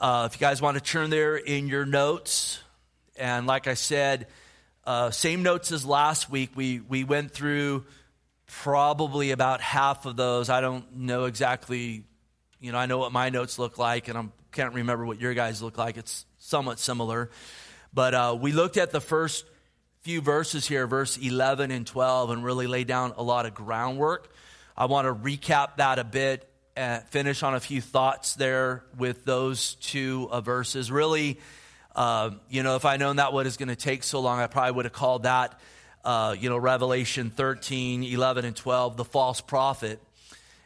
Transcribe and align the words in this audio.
Uh, 0.00 0.28
if 0.30 0.36
you 0.36 0.40
guys 0.40 0.62
want 0.62 0.76
to 0.76 0.80
turn 0.80 1.10
there 1.10 1.34
in 1.34 1.66
your 1.66 1.84
notes, 1.84 2.60
and 3.16 3.48
like 3.48 3.66
I 3.66 3.74
said, 3.74 4.28
uh, 4.84 5.10
same 5.10 5.42
notes 5.42 5.72
as 5.72 5.84
last 5.84 6.30
week. 6.30 6.50
We 6.54 6.78
we 6.78 7.02
went 7.02 7.32
through 7.32 7.84
probably 8.46 9.32
about 9.32 9.60
half 9.60 10.06
of 10.06 10.14
those. 10.14 10.50
I 10.50 10.60
don't 10.60 10.98
know 10.98 11.24
exactly. 11.24 12.04
You 12.60 12.70
know, 12.70 12.78
I 12.78 12.86
know 12.86 12.98
what 12.98 13.10
my 13.10 13.30
notes 13.30 13.58
look 13.58 13.76
like, 13.76 14.06
and 14.06 14.16
I 14.16 14.24
can't 14.52 14.72
remember 14.72 15.04
what 15.04 15.20
your 15.20 15.34
guys 15.34 15.62
look 15.62 15.76
like. 15.76 15.96
It's 15.96 16.26
somewhat 16.38 16.78
similar, 16.78 17.28
but 17.92 18.14
uh, 18.14 18.38
we 18.40 18.52
looked 18.52 18.76
at 18.76 18.92
the 18.92 19.00
first 19.00 19.44
few 20.02 20.20
verses 20.20 20.64
here, 20.64 20.86
verse 20.86 21.16
11 21.16 21.72
and 21.72 21.84
12, 21.84 22.30
and 22.30 22.44
really 22.44 22.68
lay 22.68 22.84
down 22.84 23.14
a 23.16 23.22
lot 23.24 23.46
of 23.46 23.54
groundwork. 23.54 24.32
I 24.76 24.86
want 24.86 25.08
to 25.08 25.12
recap 25.12 25.78
that 25.78 25.98
a 25.98 26.04
bit 26.04 26.48
and 26.78 27.02
finish 27.08 27.42
on 27.42 27.56
a 27.56 27.60
few 27.60 27.80
thoughts 27.80 28.34
there 28.34 28.84
with 28.96 29.24
those 29.24 29.74
two 29.74 30.28
uh, 30.30 30.40
verses. 30.40 30.92
Really, 30.92 31.40
uh, 31.96 32.30
you 32.48 32.62
know, 32.62 32.76
if 32.76 32.84
I 32.84 32.98
known 32.98 33.16
that 33.16 33.32
what 33.32 33.48
is 33.48 33.56
going 33.56 33.68
to 33.68 33.76
take 33.76 34.04
so 34.04 34.20
long, 34.20 34.38
I 34.38 34.46
probably 34.46 34.72
would 34.76 34.84
have 34.84 34.92
called 34.92 35.24
that, 35.24 35.58
uh, 36.04 36.36
you 36.38 36.48
know, 36.48 36.56
Revelation 36.56 37.30
13, 37.30 38.04
11, 38.04 38.44
and 38.44 38.54
12, 38.54 38.96
the 38.96 39.04
false 39.04 39.40
prophet. 39.40 40.00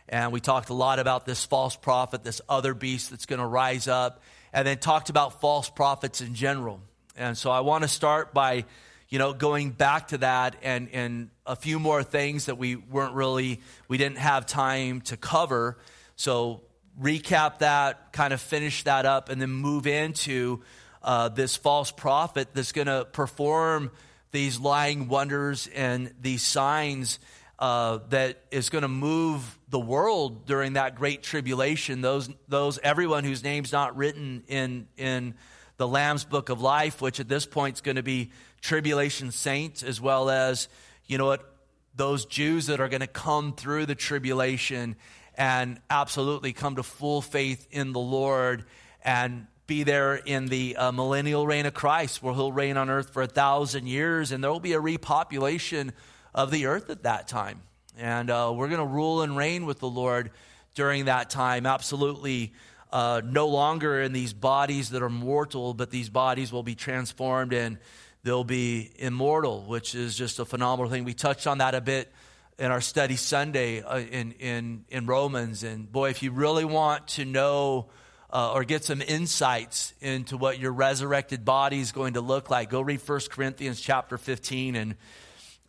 And 0.06 0.33
we 0.33 0.41
talked 0.41 0.69
a 0.69 0.75
lot 0.75 0.98
about 0.98 1.25
this 1.25 1.47
false 1.47 1.77
prophet, 1.77 2.23
this 2.23 2.42
other 2.47 2.75
beast 2.75 3.09
that's 3.09 3.25
going 3.25 3.41
to 3.41 3.47
rise 3.47 3.89
up, 3.89 4.23
and 4.53 4.69
then 4.69 4.77
talked 4.77 5.09
about 5.09 5.41
false 5.41 5.70
prophets 5.70 6.20
in 6.20 6.34
general. 6.34 6.83
And 7.17 7.39
so 7.39 7.51
I 7.51 7.61
want 7.61 7.84
to 7.84 7.89
start 7.89 8.34
by 8.34 8.67
you 9.09 9.19
know, 9.19 9.34
going 9.34 9.73
back 9.73 10.09
to 10.09 10.19
that 10.19 10.56
and, 10.62 10.89
and 10.95 11.29
a 11.45 11.55
few 11.55 11.79
more 11.79 12.03
things 12.03 12.47
that 12.47 12.56
we 12.56 12.77
weren't 12.77 13.15
really, 13.15 13.61
we 13.87 13.98
didn't 13.98 14.17
have 14.17 14.47
time 14.47 15.03
to 15.03 15.19
cover. 15.19 15.77
So 16.23 16.61
recap 17.01 17.59
that, 17.59 18.12
kind 18.12 18.33
of 18.33 18.41
finish 18.41 18.85
that 18.85 19.07
up, 19.07 19.29
and 19.29 19.43
then 19.43 19.51
move 19.51 19.89
into 19.89 20.62
uh, 21.03 21.31
this 21.31 21.57
false 21.57 21.91
prophet 21.91 22.47
that's 22.55 22.71
going 22.71 22.87
to 22.87 23.05
perform 23.07 23.91
these 24.31 24.61
lying 24.61 25.09
wonders 25.09 25.69
and 25.75 26.15
these 26.20 26.43
signs 26.43 27.19
uh, 27.59 27.98
that 28.11 28.41
is 28.53 28.70
going 28.70 28.83
to 28.83 28.89
move 28.89 29.59
the 29.69 29.81
world 29.81 30.47
during 30.47 30.75
that 30.75 30.95
great 30.95 31.25
tribulation. 31.25 32.03
Those, 32.03 32.31
those 32.47 32.78
everyone 32.84 33.25
whose 33.25 33.43
name's 33.43 33.73
not 33.73 33.97
written 33.97 34.45
in 34.47 34.87
in 34.97 35.34
the 35.77 35.89
Lamb's 35.89 36.23
Book 36.23 36.50
of 36.50 36.61
Life, 36.61 37.03
which 37.03 37.19
at 37.19 37.28
this 37.28 37.47
point 37.47 37.78
is 37.78 37.81
going 37.81 37.97
to 37.97 38.05
be 38.05 38.31
tribulation 38.61 39.33
saints, 39.33 39.83
as 39.83 40.00
well 40.00 40.31
as, 40.31 40.69
you 41.05 41.19
know 41.19 41.27
what, 41.27 41.53
those 41.97 42.27
Jews 42.27 42.67
that 42.67 42.81
are 42.81 42.89
going 42.89 43.00
to 43.00 43.09
come 43.09 43.55
through 43.55 43.87
the 43.87 43.97
tribulation 43.97 44.95
and 45.36 45.80
absolutely 45.88 46.52
come 46.52 46.77
to 46.77 46.83
full 46.83 47.22
faith 47.22 47.66
in 47.70 47.92
the 47.92 48.00
Lord 48.00 48.64
and 49.05 49.47
be 49.66 49.84
there 49.84 50.16
in 50.16 50.47
the 50.47 50.77
uh, 50.77 50.92
millennial 50.92 51.47
reign 51.47 51.66
of 51.66 51.75
Christ, 51.75 52.22
where 52.22 52.34
he'll 52.34 52.52
reign 52.52 52.77
on 52.77 52.91
earth 52.91 53.12
for 53.12 53.22
a 53.22 53.27
thousand 53.27 53.86
years, 53.86 54.33
and 54.33 54.42
there 54.42 54.50
will 54.50 54.60
be 54.60 54.75
a 54.75 54.80
repopulation 54.80 55.92
of 56.34 56.50
the 56.50 56.66
earth 56.66 56.91
at 56.91 57.05
that 57.05 57.28
time. 57.28 57.62
And 57.97 58.30
uh, 58.30 58.53
we're 58.55 58.69
going 58.69 58.80
to 58.80 58.86
rule 58.86 59.22
and 59.22 59.36
reign 59.36 59.66
with 59.66 59.78
the 59.78 59.88
Lord 59.88 60.30
during 60.75 61.06
that 61.06 61.30
time, 61.30 61.66
absolutely. 61.66 62.53
Uh, 62.91 63.22
no 63.25 63.48
longer 63.48 64.03
in 64.03 64.12
these 64.12 64.34
bodies 64.34 64.91
that 64.91 65.03
are 65.03 65.08
mortal, 65.08 65.72
but 65.72 65.91
these 65.91 66.10
bodies 66.10 66.53
will 66.53 66.62
be 66.62 66.75
transformed 66.75 67.55
and 67.55 67.78
they'll 68.22 68.44
be 68.44 68.91
immortal, 68.98 69.62
which 69.62 69.94
is 69.94 70.14
just 70.14 70.38
a 70.38 70.44
phenomenal 70.44 70.91
thing. 70.91 71.05
We 71.05 71.14
touched 71.14 71.47
on 71.47 71.58
that 71.58 71.75
a 71.75 71.80
bit 71.80 72.12
in 72.58 72.70
our 72.70 72.81
study 72.81 73.17
Sunday 73.17 73.83
uh, 73.83 73.98
in, 73.98 74.33
in, 74.33 74.84
in 74.89 75.06
Romans. 75.06 75.62
And 75.62 75.91
boy, 75.91 76.11
if 76.11 76.22
you 76.22 76.31
really 76.31 76.64
want 76.64 77.09
to 77.09 77.25
know 77.25 77.89
uh, 78.31 78.53
or 78.53 78.64
get 78.64 78.84
some 78.84 79.03
insights 79.03 79.92
into 80.00 80.36
what 80.36 80.59
your 80.59 80.72
resurrected 80.72 81.44
body 81.44 81.81
is 81.81 81.92
going 81.92 82.14
to 82.14 82.20
look 82.20 82.50
like, 82.50 82.70
go 82.70 82.81
read 82.81 83.00
1 83.06 83.20
Corinthians 83.31 83.81
chapter 83.81 84.17
15. 84.17 84.77
And 84.77 84.94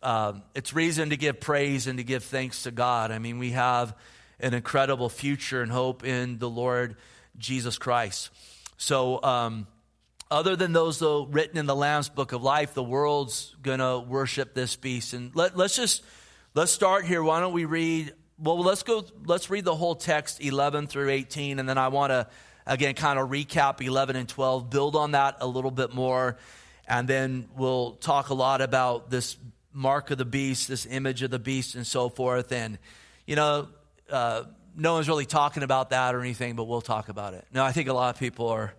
uh, 0.02 0.34
it's 0.54 0.72
reason 0.72 1.10
to 1.10 1.16
give 1.16 1.40
praise 1.40 1.86
and 1.86 1.98
to 1.98 2.04
give 2.04 2.24
thanks 2.24 2.64
to 2.64 2.70
God. 2.70 3.10
I 3.10 3.18
mean, 3.18 3.38
we 3.38 3.50
have 3.52 3.96
an 4.40 4.54
incredible 4.54 5.08
future 5.08 5.62
and 5.62 5.70
hope 5.70 6.04
in 6.04 6.38
the 6.38 6.48
Lord 6.48 6.96
Jesus 7.38 7.78
Christ. 7.78 8.30
So, 8.76 9.22
um, 9.22 9.66
other 10.30 10.56
than 10.56 10.72
those, 10.72 10.98
though, 10.98 11.26
written 11.26 11.58
in 11.58 11.66
the 11.66 11.76
Lamb's 11.76 12.08
Book 12.08 12.32
of 12.32 12.42
Life, 12.42 12.74
the 12.74 12.82
world's 12.82 13.54
going 13.62 13.78
to 13.78 13.98
worship 14.00 14.54
this 14.54 14.74
beast. 14.74 15.12
And 15.12 15.34
let, 15.36 15.56
let's 15.56 15.76
just, 15.76 16.02
let's 16.54 16.70
start 16.70 17.04
here. 17.04 17.22
Why 17.22 17.40
don't 17.40 17.52
we 17.52 17.64
read, 17.64 18.14
well, 18.38 18.58
let's 18.58 18.84
go, 18.84 19.04
let's 19.26 19.50
read 19.50 19.64
the 19.64 19.74
whole 19.74 19.96
text, 19.96 20.40
11 20.40 20.86
through 20.86 21.10
18, 21.10 21.58
and 21.58 21.68
then 21.68 21.78
I 21.78 21.88
want 21.88 22.10
to, 22.10 22.28
again, 22.64 22.94
kind 22.94 23.18
of 23.18 23.28
recap 23.28 23.84
11 23.84 24.14
and 24.14 24.28
12, 24.28 24.70
build 24.70 24.94
on 24.94 25.12
that 25.12 25.38
a 25.40 25.46
little 25.48 25.72
bit 25.72 25.92
more, 25.92 26.36
and 26.86 27.08
then 27.08 27.48
we'll 27.56 27.92
talk 27.92 28.28
a 28.28 28.34
lot 28.34 28.60
about 28.60 29.10
this 29.10 29.36
mark 29.72 30.12
of 30.12 30.18
the 30.18 30.24
beast, 30.24 30.68
this 30.68 30.86
image 30.86 31.22
of 31.22 31.32
the 31.32 31.40
beast, 31.40 31.74
and 31.74 31.84
so 31.84 32.08
forth. 32.08 32.52
And, 32.52 32.78
you 33.26 33.34
know, 33.34 33.68
uh, 34.08 34.44
no 34.76 34.94
one's 34.94 35.08
really 35.08 35.26
talking 35.26 35.64
about 35.64 35.90
that 35.90 36.14
or 36.14 36.20
anything, 36.20 36.54
but 36.54 36.64
we'll 36.64 36.80
talk 36.80 37.08
about 37.08 37.34
it. 37.34 37.44
No, 37.52 37.64
I 37.64 37.72
think 37.72 37.88
a 37.88 37.92
lot 37.92 38.14
of 38.14 38.20
people 38.20 38.48
are 38.48 38.74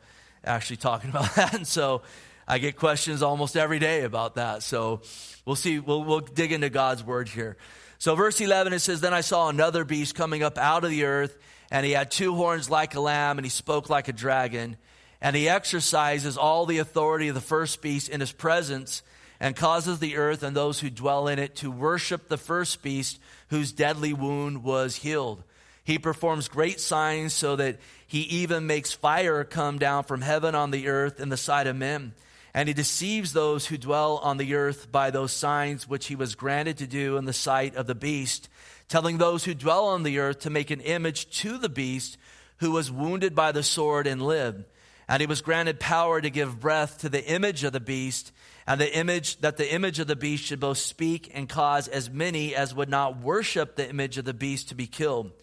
actually 0.45 0.77
talking 0.77 1.09
about 1.11 1.35
that. 1.35 1.53
And 1.53 1.67
so 1.67 2.03
I 2.47 2.59
get 2.59 2.75
questions 2.75 3.23
almost 3.23 3.57
every 3.57 3.79
day 3.79 4.03
about 4.03 4.35
that. 4.35 4.61
So 4.63 5.01
we'll 5.45 5.55
see. 5.55 5.79
We'll, 5.79 6.03
we'll 6.03 6.19
dig 6.19 6.51
into 6.51 6.69
God's 6.69 7.03
word 7.03 7.27
here. 7.27 7.57
So, 7.97 8.13
verse 8.15 8.39
11, 8.41 8.73
it 8.73 8.79
says, 8.79 9.01
Then 9.01 9.13
I 9.13 9.21
saw 9.21 9.49
another 9.49 9.83
beast 9.83 10.15
coming 10.15 10.43
up 10.43 10.57
out 10.57 10.83
of 10.83 10.89
the 10.89 11.05
earth, 11.05 11.37
and 11.71 11.85
he 11.85 11.93
had 11.93 12.11
two 12.11 12.35
horns 12.35 12.69
like 12.69 12.93
a 12.93 12.99
lamb, 12.99 13.37
and 13.37 13.45
he 13.45 13.49
spoke 13.49 13.89
like 13.89 14.07
a 14.07 14.13
dragon. 14.13 14.77
And 15.21 15.35
he 15.35 15.49
exercises 15.49 16.37
all 16.37 16.65
the 16.65 16.79
authority 16.79 17.29
of 17.29 17.35
the 17.35 17.41
first 17.41 17.81
beast 17.81 18.09
in 18.09 18.19
his 18.19 18.31
presence, 18.31 19.01
and 19.39 19.55
causes 19.55 19.99
the 19.99 20.17
earth 20.17 20.43
and 20.43 20.55
those 20.55 20.79
who 20.79 20.89
dwell 20.89 21.27
in 21.27 21.39
it 21.39 21.55
to 21.57 21.71
worship 21.71 22.27
the 22.27 22.37
first 22.37 22.83
beast, 22.83 23.19
whose 23.49 23.71
deadly 23.71 24.13
wound 24.13 24.63
was 24.63 24.97
healed. 24.97 25.43
He 25.83 25.97
performs 25.99 26.47
great 26.47 26.79
signs 26.79 27.33
so 27.33 27.55
that 27.55 27.79
he 28.07 28.21
even 28.21 28.67
makes 28.67 28.91
fire 28.91 29.43
come 29.43 29.77
down 29.77 30.03
from 30.03 30.21
heaven 30.21 30.55
on 30.55 30.71
the 30.71 30.87
earth 30.87 31.19
in 31.19 31.29
the 31.29 31.37
sight 31.37 31.67
of 31.67 31.75
men. 31.75 32.13
And 32.55 32.69
he 32.69 32.73
deceives 32.73 33.33
those 33.33 33.65
who 33.65 33.77
dwell 33.77 34.17
on 34.23 34.37
the 34.37 34.55
earth 34.55 34.89
by 34.89 35.11
those 35.11 35.33
signs 35.33 35.89
which 35.89 36.05
he 36.05 36.15
was 36.15 36.35
granted 36.35 36.77
to 36.77 36.87
do 36.87 37.17
in 37.17 37.25
the 37.25 37.33
sight 37.33 37.75
of 37.75 37.85
the 37.85 37.93
beast, 37.93 38.47
telling 38.87 39.17
those 39.17 39.43
who 39.43 39.53
dwell 39.53 39.87
on 39.87 40.03
the 40.03 40.19
earth 40.19 40.39
to 40.39 40.49
make 40.49 40.71
an 40.71 40.79
image 40.79 41.41
to 41.41 41.57
the 41.57 41.67
beast 41.67 42.17
who 42.59 42.71
was 42.71 42.89
wounded 42.89 43.35
by 43.35 43.51
the 43.51 43.61
sword 43.61 44.07
and 44.07 44.21
lived. 44.21 44.63
And 45.05 45.19
he 45.19 45.27
was 45.27 45.41
granted 45.41 45.81
power 45.81 46.21
to 46.21 46.29
give 46.29 46.61
breath 46.61 46.99
to 46.99 47.09
the 47.09 47.29
image 47.29 47.65
of 47.65 47.73
the 47.73 47.81
beast, 47.81 48.31
and 48.65 48.79
the 48.79 48.97
image 48.97 49.35
that 49.41 49.57
the 49.57 49.73
image 49.73 49.99
of 49.99 50.07
the 50.07 50.15
beast 50.15 50.45
should 50.45 50.61
both 50.61 50.77
speak 50.77 51.29
and 51.33 51.49
cause 51.49 51.89
as 51.89 52.09
many 52.09 52.55
as 52.55 52.73
would 52.73 52.89
not 52.89 53.19
worship 53.19 53.75
the 53.75 53.89
image 53.89 54.17
of 54.17 54.23
the 54.23 54.33
beast 54.33 54.69
to 54.69 54.75
be 54.75 54.87
killed. 54.87 55.33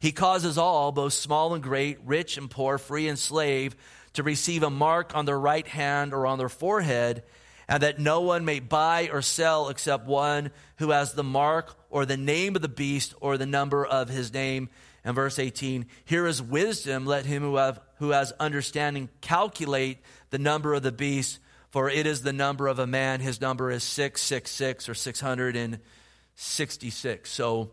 He 0.00 0.12
causes 0.12 0.58
all, 0.58 0.92
both 0.92 1.14
small 1.14 1.54
and 1.54 1.62
great, 1.62 1.98
rich 2.04 2.36
and 2.36 2.50
poor, 2.50 2.76
free 2.76 3.08
and 3.08 3.18
slave, 3.18 3.74
to 4.14 4.22
receive 4.22 4.62
a 4.62 4.70
mark 4.70 5.14
on 5.14 5.24
their 5.24 5.38
right 5.38 5.66
hand 5.66 6.12
or 6.12 6.26
on 6.26 6.38
their 6.38 6.48
forehead, 6.48 7.22
and 7.68 7.82
that 7.82 7.98
no 7.98 8.22
one 8.22 8.44
may 8.44 8.60
buy 8.60 9.08
or 9.12 9.22
sell 9.22 9.68
except 9.68 10.06
one 10.06 10.50
who 10.76 10.90
has 10.90 11.12
the 11.12 11.24
mark 11.24 11.76
or 11.90 12.06
the 12.06 12.16
name 12.16 12.56
of 12.56 12.62
the 12.62 12.68
beast 12.68 13.14
or 13.20 13.36
the 13.36 13.46
number 13.46 13.84
of 13.84 14.08
his 14.08 14.32
name. 14.32 14.70
And 15.04 15.14
verse 15.14 15.38
18, 15.38 15.86
here 16.04 16.26
is 16.26 16.42
wisdom. 16.42 17.06
Let 17.06 17.26
him 17.26 17.42
who, 17.42 17.56
have, 17.56 17.80
who 17.96 18.10
has 18.10 18.32
understanding 18.40 19.08
calculate 19.20 19.98
the 20.30 20.38
number 20.38 20.72
of 20.74 20.82
the 20.82 20.92
beast, 20.92 21.38
for 21.70 21.90
it 21.90 22.06
is 22.06 22.22
the 22.22 22.32
number 22.32 22.68
of 22.68 22.78
a 22.78 22.86
man. 22.86 23.20
His 23.20 23.40
number 23.40 23.70
is 23.70 23.82
666 23.84 24.88
or 24.88 24.94
666. 24.94 27.30
So 27.30 27.70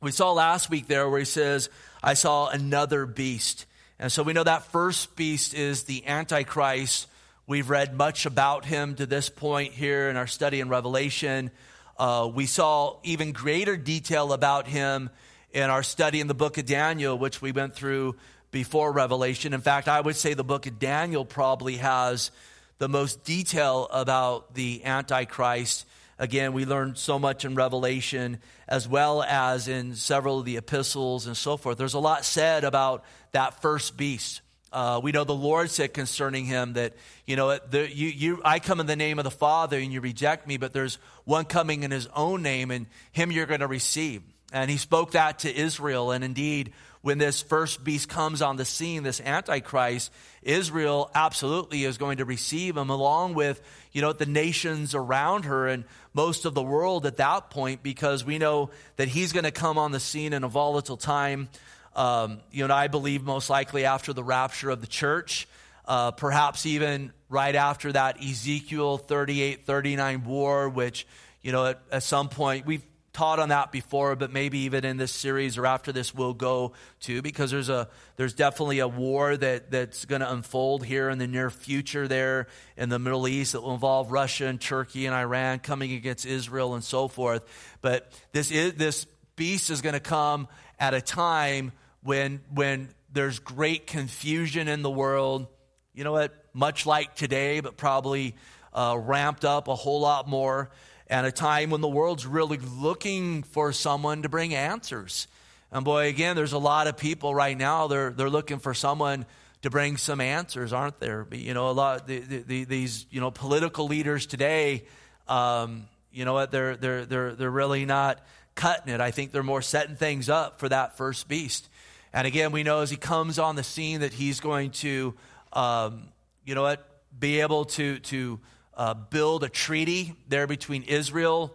we 0.00 0.12
saw 0.12 0.32
last 0.32 0.70
week 0.70 0.86
there 0.86 1.08
where 1.08 1.18
he 1.18 1.24
says, 1.24 1.68
I 2.02 2.14
saw 2.14 2.48
another 2.48 3.06
beast. 3.06 3.66
And 3.98 4.12
so 4.12 4.22
we 4.22 4.34
know 4.34 4.44
that 4.44 4.70
first 4.72 5.16
beast 5.16 5.54
is 5.54 5.84
the 5.84 6.06
Antichrist. 6.06 7.06
We've 7.46 7.70
read 7.70 7.96
much 7.96 8.26
about 8.26 8.66
him 8.66 8.94
to 8.96 9.06
this 9.06 9.30
point 9.30 9.72
here 9.72 10.10
in 10.10 10.16
our 10.16 10.26
study 10.26 10.60
in 10.60 10.68
Revelation. 10.68 11.50
Uh, 11.98 12.30
we 12.32 12.44
saw 12.44 12.98
even 13.04 13.32
greater 13.32 13.76
detail 13.76 14.34
about 14.34 14.66
him 14.66 15.08
in 15.52 15.70
our 15.70 15.82
study 15.82 16.20
in 16.20 16.26
the 16.26 16.34
book 16.34 16.58
of 16.58 16.66
Daniel, 16.66 17.16
which 17.16 17.40
we 17.40 17.52
went 17.52 17.74
through 17.74 18.16
before 18.50 18.92
Revelation. 18.92 19.54
In 19.54 19.62
fact, 19.62 19.88
I 19.88 20.00
would 20.00 20.16
say 20.16 20.34
the 20.34 20.44
book 20.44 20.66
of 20.66 20.78
Daniel 20.78 21.24
probably 21.24 21.76
has 21.76 22.30
the 22.76 22.90
most 22.90 23.24
detail 23.24 23.88
about 23.90 24.54
the 24.54 24.84
Antichrist 24.84 25.86
Again, 26.18 26.54
we 26.54 26.64
learned 26.64 26.96
so 26.96 27.18
much 27.18 27.44
in 27.44 27.54
Revelation 27.54 28.38
as 28.66 28.88
well 28.88 29.22
as 29.22 29.68
in 29.68 29.94
several 29.94 30.38
of 30.38 30.46
the 30.46 30.56
epistles 30.56 31.26
and 31.26 31.36
so 31.36 31.58
forth. 31.58 31.76
There's 31.76 31.92
a 31.92 31.98
lot 31.98 32.24
said 32.24 32.64
about 32.64 33.04
that 33.36 33.60
first 33.60 33.98
beast. 33.98 34.40
Uh, 34.72 34.98
we 35.02 35.12
know 35.12 35.22
the 35.22 35.34
Lord 35.34 35.70
said 35.70 35.92
concerning 35.92 36.46
him 36.46 36.72
that, 36.72 36.94
you 37.26 37.36
know, 37.36 37.58
the, 37.58 37.86
you, 37.94 38.08
you, 38.08 38.40
I 38.42 38.60
come 38.60 38.80
in 38.80 38.86
the 38.86 38.96
name 38.96 39.18
of 39.18 39.24
the 39.24 39.30
Father 39.30 39.76
and 39.76 39.92
you 39.92 40.00
reject 40.00 40.46
me, 40.46 40.56
but 40.56 40.72
there's 40.72 40.96
one 41.24 41.44
coming 41.44 41.82
in 41.82 41.90
his 41.90 42.08
own 42.14 42.42
name 42.42 42.70
and 42.70 42.86
him 43.12 43.30
you're 43.30 43.44
going 43.44 43.60
to 43.60 43.66
receive. 43.66 44.22
And 44.54 44.70
he 44.70 44.78
spoke 44.78 45.10
that 45.10 45.40
to 45.40 45.54
Israel. 45.54 46.12
And 46.12 46.24
indeed, 46.24 46.72
when 47.02 47.18
this 47.18 47.42
first 47.42 47.84
beast 47.84 48.08
comes 48.08 48.40
on 48.40 48.56
the 48.56 48.64
scene, 48.64 49.02
this 49.02 49.20
Antichrist, 49.20 50.10
Israel 50.42 51.10
absolutely 51.14 51.84
is 51.84 51.98
going 51.98 52.16
to 52.16 52.24
receive 52.24 52.74
him 52.74 52.88
along 52.88 53.34
with, 53.34 53.60
you 53.92 54.00
know, 54.00 54.14
the 54.14 54.24
nations 54.24 54.94
around 54.94 55.44
her 55.44 55.68
and 55.68 55.84
most 56.14 56.46
of 56.46 56.54
the 56.54 56.62
world 56.62 57.04
at 57.04 57.18
that 57.18 57.50
point 57.50 57.82
because 57.82 58.24
we 58.24 58.38
know 58.38 58.70
that 58.96 59.08
he's 59.08 59.34
going 59.34 59.44
to 59.44 59.50
come 59.50 59.76
on 59.76 59.92
the 59.92 60.00
scene 60.00 60.32
in 60.32 60.42
a 60.42 60.48
volatile 60.48 60.96
time. 60.96 61.50
Um, 61.96 62.40
you 62.52 62.68
know, 62.68 62.74
I 62.74 62.88
believe 62.88 63.22
most 63.22 63.48
likely 63.48 63.86
after 63.86 64.12
the 64.12 64.22
rapture 64.22 64.68
of 64.68 64.82
the 64.82 64.86
church, 64.86 65.48
uh, 65.86 66.10
perhaps 66.10 66.66
even 66.66 67.10
right 67.30 67.54
after 67.54 67.90
that 67.90 68.22
Ezekiel 68.22 68.98
38 68.98 69.64
39 69.64 70.24
war, 70.24 70.68
which, 70.68 71.06
you 71.40 71.52
know, 71.52 71.66
at, 71.66 71.80
at 71.90 72.02
some 72.02 72.28
point 72.28 72.66
we've 72.66 72.84
taught 73.14 73.38
on 73.38 73.48
that 73.48 73.72
before, 73.72 74.14
but 74.14 74.30
maybe 74.30 74.58
even 74.60 74.84
in 74.84 74.98
this 74.98 75.10
series 75.10 75.56
or 75.56 75.64
after 75.64 75.90
this 75.90 76.14
we'll 76.14 76.34
go 76.34 76.72
to 77.00 77.22
because 77.22 77.50
there's 77.50 77.70
a 77.70 77.88
there's 78.16 78.34
definitely 78.34 78.80
a 78.80 78.88
war 78.88 79.34
that 79.34 79.70
that's 79.70 80.04
going 80.04 80.20
to 80.20 80.30
unfold 80.30 80.84
here 80.84 81.08
in 81.08 81.16
the 81.16 81.26
near 81.26 81.48
future 81.48 82.06
there 82.06 82.46
in 82.76 82.90
the 82.90 82.98
Middle 82.98 83.26
East 83.26 83.52
that 83.52 83.62
will 83.62 83.72
involve 83.72 84.12
Russia 84.12 84.44
and 84.44 84.60
Turkey 84.60 85.06
and 85.06 85.14
Iran 85.14 85.60
coming 85.60 85.94
against 85.94 86.26
Israel 86.26 86.74
and 86.74 86.84
so 86.84 87.08
forth. 87.08 87.42
But 87.80 88.12
this 88.32 88.50
is 88.50 88.74
this 88.74 89.06
beast 89.34 89.70
is 89.70 89.80
going 89.80 89.94
to 89.94 90.00
come 90.00 90.46
at 90.78 90.92
a 90.92 91.00
time 91.00 91.72
when 92.06 92.40
when 92.50 92.88
there's 93.12 93.38
great 93.38 93.86
confusion 93.86 94.68
in 94.68 94.82
the 94.82 94.90
world. 94.90 95.46
You 95.92 96.04
know 96.04 96.12
what? 96.12 96.32
Much 96.54 96.86
like 96.86 97.14
today, 97.14 97.60
but 97.60 97.76
probably 97.76 98.34
uh, 98.72 98.96
ramped 98.98 99.44
up 99.44 99.68
a 99.68 99.74
whole 99.74 100.00
lot 100.00 100.28
more 100.28 100.70
and 101.08 101.26
a 101.26 101.32
time 101.32 101.70
when 101.70 101.80
the 101.80 101.88
world's 101.88 102.26
really 102.26 102.58
looking 102.58 103.42
for 103.42 103.72
someone 103.72 104.22
to 104.22 104.28
bring 104.28 104.54
answers. 104.54 105.28
And 105.70 105.84
boy, 105.84 106.08
again, 106.08 106.36
there's 106.36 106.52
a 106.52 106.58
lot 106.58 106.86
of 106.86 106.96
people 106.96 107.34
right 107.34 107.56
now, 107.56 107.86
they're, 107.86 108.10
they're 108.10 108.30
looking 108.30 108.58
for 108.58 108.74
someone 108.74 109.26
to 109.62 109.70
bring 109.70 109.96
some 109.96 110.20
answers, 110.20 110.72
aren't 110.72 111.00
there? 111.00 111.24
But, 111.24 111.38
you 111.38 111.54
know, 111.54 111.70
a 111.70 111.72
lot, 111.72 112.06
the, 112.06 112.18
the, 112.18 112.64
these, 112.64 113.06
you 113.10 113.20
know, 113.20 113.30
political 113.30 113.86
leaders 113.86 114.26
today, 114.26 114.84
um, 115.28 115.86
you 116.12 116.24
know 116.24 116.34
what, 116.34 116.50
they're, 116.50 116.76
they're, 116.76 117.04
they're, 117.04 117.34
they're 117.34 117.50
really 117.50 117.84
not 117.84 118.24
cutting 118.54 118.92
it. 118.92 119.00
I 119.00 119.10
think 119.10 119.32
they're 119.32 119.42
more 119.42 119.62
setting 119.62 119.96
things 119.96 120.28
up 120.28 120.60
for 120.60 120.68
that 120.68 120.96
first 120.96 121.28
beast. 121.28 121.68
And 122.16 122.26
again, 122.26 122.50
we 122.50 122.62
know 122.62 122.80
as 122.80 122.88
he 122.88 122.96
comes 122.96 123.38
on 123.38 123.56
the 123.56 123.62
scene 123.62 124.00
that 124.00 124.14
he's 124.14 124.40
going 124.40 124.70
to, 124.70 125.14
um, 125.52 126.08
you 126.46 126.54
know 126.54 126.62
what, 126.62 126.88
be 127.20 127.42
able 127.42 127.66
to, 127.66 127.98
to, 127.98 128.40
uh, 128.72 128.94
build 128.94 129.44
a 129.44 129.50
treaty 129.50 130.14
there 130.26 130.46
between 130.46 130.82
Israel 130.84 131.54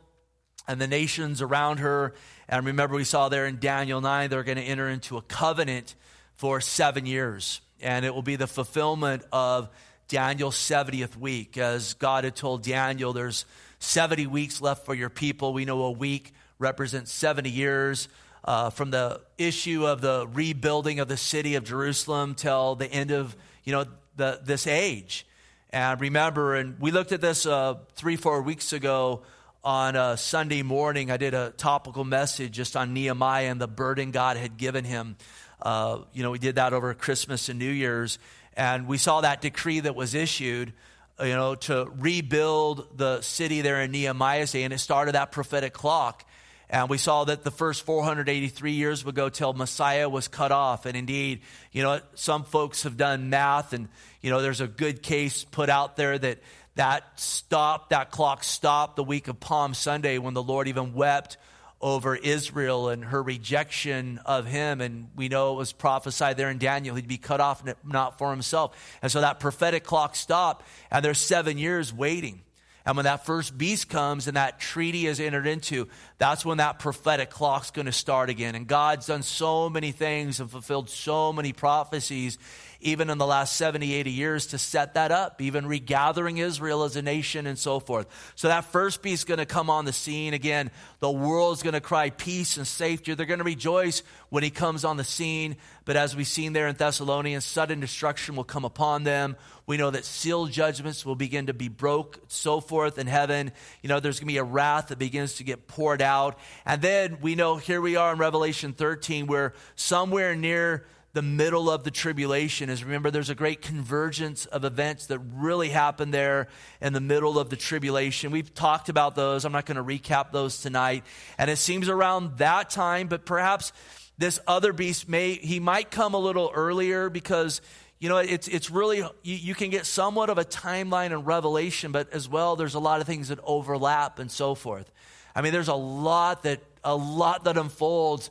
and 0.68 0.80
the 0.80 0.86
nations 0.86 1.42
around 1.42 1.80
her. 1.80 2.14
And 2.48 2.64
remember, 2.68 2.94
we 2.94 3.06
saw 3.06 3.28
there 3.28 3.48
in 3.48 3.58
Daniel 3.58 4.02
9, 4.02 4.30
they're 4.30 4.44
going 4.44 4.60
to 4.60 4.64
enter 4.64 4.88
into 4.88 5.18
a 5.18 5.24
covenant 5.24 5.96
for 6.36 6.62
seven 6.62 7.08
years. 7.08 7.62
And 7.82 8.06
it 8.06 8.14
will 8.14 8.22
be 8.22 8.36
the 8.36 8.46
fulfillment 8.46 9.24
of 9.32 9.68
Daniel's 10.10 10.58
70th 10.58 11.18
week. 11.18 11.58
As 11.58 11.96
God 11.96 12.24
had 12.24 12.36
told 12.36 12.62
Daniel, 12.62 13.14
there's 13.14 13.46
70 13.80 14.28
weeks 14.28 14.62
left 14.62 14.86
for 14.86 14.94
your 14.94 15.10
people. 15.10 15.54
We 15.54 15.66
know 15.66 15.82
a 15.86 15.92
week 15.92 16.36
represents 16.60 17.12
70 17.12 17.50
years. 17.50 18.08
Uh, 18.44 18.72
from 18.72 18.90
the 18.90 19.22
issue 19.38 19.86
of 19.86 20.02
the 20.02 20.28
rebuilding 20.34 21.00
of 21.00 21.08
the 21.08 21.18
city 21.18 21.54
of 21.54 21.64
Jerusalem 21.64 22.34
till 22.34 22.76
the 22.76 22.92
end 22.92 23.12
of 23.12 23.36
you 23.64 23.72
know 23.72 23.86
the, 24.18 24.40
this 24.44 24.66
age. 24.66 25.28
And 25.70 26.02
remember, 26.02 26.56
and 26.56 26.80
we 26.80 26.92
looked 26.92 27.12
at 27.12 27.22
this 27.22 27.46
uh, 27.46 27.76
three, 27.96 28.18
four 28.18 28.42
weeks 28.42 28.74
ago 28.74 29.22
on 29.64 29.96
a 29.96 30.18
Sunday 30.18 30.64
morning. 30.64 31.12
I 31.12 31.18
did 31.18 31.34
a 31.34 31.52
topical 31.52 32.04
message 32.04 32.52
just 32.52 32.76
on 32.76 32.94
Nehemiah 32.94 33.50
and 33.50 33.62
the 33.62 33.68
burden 33.68 34.12
God 34.12 34.38
had 34.38 34.58
given 34.58 34.84
him. 34.84 35.16
Uh, 35.62 36.00
you 36.14 36.24
know, 36.24 36.32
we 36.32 36.40
did 36.40 36.56
that 36.56 36.74
over 36.74 36.94
Christmas 36.94 37.48
and 37.48 37.60
New 37.60 37.70
Year's. 37.70 38.18
And 38.58 38.88
we 38.88 38.98
saw 38.98 39.22
that 39.22 39.42
decree 39.42 39.80
that 39.80 39.96
was 39.96 40.14
issued, 40.14 40.74
uh, 41.20 41.26
you 41.26 41.36
know, 41.36 41.56
to 41.56 41.90
rebuild 42.00 42.98
the 42.98 43.22
city 43.22 43.62
there 43.62 43.82
in 43.82 43.92
Nehemiah's 43.92 44.52
day. 44.52 44.64
And 44.64 44.74
it 44.74 44.80
started 44.80 45.14
that 45.16 45.32
prophetic 45.32 45.74
clock. 45.74 46.26
And 46.72 46.90
we 46.90 46.98
saw 46.98 47.26
that 47.26 47.44
the 47.44 47.52
first 47.52 47.86
483 47.86 48.72
years 48.72 49.04
would 49.04 49.14
go 49.14 49.28
till 49.28 49.52
Messiah 49.52 50.08
was 50.08 50.30
cut 50.30 50.54
off. 50.54 50.86
And 50.86 50.96
indeed, 50.96 51.42
you 51.74 51.84
know, 51.84 52.00
some 52.16 52.46
folks 52.46 52.84
have 52.84 52.96
done 52.96 53.30
math 53.30 53.74
and, 53.74 53.90
you 54.22 54.30
know, 54.30 54.42
there's 54.42 54.62
a 54.62 54.68
good 54.68 55.04
case 55.04 55.44
put 55.44 55.70
out 55.70 55.98
there 55.98 56.18
that 56.18 56.40
that 56.76 57.20
stopped, 57.20 57.90
that 57.90 58.10
clock 58.12 58.46
stopped 58.46 58.96
the 58.96 59.04
week 59.04 59.28
of 59.28 59.42
Palm 59.42 59.74
Sunday 59.74 60.18
when 60.18 60.34
the 60.34 60.42
Lord 60.42 60.70
even 60.70 60.94
wept 60.94 61.36
over 61.82 62.16
Israel 62.16 62.88
and 62.88 63.04
her 63.04 63.22
rejection 63.22 64.22
of 64.26 64.46
him. 64.46 64.80
And 64.80 65.10
we 65.14 65.28
know 65.28 65.54
it 65.54 65.58
was 65.58 65.74
prophesied 65.74 66.38
there 66.38 66.50
in 66.50 66.58
Daniel, 66.58 66.96
he'd 66.96 67.08
be 67.08 67.18
cut 67.18 67.42
off 67.42 67.64
not 67.84 68.18
for 68.18 68.32
himself. 68.32 68.98
And 69.02 69.12
so 69.12 69.20
that 69.20 69.42
prophetic 69.42 69.84
clock 69.84 70.16
stopped, 70.16 70.66
and 70.90 71.04
there's 71.04 71.18
seven 71.18 71.58
years 71.58 71.94
waiting. 71.94 72.42
And 72.86 72.98
when 72.98 73.06
that 73.06 73.26
first 73.26 73.58
beast 73.58 73.90
comes 73.90 74.28
and 74.28 74.38
that 74.38 74.60
treaty 74.60 75.06
is 75.06 75.20
entered 75.20 75.46
into, 75.46 75.88
that's 76.18 76.44
when 76.44 76.58
that 76.58 76.80
prophetic 76.80 77.30
clock's 77.30 77.72
going 77.72 77.86
to 77.86 77.92
start 77.92 78.30
again. 78.30 78.56
And 78.56 78.68
God's 78.68 79.08
done 79.08 79.24
so 79.24 79.70
many 79.70 79.92
things 79.92 80.40
and 80.40 80.50
fulfilled 80.50 80.90
so 80.90 81.32
many 81.32 81.54
prophecies 81.54 82.40
even 82.82 83.10
in 83.10 83.18
the 83.18 83.26
last 83.26 83.56
70, 83.56 83.94
80 83.94 84.12
years 84.12 84.48
to 84.48 84.58
set 84.58 84.96
that 84.96 85.12
up, 85.12 85.42
even 85.42 85.66
regathering 85.66 86.38
Israel 86.38 86.84
as 86.84 86.96
a 86.96 87.02
nation 87.02 87.48
and 87.48 87.58
so 87.58 87.80
forth. 87.80 88.08
So 88.36 88.48
that 88.48 88.66
first 88.66 89.02
beast 89.02 89.22
is 89.22 89.24
going 89.26 89.38
to 89.40 89.46
come 89.46 89.70
on 89.70 89.86
the 89.86 89.94
scene. 89.94 90.34
Again, 90.34 90.72
the 91.00 91.12
world's 91.12 91.64
going 91.64 91.74
to 91.74 91.82
cry 91.82 92.10
peace 92.10 92.58
and 92.58 92.68
safety. 92.68 93.14
They're 93.14 93.26
going 93.26 93.40
to 93.40 93.46
rejoice 93.46 94.04
when 94.30 94.44
he 94.44 94.50
comes 94.50 94.84
on 94.84 94.98
the 94.98 95.04
scene. 95.04 95.58
But 95.86 95.96
as 95.96 96.16
we've 96.16 96.28
seen 96.28 96.54
there 96.54 96.68
in 96.68 96.76
Thessalonians, 96.76 97.46
sudden 97.46 97.80
destruction 97.80 98.36
will 98.36 98.44
come 98.44 98.66
upon 98.66 99.04
them. 99.04 99.36
We 99.66 99.78
know 99.78 99.92
that 99.92 100.06
sealed 100.06 100.52
judgments 100.52 101.06
will 101.06 101.16
begin 101.16 101.48
to 101.48 101.54
be 101.54 101.68
broke, 101.68 102.20
so 102.28 102.60
forth 102.60 102.98
in 102.98 103.08
heaven. 103.08 103.52
You 103.82 103.90
know, 103.90 104.00
there's 104.00 104.20
going 104.20 104.28
to 104.28 104.34
be 104.34 104.38
a 104.38 104.44
wrath 104.44 104.88
that 104.88 105.00
begins 105.00 105.36
to 105.36 105.44
get 105.44 105.68
poured 105.68 106.02
out. 106.02 106.38
And 106.66 106.82
then 106.82 107.20
we 107.22 107.36
know 107.36 107.58
here 107.58 107.82
we 107.82 107.96
are 107.96 108.14
in 108.14 108.20
Revelation 108.20 108.74
13, 108.74 109.28
where 109.28 109.54
somewhere 109.76 110.36
near 110.36 110.86
the 111.14 111.22
middle 111.22 111.70
of 111.70 111.84
the 111.84 111.92
tribulation 111.92 112.70
is 112.70 112.84
remember 112.84 113.12
there's 113.12 113.30
a 113.30 113.36
great 113.36 113.62
convergence 113.62 114.46
of 114.46 114.64
events 114.64 115.08
that 115.08 115.20
really 115.20 115.70
happen 115.70 116.12
there 116.12 116.48
in 116.80 116.94
the 116.94 117.02
middle 117.02 117.38
of 117.38 117.50
the 117.50 117.58
tribulation. 117.58 118.32
We've 118.32 118.54
talked 118.54 118.88
about 118.88 119.16
those. 119.16 119.44
I'm 119.44 119.52
not 119.52 119.66
going 119.66 119.76
to 119.76 119.84
recap 119.84 120.32
those 120.32 120.62
tonight. 120.62 121.04
And 121.38 121.50
it 121.50 121.58
seems 121.58 121.90
around 121.90 122.38
that 122.38 122.70
time 122.70 123.08
but 123.08 123.26
perhaps 123.26 123.74
this 124.18 124.40
other 124.48 124.72
beast 124.72 125.10
may 125.10 125.34
he 125.34 125.60
might 125.60 125.92
come 125.92 126.14
a 126.14 126.20
little 126.20 126.52
earlier 126.54 127.10
because 127.10 127.62
you 128.00 128.08
know 128.08 128.18
it's 128.18 128.48
it's 128.48 128.70
really 128.70 129.00
you, 129.00 129.36
you 129.36 129.56
can 129.56 129.70
get 129.70 129.86
somewhat 129.86 130.30
of 130.30 130.38
a 130.38 130.46
timeline 130.46 131.12
and 131.12 131.26
revelation 131.26 131.92
but 131.92 132.14
as 132.14 132.30
well 132.30 132.56
there's 132.56 132.76
a 132.76 132.80
lot 132.80 133.02
of 133.02 133.08
things 133.08 133.28
that 133.28 133.40
overlap 133.44 134.18
and 134.20 134.32
so 134.32 134.56
forth. 134.56 134.90
I 135.36 135.42
mean 135.42 135.52
there's 135.52 135.68
a 135.68 135.74
lot 135.74 136.44
that 136.44 136.62
a 136.86 136.96
lot 136.96 137.44
that 137.44 137.58
unfolds 137.58 138.30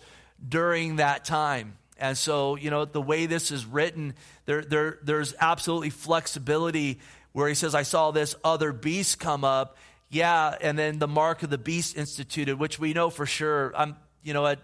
during 0.48 0.96
that 0.96 1.26
time 1.26 1.76
and 2.00 2.16
so, 2.16 2.56
you 2.56 2.70
know, 2.70 2.84
the 2.84 3.00
way 3.00 3.26
this 3.26 3.50
is 3.50 3.66
written, 3.66 4.14
there, 4.46 4.62
there, 4.62 4.98
there's 5.02 5.34
absolutely 5.38 5.90
flexibility 5.90 6.98
where 7.32 7.48
he 7.48 7.54
says, 7.54 7.74
I 7.74 7.82
saw 7.82 8.10
this 8.10 8.34
other 8.42 8.72
beast 8.72 9.20
come 9.20 9.44
up. 9.44 9.76
Yeah, 10.08 10.56
and 10.60 10.78
then 10.78 10.98
the 10.98 11.06
mark 11.06 11.42
of 11.42 11.50
the 11.50 11.58
beast 11.58 11.96
instituted, 11.96 12.58
which 12.58 12.78
we 12.78 12.92
know 12.92 13.10
for 13.10 13.26
sure. 13.26 13.72
I'm, 13.76 13.96
you 14.24 14.34
know, 14.34 14.44
I'm, 14.46 14.58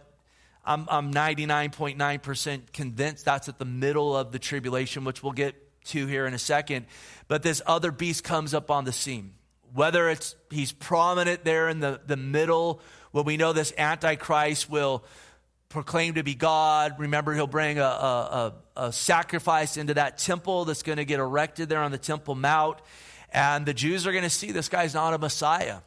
I'm 0.89 1.13
99.9% 1.13 2.73
convinced 2.73 3.25
that's 3.25 3.49
at 3.49 3.59
the 3.59 3.65
middle 3.65 4.17
of 4.17 4.33
the 4.33 4.41
tribulation, 4.41 5.05
which 5.05 5.23
we'll 5.23 5.33
get 5.33 5.55
to 5.87 6.07
here 6.07 6.27
in 6.27 6.35
a 6.35 6.39
second. 6.39 6.87
But 7.29 7.43
this 7.43 7.63
other 7.67 7.93
beast 7.93 8.25
comes 8.25 8.55
up 8.55 8.71
on 8.71 8.85
the 8.85 8.93
scene. 8.93 9.35
Whether 9.73 10.09
it's 10.09 10.35
he's 10.51 10.73
prominent 10.73 11.45
there 11.45 11.69
in 11.69 11.81
the, 11.81 12.01
the 12.07 12.17
middle, 12.17 12.81
when 13.13 13.25
we 13.25 13.37
know 13.37 13.53
this 13.53 13.73
Antichrist 13.77 14.71
will 14.71 15.05
proclaim 15.69 16.15
to 16.15 16.23
be 16.23 16.35
God. 16.35 16.97
Remember, 16.99 17.35
he'll 17.35 17.47
bring 17.47 17.79
a, 17.79 17.83
a, 17.83 18.53
a, 18.77 18.93
sacrifice 18.93 19.77
into 19.77 19.95
that 19.95 20.19
temple 20.19 20.65
that's 20.65 20.83
going 20.83 20.99
to 20.99 21.05
get 21.05 21.19
erected 21.19 21.69
there 21.69 21.83
on 21.83 21.91
the 21.91 21.99
Temple 21.99 22.35
Mount. 22.35 22.79
And 23.33 23.67
the 23.67 23.75
Jews 23.75 24.07
are 24.07 24.13
going 24.13 24.25
to 24.25 24.31
see 24.31 24.53
this 24.53 24.69
guy's 24.69 24.95
not 24.95 25.13
a 25.13 25.19
Messiah. 25.19 25.79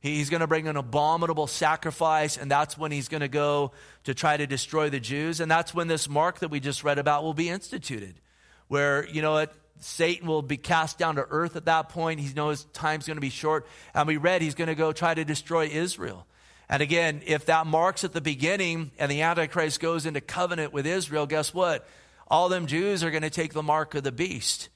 He's 0.00 0.28
going 0.28 0.42
to 0.42 0.46
bring 0.46 0.68
an 0.68 0.76
abominable 0.76 1.46
sacrifice, 1.46 2.36
and 2.36 2.50
that's 2.50 2.76
when 2.76 2.92
he's 2.92 3.08
going 3.08 3.22
to 3.22 3.28
go 3.28 3.72
to 4.04 4.12
try 4.12 4.36
to 4.36 4.46
destroy 4.46 4.90
the 4.90 5.00
Jews. 5.00 5.40
And 5.40 5.50
that's 5.50 5.74
when 5.74 5.88
this 5.88 6.10
mark 6.10 6.40
that 6.40 6.50
we 6.50 6.60
just 6.60 6.84
read 6.84 6.98
about 6.98 7.24
will 7.24 7.32
be 7.32 7.48
instituted, 7.48 8.20
where, 8.68 9.08
you 9.08 9.22
know, 9.22 9.38
it, 9.38 9.52
Satan 9.80 10.28
will 10.28 10.42
be 10.42 10.58
cast 10.58 10.98
down 10.98 11.16
to 11.16 11.26
earth 11.30 11.56
at 11.56 11.64
that 11.64 11.88
point. 11.88 12.20
He 12.20 12.32
knows 12.34 12.64
time's 12.74 13.06
going 13.06 13.16
to 13.16 13.22
be 13.22 13.30
short. 13.30 13.66
And 13.94 14.06
we 14.06 14.18
read 14.18 14.42
he's 14.42 14.54
going 14.54 14.68
to 14.68 14.74
go 14.74 14.92
try 14.92 15.14
to 15.14 15.24
destroy 15.24 15.68
Israel. 15.68 16.26
And 16.68 16.82
again, 16.82 17.22
if 17.26 17.46
that 17.46 17.66
marks 17.66 18.04
at 18.04 18.12
the 18.12 18.20
beginning 18.20 18.90
and 18.98 19.10
the 19.10 19.22
Antichrist 19.22 19.80
goes 19.80 20.06
into 20.06 20.20
covenant 20.20 20.72
with 20.72 20.86
Israel, 20.86 21.26
guess 21.26 21.52
what? 21.52 21.86
All 22.28 22.48
them 22.48 22.66
Jews 22.66 23.04
are 23.04 23.10
going 23.10 23.22
to 23.22 23.30
take 23.30 23.52
the 23.52 23.62
mark 23.62 23.94
of 23.94 24.02
the 24.02 24.12
beast. 24.12 24.70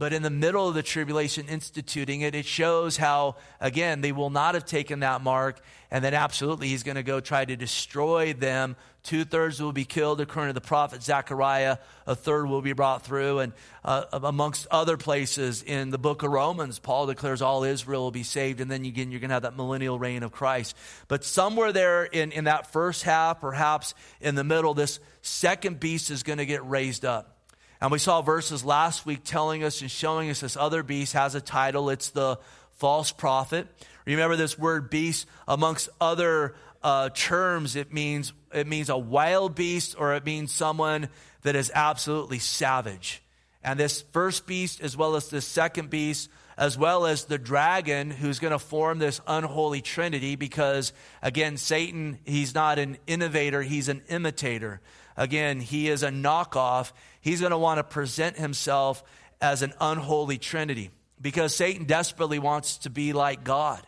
But 0.00 0.14
in 0.14 0.22
the 0.22 0.30
middle 0.30 0.66
of 0.66 0.72
the 0.74 0.82
tribulation 0.82 1.46
instituting 1.46 2.22
it, 2.22 2.34
it 2.34 2.46
shows 2.46 2.96
how, 2.96 3.36
again, 3.60 4.00
they 4.00 4.12
will 4.12 4.30
not 4.30 4.54
have 4.54 4.64
taken 4.64 5.00
that 5.00 5.20
mark, 5.20 5.60
and 5.90 6.02
then 6.02 6.14
absolutely 6.14 6.68
he's 6.68 6.82
going 6.82 6.96
to 6.96 7.02
go 7.02 7.20
try 7.20 7.44
to 7.44 7.54
destroy 7.54 8.32
them. 8.32 8.76
Two 9.02 9.26
thirds 9.26 9.60
will 9.60 9.74
be 9.74 9.84
killed, 9.84 10.22
according 10.22 10.54
to 10.54 10.54
the 10.54 10.66
prophet 10.66 11.02
Zechariah. 11.02 11.76
A 12.06 12.14
third 12.14 12.46
will 12.46 12.62
be 12.62 12.72
brought 12.72 13.02
through. 13.04 13.40
And 13.40 13.52
uh, 13.84 14.04
amongst 14.10 14.66
other 14.70 14.96
places 14.96 15.62
in 15.62 15.90
the 15.90 15.98
book 15.98 16.22
of 16.22 16.30
Romans, 16.30 16.78
Paul 16.78 17.04
declares 17.04 17.42
all 17.42 17.62
Israel 17.64 18.04
will 18.04 18.10
be 18.10 18.22
saved, 18.22 18.62
and 18.62 18.70
then 18.70 18.86
again, 18.86 19.10
you're 19.10 19.20
going 19.20 19.28
to 19.28 19.34
have 19.34 19.42
that 19.42 19.56
millennial 19.56 19.98
reign 19.98 20.22
of 20.22 20.32
Christ. 20.32 20.74
But 21.08 21.24
somewhere 21.24 21.72
there 21.74 22.04
in, 22.04 22.32
in 22.32 22.44
that 22.44 22.72
first 22.72 23.02
half, 23.02 23.42
perhaps 23.42 23.92
in 24.22 24.34
the 24.34 24.44
middle, 24.44 24.72
this 24.72 24.98
second 25.20 25.78
beast 25.78 26.10
is 26.10 26.22
going 26.22 26.38
to 26.38 26.46
get 26.46 26.66
raised 26.66 27.04
up. 27.04 27.36
And 27.80 27.90
we 27.90 27.98
saw 27.98 28.20
verses 28.20 28.64
last 28.64 29.06
week 29.06 29.20
telling 29.24 29.64
us 29.64 29.80
and 29.80 29.90
showing 29.90 30.30
us 30.30 30.40
this 30.40 30.56
other 30.56 30.82
beast 30.82 31.14
has 31.14 31.34
a 31.34 31.40
title. 31.40 31.88
It's 31.88 32.10
the 32.10 32.38
false 32.72 33.10
prophet. 33.10 33.66
Remember 34.04 34.36
this 34.36 34.58
word 34.58 34.90
beast 34.90 35.26
amongst 35.48 35.88
other 36.00 36.54
uh, 36.82 37.10
terms. 37.14 37.76
It 37.76 37.92
means 37.92 38.32
it 38.52 38.66
means 38.66 38.88
a 38.88 38.98
wild 38.98 39.54
beast 39.54 39.94
or 39.98 40.14
it 40.14 40.26
means 40.26 40.52
someone 40.52 41.08
that 41.42 41.56
is 41.56 41.70
absolutely 41.74 42.38
savage. 42.38 43.22
And 43.62 43.78
this 43.78 44.02
first 44.12 44.46
beast, 44.46 44.80
as 44.80 44.96
well 44.96 45.16
as 45.16 45.28
this 45.28 45.46
second 45.46 45.90
beast, 45.90 46.30
as 46.56 46.76
well 46.76 47.06
as 47.06 47.24
the 47.24 47.38
dragon 47.38 48.10
who's 48.10 48.38
going 48.38 48.52
to 48.52 48.58
form 48.58 48.98
this 48.98 49.20
unholy 49.26 49.80
trinity, 49.80 50.36
because 50.36 50.92
again, 51.22 51.56
Satan, 51.56 52.18
he's 52.24 52.54
not 52.54 52.78
an 52.78 52.98
innovator, 53.06 53.62
he's 53.62 53.88
an 53.88 54.02
imitator. 54.08 54.80
Again, 55.16 55.60
he 55.60 55.88
is 55.88 56.02
a 56.02 56.08
knockoff. 56.08 56.92
He's 57.20 57.40
going 57.40 57.50
to 57.50 57.58
want 57.58 57.78
to 57.78 57.84
present 57.84 58.36
himself 58.36 59.02
as 59.40 59.62
an 59.62 59.72
unholy 59.80 60.38
trinity 60.38 60.90
because 61.20 61.54
Satan 61.54 61.84
desperately 61.84 62.38
wants 62.38 62.78
to 62.78 62.90
be 62.90 63.12
like 63.12 63.44
God. 63.44 63.80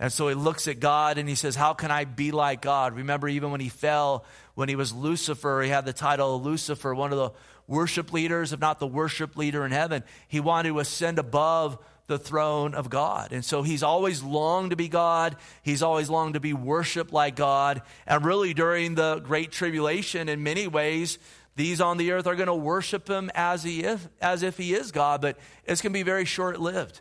And 0.00 0.12
so 0.12 0.28
he 0.28 0.34
looks 0.34 0.68
at 0.68 0.78
God 0.78 1.18
and 1.18 1.28
he 1.28 1.34
says, 1.34 1.56
How 1.56 1.74
can 1.74 1.90
I 1.90 2.04
be 2.04 2.30
like 2.30 2.62
God? 2.62 2.94
Remember, 2.94 3.28
even 3.28 3.50
when 3.50 3.60
he 3.60 3.68
fell, 3.68 4.24
when 4.54 4.68
he 4.68 4.76
was 4.76 4.92
Lucifer, 4.92 5.60
he 5.62 5.70
had 5.70 5.84
the 5.84 5.92
title 5.92 6.36
of 6.36 6.44
Lucifer, 6.44 6.94
one 6.94 7.12
of 7.12 7.18
the 7.18 7.30
worship 7.66 8.12
leaders, 8.12 8.52
if 8.52 8.60
not 8.60 8.78
the 8.78 8.86
worship 8.86 9.36
leader 9.36 9.64
in 9.64 9.72
heaven. 9.72 10.04
He 10.28 10.38
wanted 10.38 10.68
to 10.70 10.78
ascend 10.78 11.18
above 11.18 11.78
the 12.06 12.18
throne 12.18 12.74
of 12.74 12.88
God. 12.88 13.32
And 13.32 13.44
so 13.44 13.62
he's 13.62 13.82
always 13.82 14.22
longed 14.22 14.70
to 14.70 14.76
be 14.76 14.88
God. 14.88 15.36
He's 15.62 15.82
always 15.82 16.08
longed 16.08 16.34
to 16.34 16.40
be 16.40 16.54
worshiped 16.54 17.12
like 17.12 17.36
God. 17.36 17.82
And 18.06 18.24
really, 18.24 18.54
during 18.54 18.94
the 18.94 19.18
Great 19.18 19.52
Tribulation, 19.52 20.28
in 20.28 20.42
many 20.42 20.66
ways, 20.66 21.18
these 21.58 21.80
on 21.80 21.98
the 21.98 22.12
earth 22.12 22.28
are 22.28 22.36
going 22.36 22.46
to 22.46 22.54
worship 22.54 23.08
him 23.08 23.32
as, 23.34 23.64
he 23.64 23.82
is, 23.82 24.08
as 24.20 24.44
if 24.44 24.56
he 24.56 24.74
is 24.74 24.92
God, 24.92 25.20
but 25.20 25.36
it's 25.66 25.82
going 25.82 25.92
to 25.92 25.98
be 25.98 26.04
very 26.04 26.24
short 26.24 26.60
lived. 26.60 27.00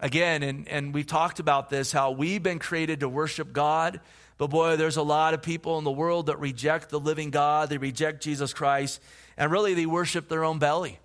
Again, 0.00 0.42
and, 0.42 0.68
and 0.68 0.92
we've 0.92 1.06
talked 1.06 1.38
about 1.38 1.70
this 1.70 1.92
how 1.92 2.10
we've 2.10 2.42
been 2.42 2.58
created 2.58 3.00
to 3.00 3.08
worship 3.08 3.52
God. 3.52 4.00
But 4.38 4.48
boy, 4.48 4.74
there's 4.74 4.96
a 4.96 5.02
lot 5.02 5.34
of 5.34 5.42
people 5.42 5.78
in 5.78 5.84
the 5.84 5.92
world 5.92 6.26
that 6.26 6.40
reject 6.40 6.90
the 6.90 6.98
living 6.98 7.30
God. 7.30 7.68
They 7.68 7.78
reject 7.78 8.24
Jesus 8.24 8.52
Christ. 8.52 9.00
And 9.36 9.52
really, 9.52 9.72
they 9.74 9.86
worship 9.86 10.28
their 10.28 10.42
own 10.42 10.58
belly. 10.58 10.98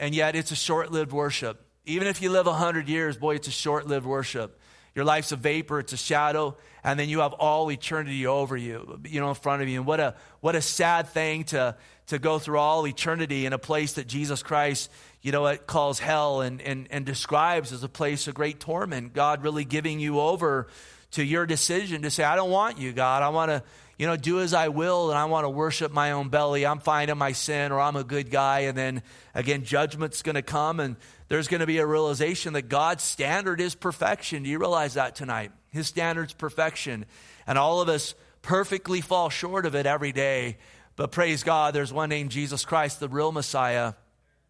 And 0.00 0.14
yet, 0.14 0.34
it's 0.34 0.50
a 0.50 0.56
short 0.56 0.90
lived 0.90 1.12
worship. 1.12 1.62
Even 1.84 2.08
if 2.08 2.22
you 2.22 2.30
live 2.30 2.46
100 2.46 2.88
years, 2.88 3.18
boy, 3.18 3.34
it's 3.34 3.48
a 3.48 3.50
short 3.50 3.86
lived 3.86 4.06
worship. 4.06 4.58
Your 4.94 5.04
life's 5.04 5.32
a 5.32 5.36
vapor, 5.36 5.80
it's 5.80 5.92
a 5.92 5.98
shadow, 5.98 6.56
and 6.82 6.98
then 6.98 7.08
you 7.08 7.20
have 7.20 7.34
all 7.34 7.70
eternity 7.70 8.26
over 8.26 8.56
you, 8.56 8.98
you 9.06 9.20
know, 9.20 9.28
in 9.28 9.34
front 9.34 9.62
of 9.62 9.68
you. 9.68 9.78
And 9.78 9.86
what 9.86 10.00
a, 10.00 10.14
what 10.40 10.56
a 10.56 10.62
sad 10.62 11.08
thing 11.08 11.44
to, 11.44 11.76
to 12.08 12.18
go 12.18 12.38
through 12.38 12.58
all 12.58 12.86
eternity 12.86 13.46
in 13.46 13.52
a 13.52 13.58
place 13.58 13.94
that 13.94 14.06
Jesus 14.06 14.42
Christ, 14.42 14.90
you 15.22 15.30
know, 15.32 15.46
it 15.46 15.66
calls 15.66 15.98
hell 15.98 16.40
and, 16.40 16.60
and, 16.62 16.88
and 16.90 17.04
describes 17.04 17.72
as 17.72 17.82
a 17.82 17.88
place 17.88 18.26
of 18.28 18.34
great 18.34 18.60
torment. 18.60 19.14
God 19.14 19.42
really 19.42 19.64
giving 19.64 20.00
you 20.00 20.18
over 20.18 20.68
to 21.12 21.22
your 21.22 21.46
decision 21.46 22.02
to 22.02 22.10
say, 22.10 22.24
I 22.24 22.36
don't 22.36 22.50
want 22.50 22.78
you, 22.78 22.92
God. 22.92 23.22
I 23.22 23.28
want 23.28 23.50
to, 23.50 23.62
you 23.98 24.06
know, 24.06 24.16
do 24.16 24.40
as 24.40 24.54
I 24.54 24.68
will 24.68 25.10
and 25.10 25.18
I 25.18 25.26
want 25.26 25.44
to 25.44 25.50
worship 25.50 25.92
my 25.92 26.12
own 26.12 26.28
belly. 26.28 26.64
I'm 26.64 26.80
fine 26.80 27.10
in 27.10 27.18
my 27.18 27.32
sin 27.32 27.72
or 27.72 27.80
I'm 27.80 27.96
a 27.96 28.04
good 28.04 28.30
guy. 28.30 28.60
And 28.60 28.76
then 28.76 29.02
again, 29.34 29.64
judgment's 29.64 30.22
going 30.22 30.34
to 30.34 30.42
come 30.42 30.80
and 30.80 30.96
there's 31.28 31.48
going 31.48 31.60
to 31.60 31.66
be 31.66 31.78
a 31.78 31.86
realization 31.86 32.54
that 32.54 32.68
God's 32.68 33.04
standard 33.04 33.60
is 33.60 33.74
perfection. 33.74 34.44
Do 34.44 34.48
you 34.48 34.58
realize 34.58 34.94
that 34.94 35.14
tonight? 35.14 35.52
His 35.70 35.86
standard's 35.86 36.32
perfection. 36.32 37.04
And 37.46 37.58
all 37.58 37.82
of 37.82 37.90
us 37.90 38.14
perfectly 38.40 39.02
fall 39.02 39.28
short 39.28 39.66
of 39.66 39.74
it 39.74 39.84
every 39.84 40.12
day. 40.12 40.56
But 40.98 41.12
praise 41.12 41.44
God, 41.44 41.74
there's 41.74 41.92
one 41.92 42.08
named 42.08 42.32
Jesus 42.32 42.64
Christ, 42.64 42.98
the 42.98 43.08
real 43.08 43.30
Messiah, 43.30 43.92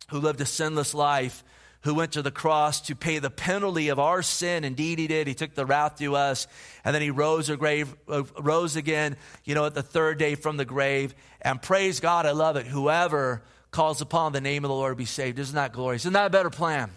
who 0.09 0.19
lived 0.19 0.40
a 0.40 0.47
sinless 0.47 0.95
life, 0.95 1.45
who 1.83 1.95
went 1.95 2.12
to 2.12 2.23
the 2.23 2.31
cross 2.31 2.81
to 2.87 2.97
pay 2.97 3.19
the 3.19 3.28
penalty 3.28 3.90
of 3.90 3.99
our 3.99 4.23
sin. 4.23 4.64
Indeed, 4.64 4.99
he 4.99 5.07
did. 5.07 5.26
He 5.26 5.35
took 5.35 5.55
the 5.55 5.67
wrath 5.67 5.99
to 5.99 6.17
us. 6.17 6.47
And 6.87 6.95
then 6.95 7.02
he 7.02 7.11
rose, 7.11 7.50
a 7.50 7.59
grave, 7.59 7.95
uh, 8.09 8.23
rose 8.40 8.76
again, 8.76 9.19
you 9.45 9.55
know, 9.55 9.67
at 9.67 9.75
the 9.75 9.83
third 9.83 10.19
day 10.19 10.37
from 10.37 10.57
the 10.57 10.64
grave. 10.64 11.14
And 11.43 11.61
praise 11.61 12.00
God, 12.00 12.25
I 12.25 12.31
love 12.31 12.57
it. 12.57 12.67
Whoever 12.67 13.43
calls 13.71 14.00
upon 14.00 14.33
the 14.33 14.40
name 14.40 14.64
of 14.64 14.71
the 14.71 14.75
Lord 14.75 14.97
be 14.97 15.05
saved. 15.05 15.38
Isn't 15.38 15.55
that 15.55 15.75
glorious? 15.75 16.02
Isn't 16.02 16.14
that 16.14 16.28
a 16.28 16.31
better 16.31 16.49
plan? 16.49 16.90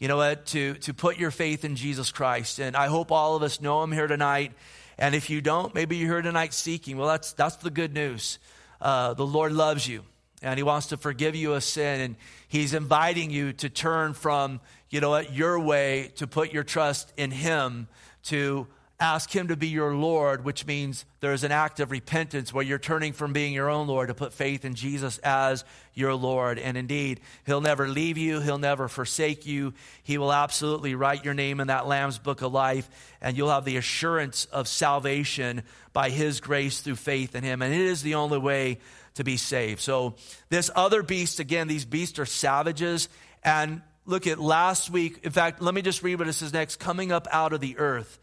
You 0.00 0.08
know 0.08 0.16
what? 0.16 0.46
To, 0.46 0.74
to 0.74 0.92
put 0.92 1.16
your 1.16 1.30
faith 1.30 1.64
in 1.64 1.76
Jesus 1.76 2.10
Christ. 2.10 2.58
And 2.58 2.74
I 2.74 2.88
hope 2.88 3.12
all 3.12 3.36
of 3.36 3.44
us 3.44 3.60
know 3.60 3.84
him 3.84 3.92
here 3.92 4.08
tonight. 4.08 4.52
And 4.98 5.14
if 5.14 5.30
you 5.30 5.40
don't, 5.40 5.76
maybe 5.76 5.96
you're 5.96 6.08
here 6.08 6.22
tonight 6.22 6.52
seeking. 6.52 6.96
Well, 6.96 7.06
that's, 7.06 7.34
that's 7.34 7.54
the 7.54 7.70
good 7.70 7.94
news. 7.94 8.40
Uh, 8.80 9.14
the 9.14 9.26
Lord 9.26 9.52
loves 9.52 9.86
you 9.86 10.04
and 10.42 10.58
he 10.58 10.62
wants 10.62 10.86
to 10.86 10.96
forgive 10.96 11.34
you 11.34 11.54
a 11.54 11.60
sin 11.60 12.00
and 12.00 12.16
he's 12.48 12.74
inviting 12.74 13.30
you 13.30 13.52
to 13.52 13.68
turn 13.68 14.14
from 14.14 14.60
you 14.88 15.00
know 15.00 15.18
your 15.18 15.58
way 15.58 16.10
to 16.16 16.26
put 16.26 16.52
your 16.52 16.64
trust 16.64 17.12
in 17.16 17.30
him 17.30 17.88
to 18.24 18.66
ask 19.00 19.34
Him 19.34 19.48
to 19.48 19.56
be 19.56 19.68
your 19.68 19.94
Lord, 19.94 20.44
which 20.44 20.66
means 20.66 21.04
there's 21.20 21.42
an 21.42 21.50
act 21.50 21.80
of 21.80 21.90
repentance 21.90 22.52
where 22.52 22.64
you're 22.64 22.78
turning 22.78 23.12
from 23.12 23.32
being 23.32 23.52
your 23.52 23.70
own 23.70 23.86
Lord 23.86 24.08
to 24.08 24.14
put 24.14 24.32
faith 24.32 24.64
in 24.64 24.74
Jesus 24.74 25.18
as 25.18 25.64
your 25.94 26.14
Lord. 26.14 26.58
And 26.58 26.76
indeed, 26.76 27.20
He'll 27.46 27.60
never 27.60 27.88
leave 27.88 28.18
you, 28.18 28.40
He'll 28.40 28.58
never 28.58 28.86
forsake 28.86 29.46
you. 29.46 29.74
He 30.02 30.18
will 30.18 30.32
absolutely 30.32 30.94
write 30.94 31.24
your 31.24 31.34
name 31.34 31.60
in 31.60 31.68
that 31.68 31.88
Lamb's 31.88 32.18
book 32.18 32.42
of 32.42 32.52
life, 32.52 32.88
and 33.20 33.36
you'll 33.36 33.50
have 33.50 33.64
the 33.64 33.78
assurance 33.78 34.44
of 34.46 34.68
salvation 34.68 35.62
by 35.92 36.10
His 36.10 36.40
grace 36.40 36.80
through 36.80 36.96
faith 36.96 37.34
in 37.34 37.42
Him. 37.42 37.62
And 37.62 37.74
it 37.74 37.80
is 37.80 38.02
the 38.02 38.16
only 38.16 38.38
way 38.38 38.78
to 39.14 39.24
be 39.24 39.36
saved. 39.36 39.80
So, 39.80 40.14
this 40.50 40.70
other 40.76 41.02
beast, 41.02 41.40
again, 41.40 41.66
these 41.66 41.84
beasts 41.84 42.18
are 42.18 42.26
savages. 42.26 43.08
And 43.42 43.82
look 44.06 44.26
at 44.26 44.38
last 44.38 44.90
week. 44.90 45.20
In 45.22 45.30
fact, 45.30 45.62
let 45.62 45.74
me 45.74 45.82
just 45.82 46.02
read 46.02 46.18
what 46.18 46.28
it 46.28 46.32
says 46.32 46.52
next 46.52 46.76
coming 46.76 47.12
up 47.12 47.26
out 47.30 47.52
of 47.52 47.60
the 47.60 47.78
earth. 47.78 48.18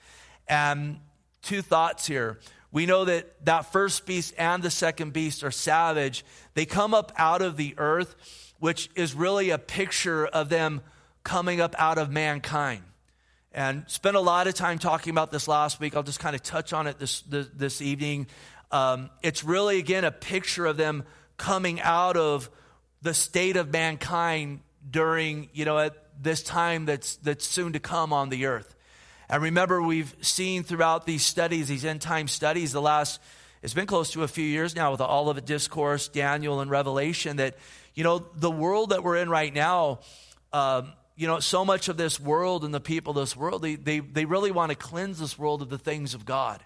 And 0.47 0.99
two 1.41 1.61
thoughts 1.61 2.07
here. 2.07 2.39
We 2.71 2.85
know 2.85 3.05
that 3.05 3.45
that 3.45 3.71
first 3.71 4.05
beast 4.05 4.33
and 4.37 4.61
the 4.61 4.69
second 4.69 5.13
beast 5.13 5.43
are 5.43 5.51
savage. 5.51 6.25
They 6.53 6.65
come 6.65 6.93
up 6.93 7.11
out 7.17 7.41
of 7.41 7.57
the 7.57 7.73
earth, 7.77 8.15
which 8.59 8.89
is 8.95 9.13
really 9.13 9.49
a 9.49 9.57
picture 9.57 10.25
of 10.25 10.49
them 10.49 10.81
coming 11.23 11.61
up 11.61 11.75
out 11.77 11.97
of 11.97 12.11
mankind. 12.11 12.83
And 13.51 13.85
spent 13.87 14.15
a 14.15 14.19
lot 14.21 14.47
of 14.47 14.53
time 14.53 14.77
talking 14.77 15.11
about 15.11 15.31
this 15.31 15.47
last 15.47 15.79
week. 15.79 15.95
I'll 15.95 16.03
just 16.03 16.19
kind 16.19 16.35
of 16.35 16.43
touch 16.43 16.73
on 16.73 16.87
it 16.87 16.99
this, 16.99 17.21
this, 17.21 17.47
this 17.55 17.81
evening. 17.81 18.27
Um, 18.71 19.09
it's 19.23 19.43
really, 19.43 19.79
again, 19.79 20.03
a 20.03 20.11
picture 20.11 20.65
of 20.65 20.77
them 20.77 21.05
coming 21.37 21.79
out 21.81 22.17
of 22.17 22.49
the 23.01 23.13
state 23.13 23.55
of 23.55 23.71
mankind 23.71 24.59
during, 24.89 25.49
you 25.53 25.65
know, 25.65 25.79
at 25.79 25.93
this 26.21 26.43
time 26.43 26.85
that's, 26.85 27.15
that's 27.17 27.45
soon 27.45 27.73
to 27.73 27.79
come 27.79 28.13
on 28.13 28.29
the 28.29 28.45
earth. 28.45 28.75
And 29.29 29.43
remember, 29.43 29.81
we've 29.81 30.15
seen 30.21 30.63
throughout 30.63 31.05
these 31.05 31.23
studies, 31.23 31.67
these 31.67 31.83
end 31.83 32.01
time 32.01 32.27
studies, 32.27 32.71
the 32.71 32.81
last, 32.81 33.19
it's 33.61 33.73
been 33.73 33.85
close 33.85 34.11
to 34.11 34.23
a 34.23 34.27
few 34.27 34.45
years 34.45 34.75
now 34.75 34.91
with 34.91 35.01
all 35.01 35.29
of 35.29 35.35
the 35.35 35.41
Olivet 35.41 35.45
Discourse, 35.45 36.07
Daniel, 36.07 36.61
and 36.61 36.71
Revelation, 36.71 37.37
that, 37.37 37.57
you 37.93 38.03
know, 38.03 38.25
the 38.35 38.51
world 38.51 38.91
that 38.91 39.03
we're 39.03 39.17
in 39.17 39.29
right 39.29 39.53
now, 39.53 39.99
um, 40.53 40.93
you 41.17 41.27
know, 41.27 41.39
so 41.39 41.65
much 41.65 41.89
of 41.89 41.97
this 41.97 42.19
world 42.19 42.63
and 42.63 42.73
the 42.73 42.79
people 42.79 43.11
of 43.11 43.17
this 43.17 43.35
world, 43.35 43.61
they, 43.61 43.75
they, 43.75 43.99
they 43.99 44.25
really 44.25 44.51
want 44.51 44.69
to 44.69 44.75
cleanse 44.75 45.19
this 45.19 45.37
world 45.37 45.61
of 45.61 45.69
the 45.69 45.77
things 45.77 46.13
of 46.13 46.25
God. 46.25 46.63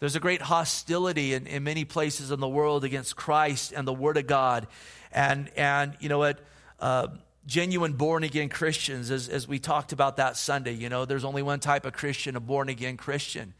There's 0.00 0.16
a 0.16 0.20
great 0.20 0.42
hostility 0.42 1.32
in, 1.32 1.46
in 1.46 1.62
many 1.62 1.84
places 1.84 2.32
in 2.32 2.40
the 2.40 2.48
world 2.48 2.82
against 2.82 3.14
Christ 3.14 3.72
and 3.72 3.86
the 3.86 3.92
Word 3.92 4.16
of 4.16 4.26
God. 4.26 4.66
And, 5.12 5.48
and 5.56 5.96
you 6.00 6.08
know 6.08 6.18
what? 6.18 6.40
Uh, 6.80 7.06
genuine 7.46 7.94
born 7.94 8.22
again 8.22 8.48
Christians, 8.48 9.10
as, 9.10 9.28
as 9.28 9.48
we 9.48 9.58
talked 9.58 9.92
about 9.92 10.16
that 10.16 10.36
Sunday. 10.36 10.74
You 10.74 10.88
know, 10.88 11.04
there's 11.04 11.24
only 11.24 11.42
one 11.42 11.60
type 11.60 11.86
of 11.86 11.92
Christian, 11.92 12.36
a 12.36 12.40
born 12.40 12.68
again 12.68 12.96
Christian. 12.96 13.54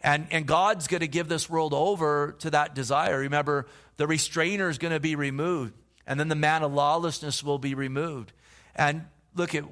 And, 0.00 0.26
and 0.30 0.46
God's 0.46 0.86
going 0.86 1.00
to 1.00 1.08
give 1.08 1.28
this 1.28 1.48
world 1.48 1.72
over 1.72 2.36
to 2.40 2.50
that 2.50 2.74
desire. 2.74 3.20
Remember, 3.20 3.66
the 3.96 4.06
restrainer 4.06 4.68
is 4.68 4.78
going 4.78 4.92
to 4.92 5.00
be 5.00 5.16
removed, 5.16 5.72
and 6.06 6.20
then 6.20 6.28
the 6.28 6.34
man 6.34 6.62
of 6.62 6.72
lawlessness 6.72 7.42
will 7.42 7.58
be 7.58 7.74
removed. 7.74 8.32
And 8.76 9.06
look 9.34 9.54
at, 9.54 9.64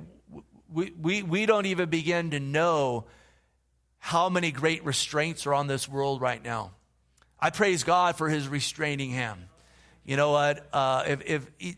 we, 0.72 0.92
we, 1.00 1.22
we 1.22 1.46
don't 1.46 1.66
even 1.66 1.90
begin 1.90 2.30
to 2.30 2.40
know 2.40 3.04
how 3.98 4.28
many 4.28 4.50
great 4.50 4.84
restraints 4.84 5.46
are 5.46 5.54
on 5.54 5.66
this 5.66 5.88
world 5.88 6.20
right 6.20 6.42
now. 6.42 6.72
I 7.38 7.50
praise 7.50 7.84
God 7.84 8.16
for 8.16 8.28
his 8.28 8.48
restraining 8.48 9.10
hand. 9.10 9.40
You 10.04 10.16
know 10.16 10.32
what? 10.32 10.66
Uh, 10.72 11.04
if, 11.06 11.22
if 11.26 11.76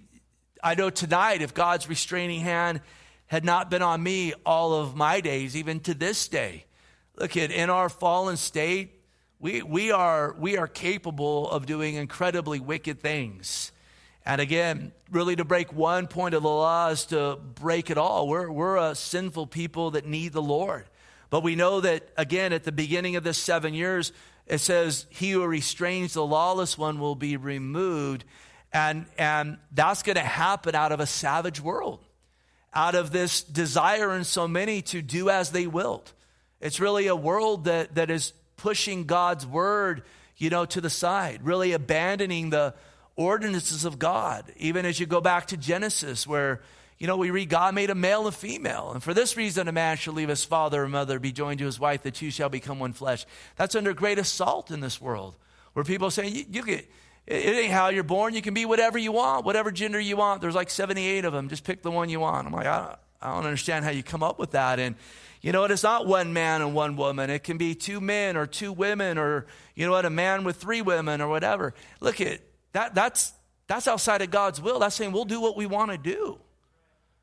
I 0.64 0.74
know 0.74 0.88
tonight, 0.88 1.42
if 1.42 1.52
God's 1.52 1.90
restraining 1.90 2.40
hand 2.40 2.80
had 3.26 3.44
not 3.44 3.68
been 3.68 3.82
on 3.82 4.02
me 4.02 4.32
all 4.46 4.72
of 4.72 4.96
my 4.96 5.20
days, 5.20 5.54
even 5.56 5.78
to 5.80 5.92
this 5.92 6.26
day. 6.26 6.64
Look 7.16 7.36
at 7.36 7.50
in 7.50 7.68
our 7.68 7.90
fallen 7.90 8.38
state, 8.38 8.98
we, 9.38 9.60
we, 9.62 9.92
are, 9.92 10.34
we 10.38 10.56
are 10.56 10.66
capable 10.66 11.50
of 11.50 11.66
doing 11.66 11.96
incredibly 11.96 12.60
wicked 12.60 13.00
things. 13.00 13.72
And 14.24 14.40
again, 14.40 14.92
really 15.10 15.36
to 15.36 15.44
break 15.44 15.70
one 15.70 16.06
point 16.06 16.34
of 16.34 16.42
the 16.42 16.48
law 16.48 16.88
is 16.88 17.04
to 17.06 17.38
break 17.54 17.90
it 17.90 17.98
all. 17.98 18.26
We're, 18.26 18.50
we're 18.50 18.78
a 18.78 18.94
sinful 18.94 19.48
people 19.48 19.90
that 19.90 20.06
need 20.06 20.32
the 20.32 20.40
Lord. 20.40 20.86
But 21.28 21.42
we 21.42 21.56
know 21.56 21.82
that, 21.82 22.08
again, 22.16 22.54
at 22.54 22.64
the 22.64 22.72
beginning 22.72 23.16
of 23.16 23.24
this 23.24 23.36
seven 23.36 23.74
years, 23.74 24.12
it 24.46 24.58
says, 24.58 25.04
He 25.10 25.32
who 25.32 25.44
restrains 25.44 26.14
the 26.14 26.24
lawless 26.24 26.78
one 26.78 26.98
will 26.98 27.16
be 27.16 27.36
removed. 27.36 28.24
And, 28.74 29.06
and 29.16 29.58
that's 29.72 30.02
going 30.02 30.16
to 30.16 30.22
happen 30.22 30.74
out 30.74 30.90
of 30.90 30.98
a 30.98 31.06
savage 31.06 31.60
world, 31.60 32.00
out 32.74 32.96
of 32.96 33.12
this 33.12 33.42
desire 33.42 34.16
in 34.16 34.24
so 34.24 34.48
many 34.48 34.82
to 34.82 35.00
do 35.00 35.30
as 35.30 35.50
they 35.50 35.68
willed. 35.68 36.12
It's 36.60 36.80
really 36.80 37.06
a 37.06 37.14
world 37.14 37.66
that, 37.66 37.94
that 37.94 38.10
is 38.10 38.32
pushing 38.56 39.04
God's 39.04 39.46
word, 39.46 40.02
you 40.36 40.50
know, 40.50 40.64
to 40.64 40.80
the 40.80 40.90
side, 40.90 41.44
really 41.44 41.70
abandoning 41.70 42.50
the 42.50 42.74
ordinances 43.14 43.84
of 43.84 44.00
God. 44.00 44.52
Even 44.56 44.86
as 44.86 44.98
you 44.98 45.06
go 45.06 45.20
back 45.20 45.46
to 45.46 45.56
Genesis, 45.56 46.26
where, 46.26 46.60
you 46.98 47.06
know, 47.06 47.16
we 47.16 47.30
read 47.30 47.48
God 47.48 47.76
made 47.76 47.90
a 47.90 47.94
male 47.94 48.26
and 48.26 48.34
female. 48.34 48.90
And 48.92 49.00
for 49.00 49.14
this 49.14 49.36
reason, 49.36 49.68
a 49.68 49.72
man 49.72 49.98
shall 49.98 50.14
leave 50.14 50.30
his 50.30 50.42
father 50.42 50.82
and 50.82 50.90
mother, 50.90 51.20
be 51.20 51.30
joined 51.30 51.60
to 51.60 51.64
his 51.66 51.78
wife, 51.78 52.02
the 52.02 52.10
two 52.10 52.32
shall 52.32 52.48
become 52.48 52.80
one 52.80 52.92
flesh. 52.92 53.24
That's 53.54 53.76
under 53.76 53.94
great 53.94 54.18
assault 54.18 54.72
in 54.72 54.80
this 54.80 55.00
world, 55.00 55.36
where 55.74 55.84
people 55.84 56.10
saying, 56.10 56.34
you, 56.34 56.44
you 56.50 56.62
get, 56.64 56.90
it 57.26 57.56
ain't 57.56 57.72
how 57.72 57.88
you're 57.88 58.02
born. 58.02 58.34
You 58.34 58.42
can 58.42 58.54
be 58.54 58.66
whatever 58.66 58.98
you 58.98 59.12
want, 59.12 59.46
whatever 59.46 59.70
gender 59.70 59.98
you 59.98 60.16
want. 60.16 60.40
There's 60.40 60.54
like 60.54 60.70
78 60.70 61.24
of 61.24 61.32
them. 61.32 61.48
Just 61.48 61.64
pick 61.64 61.82
the 61.82 61.90
one 61.90 62.08
you 62.08 62.20
want. 62.20 62.46
I'm 62.46 62.52
like, 62.52 62.66
I, 62.66 62.96
I 63.22 63.34
don't 63.34 63.44
understand 63.44 63.84
how 63.84 63.90
you 63.90 64.02
come 64.02 64.22
up 64.22 64.38
with 64.38 64.50
that. 64.50 64.78
And, 64.78 64.96
you 65.40 65.52
know 65.52 65.62
what? 65.62 65.70
It's 65.70 65.82
not 65.82 66.06
one 66.06 66.32
man 66.32 66.60
and 66.60 66.74
one 66.74 66.96
woman. 66.96 67.30
It 67.30 67.44
can 67.44 67.56
be 67.56 67.74
two 67.74 68.00
men 68.00 68.36
or 68.36 68.46
two 68.46 68.72
women 68.72 69.18
or, 69.18 69.46
you 69.74 69.86
know 69.86 69.92
what, 69.92 70.04
a 70.04 70.10
man 70.10 70.44
with 70.44 70.56
three 70.56 70.82
women 70.82 71.20
or 71.20 71.28
whatever. 71.28 71.74
Look 72.00 72.20
at 72.20 72.40
that, 72.72 72.94
that's, 72.94 73.32
that's 73.66 73.88
outside 73.88 74.20
of 74.22 74.30
God's 74.30 74.60
will. 74.60 74.78
That's 74.78 74.94
saying 74.94 75.12
we'll 75.12 75.24
do 75.24 75.40
what 75.40 75.56
we 75.56 75.66
want 75.66 75.90
to 75.90 75.98
do. 75.98 76.38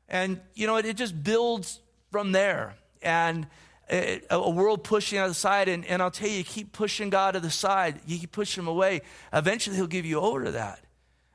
And, 0.08 0.40
you 0.54 0.66
know, 0.66 0.76
it, 0.76 0.86
it 0.86 0.96
just 0.96 1.22
builds 1.22 1.80
from 2.10 2.32
there. 2.32 2.74
And 3.02 3.46
a 3.90 4.50
world 4.50 4.84
pushing 4.84 5.18
out 5.18 5.28
the 5.28 5.34
side. 5.34 5.68
And, 5.68 5.84
and 5.86 6.02
I'll 6.02 6.10
tell 6.10 6.28
you, 6.28 6.38
you 6.38 6.44
keep 6.44 6.72
pushing 6.72 7.10
God 7.10 7.32
to 7.32 7.40
the 7.40 7.50
side, 7.50 8.00
you 8.06 8.18
keep 8.18 8.32
pushing 8.32 8.62
him 8.62 8.68
away. 8.68 9.02
Eventually, 9.32 9.76
he'll 9.76 9.86
give 9.86 10.06
you 10.06 10.20
over 10.20 10.44
to 10.44 10.52
that. 10.52 10.80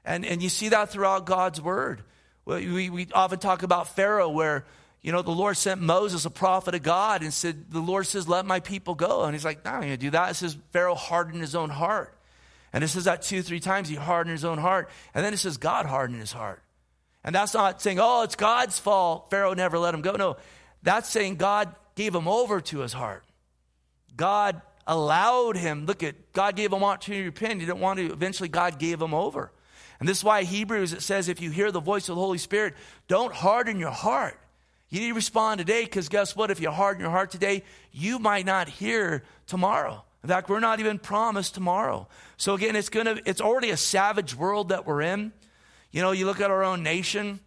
And, 0.06 0.26
and 0.26 0.42
you 0.42 0.50
see 0.50 0.70
that 0.70 0.90
throughout 0.90 1.26
God's 1.26 1.62
word. 1.62 2.04
We, 2.46 2.90
we 2.90 3.08
often 3.14 3.40
talk 3.40 3.64
about 3.64 3.90
Pharaoh, 3.90 4.30
where, 4.30 4.64
you 5.02 5.12
know, 5.12 5.22
the 5.22 5.32
Lord 5.32 5.58
sent 5.58 5.82
Moses, 5.82 6.26
a 6.26 6.30
prophet 6.30 6.76
of 6.76 6.84
God, 6.84 7.22
and 7.22 7.34
said, 7.34 7.72
The 7.72 7.82
Lord 7.82 8.08
says, 8.08 8.28
Let 8.28 8.46
my 8.46 8.62
people 8.62 8.96
go. 8.96 9.24
And 9.24 9.34
he's 9.34 9.44
like, 9.44 9.66
No, 9.66 9.72
I'm 9.72 9.82
going 9.82 9.92
to 9.92 9.98
do 9.98 10.12
that. 10.12 10.32
It 10.32 10.36
says, 10.36 10.58
Pharaoh 10.72 10.96
hardened 10.96 11.42
his 11.42 11.56
own 11.56 11.70
heart. 11.70 12.18
And 12.74 12.84
it 12.84 12.88
says 12.90 13.06
that 13.06 13.22
two, 13.22 13.42
three 13.42 13.60
times. 13.60 13.90
He 13.90 13.96
hardened 13.96 14.32
his 14.32 14.46
own 14.46 14.58
heart. 14.58 14.90
And 15.14 15.26
then 15.26 15.34
it 15.34 15.38
says 15.38 15.58
God 15.58 15.86
hardened 15.86 16.20
his 16.20 16.32
heart. 16.32 16.62
And 17.24 17.36
that's 17.36 17.54
not 17.54 17.82
saying, 17.82 18.00
oh, 18.00 18.24
it's 18.24 18.36
God's 18.36 18.80
fault. 18.80 19.30
Pharaoh 19.30 19.54
never 19.54 19.78
let 19.78 19.94
him 19.94 20.02
go. 20.02 20.14
No, 20.14 20.38
that's 20.84 21.10
saying 21.10 21.36
God 21.36 21.74
gave 21.98 22.16
him 22.16 22.30
over 22.30 22.62
to 22.62 22.80
his 22.80 22.94
heart. 22.94 23.26
God 24.16 24.62
allowed 24.88 25.58
him. 25.58 25.86
Look 25.86 26.02
at 26.02 26.32
God 26.32 26.56
gave 26.56 26.72
him 26.72 26.84
opportunity 26.84 27.24
to 27.24 27.30
repent. 27.30 27.60
He 27.60 27.66
didn't 27.66 27.82
want 27.82 28.00
to. 28.00 28.14
Eventually, 28.14 28.48
God 28.48 28.80
gave 28.80 29.02
him 29.02 29.14
over. 29.14 29.52
And 30.00 30.08
this 30.08 30.20
is 30.20 30.24
why 30.24 30.44
Hebrews 30.44 30.94
it 30.94 31.02
says, 31.02 31.28
if 31.28 31.42
you 31.42 31.50
hear 31.50 31.72
the 31.72 31.82
voice 31.82 32.08
of 32.08 32.16
the 32.16 32.22
Holy 32.22 32.38
Spirit, 32.38 32.76
don't 33.08 33.34
harden 33.34 33.80
your 33.80 33.92
heart. 33.92 34.40
You 34.90 35.02
need 35.02 35.10
to 35.10 35.16
respond 35.16 35.58
today 35.58 35.84
because 35.84 36.08
guess 36.08 36.36
what? 36.36 36.52
If 36.52 36.62
you 36.62 36.72
harden 36.72 37.02
your 37.02 37.12
heart 37.12 37.32
today, 37.32 37.64
you 37.92 38.20
might 38.20 38.46
not 38.46 38.70
hear 38.70 39.24
tomorrow. 39.48 40.06
In 40.24 40.30
fact, 40.30 40.50
we're 40.50 40.60
not 40.60 40.80
even 40.80 41.00
promised 41.00 41.56
tomorrow. 41.56 42.08
So 42.38 42.54
again, 42.54 42.76
it's 42.76 42.90
gonna 42.90 43.20
it's 43.26 43.42
already 43.42 43.72
a 43.72 43.78
savage 43.78 44.36
world 44.36 44.70
that 44.70 44.86
we're 44.86 45.02
in. 45.02 45.34
You 45.92 46.02
know, 46.02 46.12
you 46.12 46.26
look 46.26 46.42
at 46.42 46.52
our 46.52 46.64
own 46.64 46.84
nation, 46.84 47.40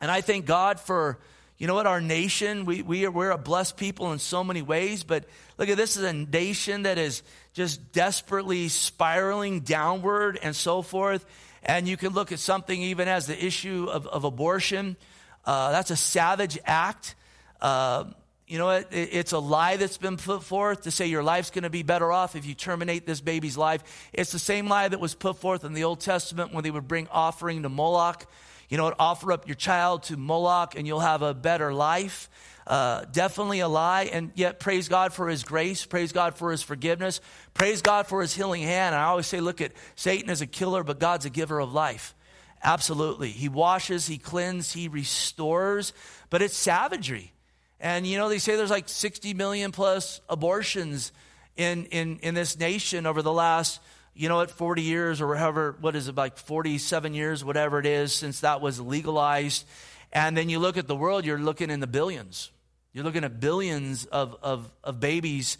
and 0.00 0.10
I 0.10 0.20
thank 0.20 0.46
God 0.46 0.78
for, 0.78 1.18
you 1.58 1.66
know 1.66 1.74
what, 1.74 1.86
our 1.86 2.00
nation, 2.00 2.64
we, 2.64 2.82
we 2.82 3.04
are, 3.04 3.10
we're 3.10 3.30
a 3.30 3.38
blessed 3.38 3.76
people 3.76 4.12
in 4.12 4.20
so 4.20 4.44
many 4.44 4.62
ways, 4.62 5.02
but 5.02 5.24
look 5.58 5.68
at 5.68 5.76
this 5.76 5.96
is 5.96 6.04
a 6.04 6.12
nation 6.12 6.84
that 6.84 6.98
is 6.98 7.22
just 7.52 7.92
desperately 7.92 8.68
spiraling 8.68 9.60
downward 9.60 10.38
and 10.40 10.54
so 10.54 10.82
forth. 10.82 11.26
And 11.64 11.88
you 11.88 11.96
can 11.96 12.12
look 12.12 12.30
at 12.30 12.38
something 12.38 12.80
even 12.80 13.08
as 13.08 13.26
the 13.26 13.44
issue 13.44 13.88
of, 13.90 14.06
of 14.06 14.22
abortion. 14.22 14.96
Uh, 15.44 15.72
that's 15.72 15.90
a 15.90 15.96
savage 15.96 16.58
act. 16.64 17.16
Uh, 17.60 18.04
you 18.46 18.56
know, 18.58 18.70
it, 18.70 18.86
it's 18.92 19.32
a 19.32 19.38
lie 19.40 19.76
that's 19.76 19.98
been 19.98 20.16
put 20.16 20.44
forth 20.44 20.82
to 20.82 20.92
say 20.92 21.06
your 21.06 21.24
life's 21.24 21.50
going 21.50 21.64
to 21.64 21.70
be 21.70 21.82
better 21.82 22.12
off 22.12 22.36
if 22.36 22.46
you 22.46 22.54
terminate 22.54 23.04
this 23.04 23.20
baby's 23.20 23.56
life. 23.56 24.08
It's 24.12 24.30
the 24.30 24.38
same 24.38 24.68
lie 24.68 24.86
that 24.86 25.00
was 25.00 25.16
put 25.16 25.38
forth 25.38 25.64
in 25.64 25.72
the 25.72 25.82
Old 25.82 26.00
Testament 26.00 26.54
when 26.54 26.62
they 26.62 26.70
would 26.70 26.86
bring 26.86 27.08
offering 27.08 27.64
to 27.64 27.68
Moloch. 27.68 28.26
You 28.68 28.76
know, 28.76 28.94
offer 28.98 29.32
up 29.32 29.48
your 29.48 29.54
child 29.54 30.04
to 30.04 30.16
Moloch 30.16 30.74
and 30.76 30.86
you'll 30.86 31.00
have 31.00 31.22
a 31.22 31.34
better 31.34 31.72
life. 31.72 32.28
Uh, 32.66 33.06
definitely 33.10 33.60
a 33.60 33.68
lie, 33.68 34.10
and 34.12 34.30
yet 34.34 34.60
praise 34.60 34.88
God 34.88 35.14
for 35.14 35.26
His 35.26 35.42
grace, 35.42 35.86
praise 35.86 36.12
God 36.12 36.36
for 36.36 36.50
His 36.50 36.62
forgiveness, 36.62 37.22
praise 37.54 37.80
God 37.80 38.06
for 38.06 38.20
His 38.20 38.34
healing 38.34 38.62
hand. 38.62 38.94
And 38.94 39.00
I 39.00 39.06
always 39.06 39.26
say, 39.26 39.40
look 39.40 39.62
at 39.62 39.72
Satan 39.94 40.28
is 40.28 40.42
a 40.42 40.46
killer, 40.46 40.84
but 40.84 41.00
God's 41.00 41.24
a 41.24 41.30
giver 41.30 41.60
of 41.60 41.72
life. 41.72 42.14
Absolutely. 42.62 43.30
He 43.30 43.48
washes, 43.48 44.06
He 44.06 44.18
cleanses, 44.18 44.72
He 44.72 44.88
restores, 44.88 45.94
but 46.28 46.42
it's 46.42 46.58
savagery. 46.58 47.32
And 47.80 48.06
you 48.06 48.18
know, 48.18 48.28
they 48.28 48.38
say 48.38 48.56
there's 48.56 48.70
like 48.70 48.90
60 48.90 49.32
million 49.32 49.72
plus 49.72 50.20
abortions 50.28 51.12
in, 51.56 51.86
in, 51.86 52.18
in 52.22 52.34
this 52.34 52.58
nation 52.58 53.06
over 53.06 53.22
the 53.22 53.32
last, 53.32 53.80
you 54.18 54.28
know, 54.28 54.40
at 54.40 54.50
40 54.50 54.82
years 54.82 55.20
or 55.20 55.36
however, 55.36 55.76
what 55.80 55.94
is 55.94 56.08
it, 56.08 56.16
like 56.16 56.38
47 56.38 57.14
years, 57.14 57.44
whatever 57.44 57.78
it 57.78 57.86
is, 57.86 58.12
since 58.12 58.40
that 58.40 58.60
was 58.60 58.80
legalized. 58.80 59.64
And 60.12 60.36
then 60.36 60.48
you 60.48 60.58
look 60.58 60.76
at 60.76 60.88
the 60.88 60.96
world, 60.96 61.24
you're 61.24 61.38
looking 61.38 61.70
in 61.70 61.78
the 61.78 61.86
billions. 61.86 62.50
You're 62.92 63.04
looking 63.04 63.22
at 63.22 63.38
billions 63.38 64.06
of, 64.06 64.36
of, 64.42 64.72
of 64.82 64.98
babies, 64.98 65.56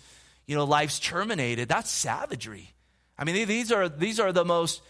you 0.47 0.57
know, 0.57 0.65
lives 0.65 0.99
terminated. 0.99 1.69
That's 1.69 1.89
savagery. 1.89 2.75
I 3.17 3.23
mean, 3.23 3.47
these 3.47 3.71
are, 3.71 3.89
these 3.89 4.19
are 4.19 4.33
the 4.33 4.45
most 4.45 4.83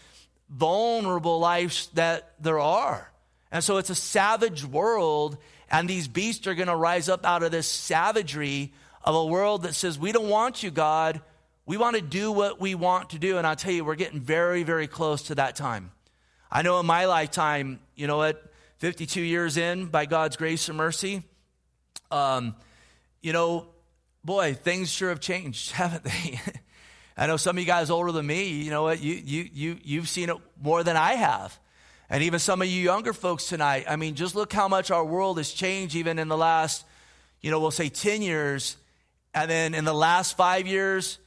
vulnerable 0.49 1.39
lives 1.39 1.89
that 1.93 2.33
there 2.39 2.59
are. 2.59 3.11
And 3.51 3.63
so 3.63 3.77
it's 3.77 3.91
a 3.91 3.95
savage 3.95 4.65
world 4.65 5.37
and 5.69 5.87
these 5.87 6.07
beasts 6.07 6.47
are 6.47 6.55
going 6.55 6.69
to 6.69 6.75
rise 6.75 7.07
up 7.07 7.23
out 7.23 7.43
of 7.43 7.51
this 7.51 7.67
savagery 7.67 8.73
of 9.03 9.13
a 9.13 9.25
world 9.25 9.61
that 9.61 9.75
says, 9.75 9.99
We 9.99 10.11
don't 10.11 10.29
want 10.29 10.63
you, 10.63 10.71
God. 10.71 11.21
We 11.69 11.77
want 11.77 11.97
to 11.97 12.01
do 12.01 12.31
what 12.31 12.59
we 12.59 12.73
want 12.73 13.11
to 13.11 13.19
do. 13.19 13.37
And 13.37 13.45
I'll 13.45 13.55
tell 13.55 13.71
you, 13.71 13.85
we're 13.85 13.93
getting 13.93 14.19
very, 14.19 14.63
very 14.63 14.87
close 14.87 15.21
to 15.27 15.35
that 15.35 15.55
time. 15.55 15.91
I 16.51 16.63
know 16.63 16.79
in 16.79 16.87
my 16.87 17.05
lifetime, 17.05 17.79
you 17.95 18.07
know 18.07 18.17
what, 18.17 18.43
52 18.79 19.21
years 19.21 19.55
in, 19.55 19.85
by 19.85 20.07
God's 20.07 20.35
grace 20.35 20.67
and 20.67 20.75
mercy, 20.75 21.21
um, 22.09 22.55
you 23.21 23.33
know, 23.33 23.67
boy, 24.23 24.55
things 24.55 24.89
sure 24.89 25.09
have 25.09 25.19
changed, 25.19 25.69
haven't 25.73 26.05
they? 26.05 26.39
I 27.15 27.27
know 27.27 27.37
some 27.37 27.55
of 27.55 27.59
you 27.59 27.67
guys 27.67 27.91
older 27.91 28.11
than 28.11 28.25
me, 28.25 28.47
you 28.47 28.71
know 28.71 28.81
what, 28.81 28.99
you, 28.99 29.13
you, 29.13 29.47
you, 29.53 29.77
you've 29.83 30.09
seen 30.09 30.29
it 30.29 30.37
more 30.59 30.83
than 30.83 30.97
I 30.97 31.13
have. 31.13 31.59
And 32.09 32.23
even 32.23 32.39
some 32.39 32.63
of 32.63 32.67
you 32.67 32.81
younger 32.81 33.13
folks 33.13 33.45
tonight, 33.45 33.85
I 33.87 33.95
mean, 33.95 34.15
just 34.15 34.33
look 34.33 34.51
how 34.51 34.69
much 34.69 34.89
our 34.89 35.05
world 35.05 35.37
has 35.37 35.51
changed 35.51 35.95
even 35.95 36.17
in 36.17 36.29
the 36.29 36.37
last, 36.37 36.83
you 37.41 37.51
know, 37.51 37.59
we'll 37.59 37.69
say 37.69 37.89
10 37.89 38.23
years. 38.23 38.75
And 39.35 39.51
then 39.51 39.75
in 39.75 39.85
the 39.85 39.93
last 39.93 40.35
five 40.35 40.65
years, 40.65 41.19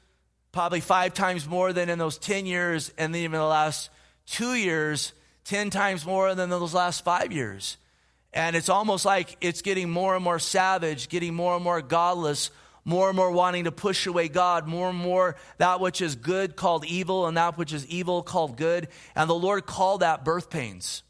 probably 0.53 0.81
five 0.81 1.15
times 1.15 1.49
more 1.49 1.73
than 1.73 1.89
in 1.89 1.99
those 1.99 2.19
10 2.19 2.47
years. 2.47 2.93
And 2.99 3.15
then 3.15 3.23
even 3.23 3.41
the 3.41 3.47
last 3.47 3.91
two 4.27 4.55
years, 4.55 5.13
10 5.45 5.71
times 5.71 6.07
more 6.07 6.35
than 6.35 6.51
those 6.51 6.75
last 6.75 7.05
five 7.05 7.33
years. 7.33 7.79
And 8.33 8.57
it's 8.57 8.69
almost 8.69 9.05
like 9.05 9.37
it's 9.41 9.63
getting 9.63 9.91
more 9.91 10.15
and 10.15 10.25
more 10.25 10.39
savage, 10.39 11.09
getting 11.09 11.35
more 11.35 11.55
and 11.55 11.65
more 11.65 11.83
godless, 11.83 12.51
more 12.85 13.09
and 13.09 13.17
more 13.17 13.31
wanting 13.31 13.65
to 13.65 13.73
push 13.73 14.07
away 14.07 14.29
God, 14.29 14.67
more 14.67 14.89
and 14.89 14.99
more 14.99 15.37
that 15.59 15.81
which 15.81 16.01
is 16.01 16.17
good 16.17 16.57
called 16.57 16.85
evil, 16.85 17.27
and 17.27 17.37
that 17.37 17.59
which 17.59 17.73
is 17.73 17.87
evil 17.87 18.23
called 18.23 18.57
good. 18.57 18.89
And 19.15 19.29
the 19.29 19.35
Lord 19.35 19.67
called 19.67 20.01
that 20.01 20.25
birth 20.25 20.51
pains. 20.51 21.03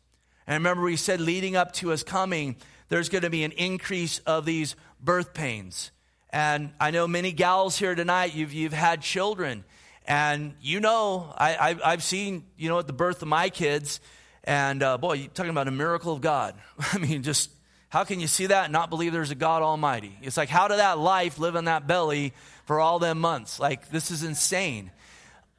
And 0.47 0.55
remember, 0.55 0.83
we 0.83 0.97
said 0.97 1.21
leading 1.21 1.55
up 1.55 1.73
to 1.75 1.89
his 1.89 2.03
coming, 2.03 2.57
there's 2.89 3.09
going 3.09 3.23
to 3.23 3.31
be 3.31 3.45
an 3.45 3.53
increase 3.53 4.19
of 4.21 4.45
these 4.45 4.75
birth 5.01 5.33
pains. 5.33 5.93
And 6.33 6.73
I 6.81 6.91
know 6.91 7.07
many 7.07 7.33
gals 7.33 7.79
here 7.79 7.95
tonight, 7.95 8.35
you've, 8.35 8.53
you've 8.53 8.73
had 8.73 9.03
children. 9.03 9.65
And 10.07 10.55
you 10.61 10.81
know, 10.81 11.33
I, 11.37 11.79
I, 11.85 11.91
have 11.91 12.03
seen, 12.03 12.45
you 12.57 12.69
know, 12.69 12.79
at 12.79 12.87
the 12.87 12.93
birth 12.93 13.23
of 13.23 13.29
my 13.29 13.51
kids, 13.51 14.01
and 14.45 14.83
uh, 14.83 14.99
boy, 14.99 15.13
you're 15.15 15.29
talking 15.29 15.51
about 15.51 15.69
a 15.69 15.73
miracle 15.73 16.13
of 16.13 16.21
God. 16.21 16.55
I 16.93 16.99
mean, 16.99 17.23
just 17.23 17.51
how 17.89 18.05
can 18.05 18.19
you 18.19 18.27
see 18.27 18.47
that 18.47 18.65
and 18.65 18.73
not 18.73 18.89
believe 18.89 19.13
there's 19.13 19.31
a 19.31 19.37
God 19.37 19.63
Almighty? 19.63 20.17
It's 20.23 20.39
like, 20.39 20.49
how 20.49 20.69
did 20.69 20.79
that 20.79 20.99
life 20.99 21.39
live 21.39 21.55
in 21.55 21.67
that 21.67 21.87
belly 21.87 22.33
for 22.65 22.81
all 22.81 22.99
them 22.99 23.19
months? 23.21 23.61
Like, 23.61 23.91
this 23.91 24.11
is 24.11 24.23
insane. 24.23 24.91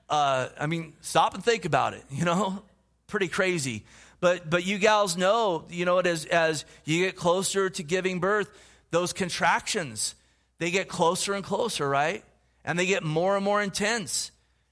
Uh, 0.09 0.49
I 0.59 0.65
mean, 0.65 0.93
stop 1.01 1.35
and 1.35 1.43
think 1.43 1.65
about 1.65 1.93
it, 1.93 2.03
you 2.09 2.25
know? 2.25 2.63
Pretty 3.07 3.27
crazy. 3.27 3.83
But, 4.19 4.49
but 4.49 4.65
you 4.65 4.79
gals 4.79 5.15
know, 5.15 5.65
you 5.69 5.85
know, 5.85 5.99
as, 5.99 6.25
as 6.25 6.65
you 6.85 7.05
get 7.05 7.15
closer 7.15 7.69
to 7.69 7.83
giving 7.83 8.19
birth, 8.19 8.49
those 8.89 9.13
contractions, 9.13 10.15
they 10.63 10.71
get 10.71 10.87
closer 10.87 11.33
and 11.33 11.43
closer, 11.43 11.87
right? 11.87 12.23
And 12.63 12.79
they 12.79 12.85
get 12.85 13.03
more 13.03 13.35
and 13.35 13.43
more 13.43 13.61
intense. 13.61 14.31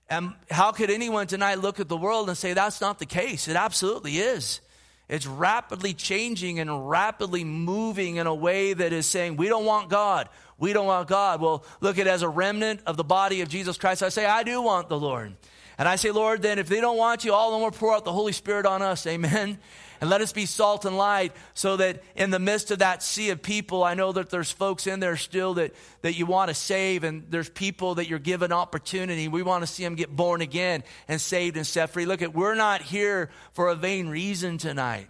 And 0.09 0.33
how 0.49 0.71
could 0.71 0.89
anyone 0.89 1.27
tonight 1.27 1.55
look 1.59 1.81
at 1.81 1.89
the 1.89 1.97
world 1.97 2.29
and 2.29 2.37
say 2.37 2.53
that's 2.53 2.79
not 2.79 2.97
the 2.97 3.05
case? 3.05 3.49
It 3.49 3.57
absolutely 3.57 4.17
is. 4.17 4.61
It's 5.09 5.27
rapidly 5.27 5.93
changing 5.93 6.59
and 6.59 6.89
rapidly 6.89 7.43
moving 7.43 8.15
in 8.15 8.25
a 8.25 8.33
way 8.33 8.71
that 8.71 8.93
is 8.93 9.05
saying, 9.05 9.35
we 9.35 9.49
don't 9.49 9.65
want 9.65 9.89
God. 9.89 10.29
We 10.57 10.71
don't 10.71 10.85
want 10.85 11.09
God. 11.09 11.41
Well, 11.41 11.65
look 11.81 11.99
at 11.99 12.07
it 12.07 12.09
as 12.09 12.21
a 12.21 12.29
remnant 12.29 12.79
of 12.85 12.95
the 12.95 13.03
body 13.03 13.41
of 13.41 13.49
Jesus 13.49 13.77
Christ. 13.77 14.01
I 14.01 14.07
say, 14.07 14.25
I 14.25 14.43
do 14.43 14.61
want 14.61 14.87
the 14.87 14.97
Lord. 14.97 15.35
And 15.77 15.89
I 15.89 15.97
say, 15.97 16.11
Lord, 16.11 16.41
then 16.41 16.57
if 16.57 16.69
they 16.69 16.79
don't 16.79 16.97
want 16.97 17.25
you, 17.25 17.33
all 17.33 17.51
the 17.51 17.57
more 17.57 17.71
pour 17.71 17.93
out 17.93 18.05
the 18.05 18.13
Holy 18.13 18.31
Spirit 18.31 18.65
on 18.65 18.81
us. 18.81 19.05
Amen. 19.05 19.59
And 20.01 20.09
let 20.09 20.21
us 20.21 20.33
be 20.33 20.47
salt 20.47 20.83
and 20.85 20.97
light 20.97 21.31
so 21.53 21.77
that 21.77 22.01
in 22.15 22.31
the 22.31 22.39
midst 22.39 22.71
of 22.71 22.79
that 22.79 23.03
sea 23.03 23.29
of 23.29 23.43
people, 23.43 23.83
I 23.83 23.93
know 23.93 24.11
that 24.11 24.31
there's 24.31 24.51
folks 24.51 24.87
in 24.87 24.99
there 24.99 25.15
still 25.15 25.53
that, 25.53 25.75
that 26.01 26.13
you 26.13 26.25
want 26.25 26.49
to 26.49 26.55
save, 26.55 27.03
and 27.03 27.25
there's 27.29 27.49
people 27.49 27.95
that 27.95 28.09
you're 28.09 28.17
given 28.17 28.51
opportunity. 28.51 29.27
We 29.27 29.43
want 29.43 29.61
to 29.61 29.67
see 29.67 29.83
them 29.83 29.93
get 29.93 30.13
born 30.13 30.41
again 30.41 30.83
and 31.07 31.21
saved 31.21 31.55
and 31.55 31.67
set 31.67 31.91
free. 31.91 32.07
Look 32.07 32.23
at, 32.23 32.33
we're 32.33 32.55
not 32.55 32.81
here 32.81 33.29
for 33.53 33.69
a 33.69 33.75
vain 33.75 34.09
reason 34.09 34.57
tonight. 34.57 35.07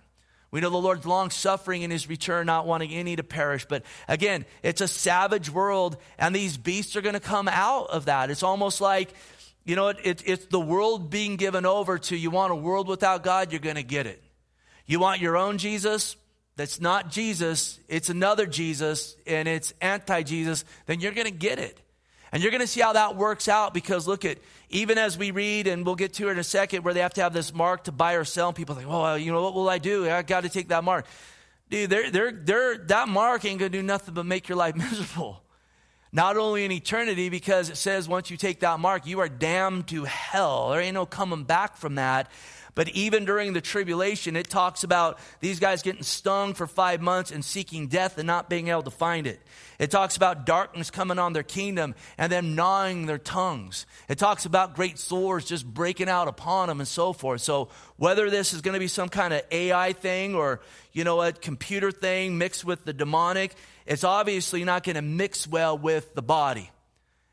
We 0.51 0.59
know 0.59 0.69
the 0.69 0.75
Lord's 0.75 1.05
long 1.05 1.29
suffering 1.29 1.83
in 1.83 1.91
his 1.91 2.09
return, 2.09 2.45
not 2.45 2.67
wanting 2.67 2.91
any 2.91 3.15
to 3.15 3.23
perish. 3.23 3.65
But 3.65 3.83
again, 4.09 4.43
it's 4.61 4.81
a 4.81 4.89
savage 4.89 5.49
world, 5.49 5.95
and 6.17 6.35
these 6.35 6.57
beasts 6.57 6.97
are 6.97 7.01
going 7.01 7.13
to 7.13 7.21
come 7.21 7.47
out 7.47 7.91
of 7.91 8.05
that. 8.05 8.29
It's 8.29 8.43
almost 8.43 8.81
like, 8.81 9.13
you 9.63 9.77
know, 9.77 9.87
it, 9.87 9.99
it, 10.03 10.23
it's 10.25 10.45
the 10.47 10.59
world 10.59 11.09
being 11.09 11.37
given 11.37 11.65
over 11.65 11.97
to 11.97 12.17
you 12.17 12.29
want 12.29 12.51
a 12.51 12.55
world 12.55 12.89
without 12.89 13.23
God, 13.23 13.53
you're 13.53 13.61
going 13.61 13.77
to 13.77 13.83
get 13.83 14.05
it. 14.05 14.21
You 14.91 14.99
want 14.99 15.21
your 15.21 15.37
own 15.37 15.57
Jesus 15.57 16.17
that's 16.57 16.81
not 16.81 17.09
Jesus, 17.09 17.79
it's 17.87 18.09
another 18.09 18.45
Jesus, 18.45 19.15
and 19.25 19.47
it's 19.47 19.73
anti 19.79 20.21
Jesus, 20.23 20.65
then 20.85 20.99
you're 20.99 21.13
going 21.13 21.27
to 21.27 21.31
get 21.31 21.59
it. 21.59 21.79
And 22.33 22.43
you're 22.43 22.51
going 22.51 22.59
to 22.59 22.67
see 22.67 22.81
how 22.81 22.91
that 22.91 23.15
works 23.15 23.47
out 23.47 23.73
because 23.73 24.05
look 24.05 24.25
at, 24.25 24.37
even 24.69 24.97
as 24.97 25.17
we 25.17 25.31
read, 25.31 25.67
and 25.67 25.85
we'll 25.85 25.95
get 25.95 26.13
to 26.15 26.27
it 26.27 26.31
in 26.33 26.39
a 26.39 26.43
second, 26.43 26.83
where 26.83 26.93
they 26.93 26.99
have 26.99 27.13
to 27.13 27.21
have 27.21 27.31
this 27.31 27.53
mark 27.53 27.85
to 27.85 27.93
buy 27.93 28.15
or 28.15 28.25
sell, 28.25 28.49
and 28.49 28.55
people 28.55 28.75
think, 28.75 28.89
well, 28.89 29.17
you 29.17 29.31
know, 29.31 29.41
what 29.41 29.53
will 29.53 29.69
I 29.69 29.77
do? 29.77 30.09
I 30.09 30.23
got 30.23 30.43
to 30.43 30.49
take 30.49 30.67
that 30.67 30.83
mark. 30.83 31.05
Dude, 31.69 31.89
they're, 31.89 32.11
they're, 32.11 32.31
they're, 32.33 32.77
that 32.77 33.07
mark 33.07 33.45
ain't 33.45 33.59
going 33.59 33.71
to 33.71 33.77
do 33.77 33.81
nothing 33.81 34.13
but 34.13 34.25
make 34.25 34.49
your 34.49 34.57
life 34.57 34.75
miserable. 34.91 35.41
Not 36.11 36.35
only 36.35 36.65
in 36.65 36.71
eternity, 36.73 37.29
because 37.29 37.69
it 37.69 37.77
says 37.77 38.09
once 38.09 38.29
you 38.29 38.35
take 38.35 38.59
that 38.59 38.79
mark, 38.81 39.07
you 39.07 39.21
are 39.21 39.29
damned 39.29 39.87
to 39.87 40.03
hell. 40.03 40.71
There 40.71 40.81
ain't 40.81 40.95
no 40.95 41.05
coming 41.05 41.45
back 41.45 41.77
from 41.77 41.95
that. 41.95 42.29
But 42.73 42.89
even 42.89 43.25
during 43.25 43.53
the 43.53 43.61
tribulation, 43.61 44.35
it 44.35 44.49
talks 44.49 44.83
about 44.83 45.19
these 45.41 45.59
guys 45.59 45.81
getting 45.81 46.03
stung 46.03 46.53
for 46.53 46.67
five 46.67 47.01
months 47.01 47.31
and 47.31 47.43
seeking 47.43 47.87
death 47.87 48.17
and 48.17 48.25
not 48.25 48.49
being 48.49 48.69
able 48.69 48.83
to 48.83 48.91
find 48.91 49.27
it. 49.27 49.41
It 49.77 49.91
talks 49.91 50.15
about 50.15 50.45
darkness 50.45 50.89
coming 50.89 51.19
on 51.19 51.33
their 51.33 51.43
kingdom 51.43 51.95
and 52.17 52.31
them 52.31 52.55
gnawing 52.55 53.07
their 53.07 53.17
tongues. 53.17 53.85
It 54.07 54.17
talks 54.17 54.45
about 54.45 54.75
great 54.75 54.99
sores 54.99 55.45
just 55.45 55.65
breaking 55.65 56.07
out 56.07 56.27
upon 56.27 56.69
them 56.69 56.79
and 56.79 56.87
so 56.87 57.11
forth. 57.13 57.41
So 57.41 57.69
whether 57.97 58.29
this 58.29 58.53
is 58.53 58.61
going 58.61 58.75
to 58.75 58.79
be 58.79 58.87
some 58.87 59.09
kind 59.09 59.33
of 59.33 59.41
AI 59.51 59.93
thing 59.93 60.35
or, 60.35 60.61
you 60.93 61.03
know, 61.03 61.21
a 61.21 61.33
computer 61.33 61.91
thing 61.91 62.37
mixed 62.37 62.63
with 62.63 62.85
the 62.85 62.93
demonic, 62.93 63.53
it's 63.85 64.03
obviously 64.03 64.63
not 64.63 64.83
going 64.83 64.95
to 64.95 65.01
mix 65.01 65.45
well 65.45 65.77
with 65.77 66.13
the 66.15 66.21
body. 66.21 66.69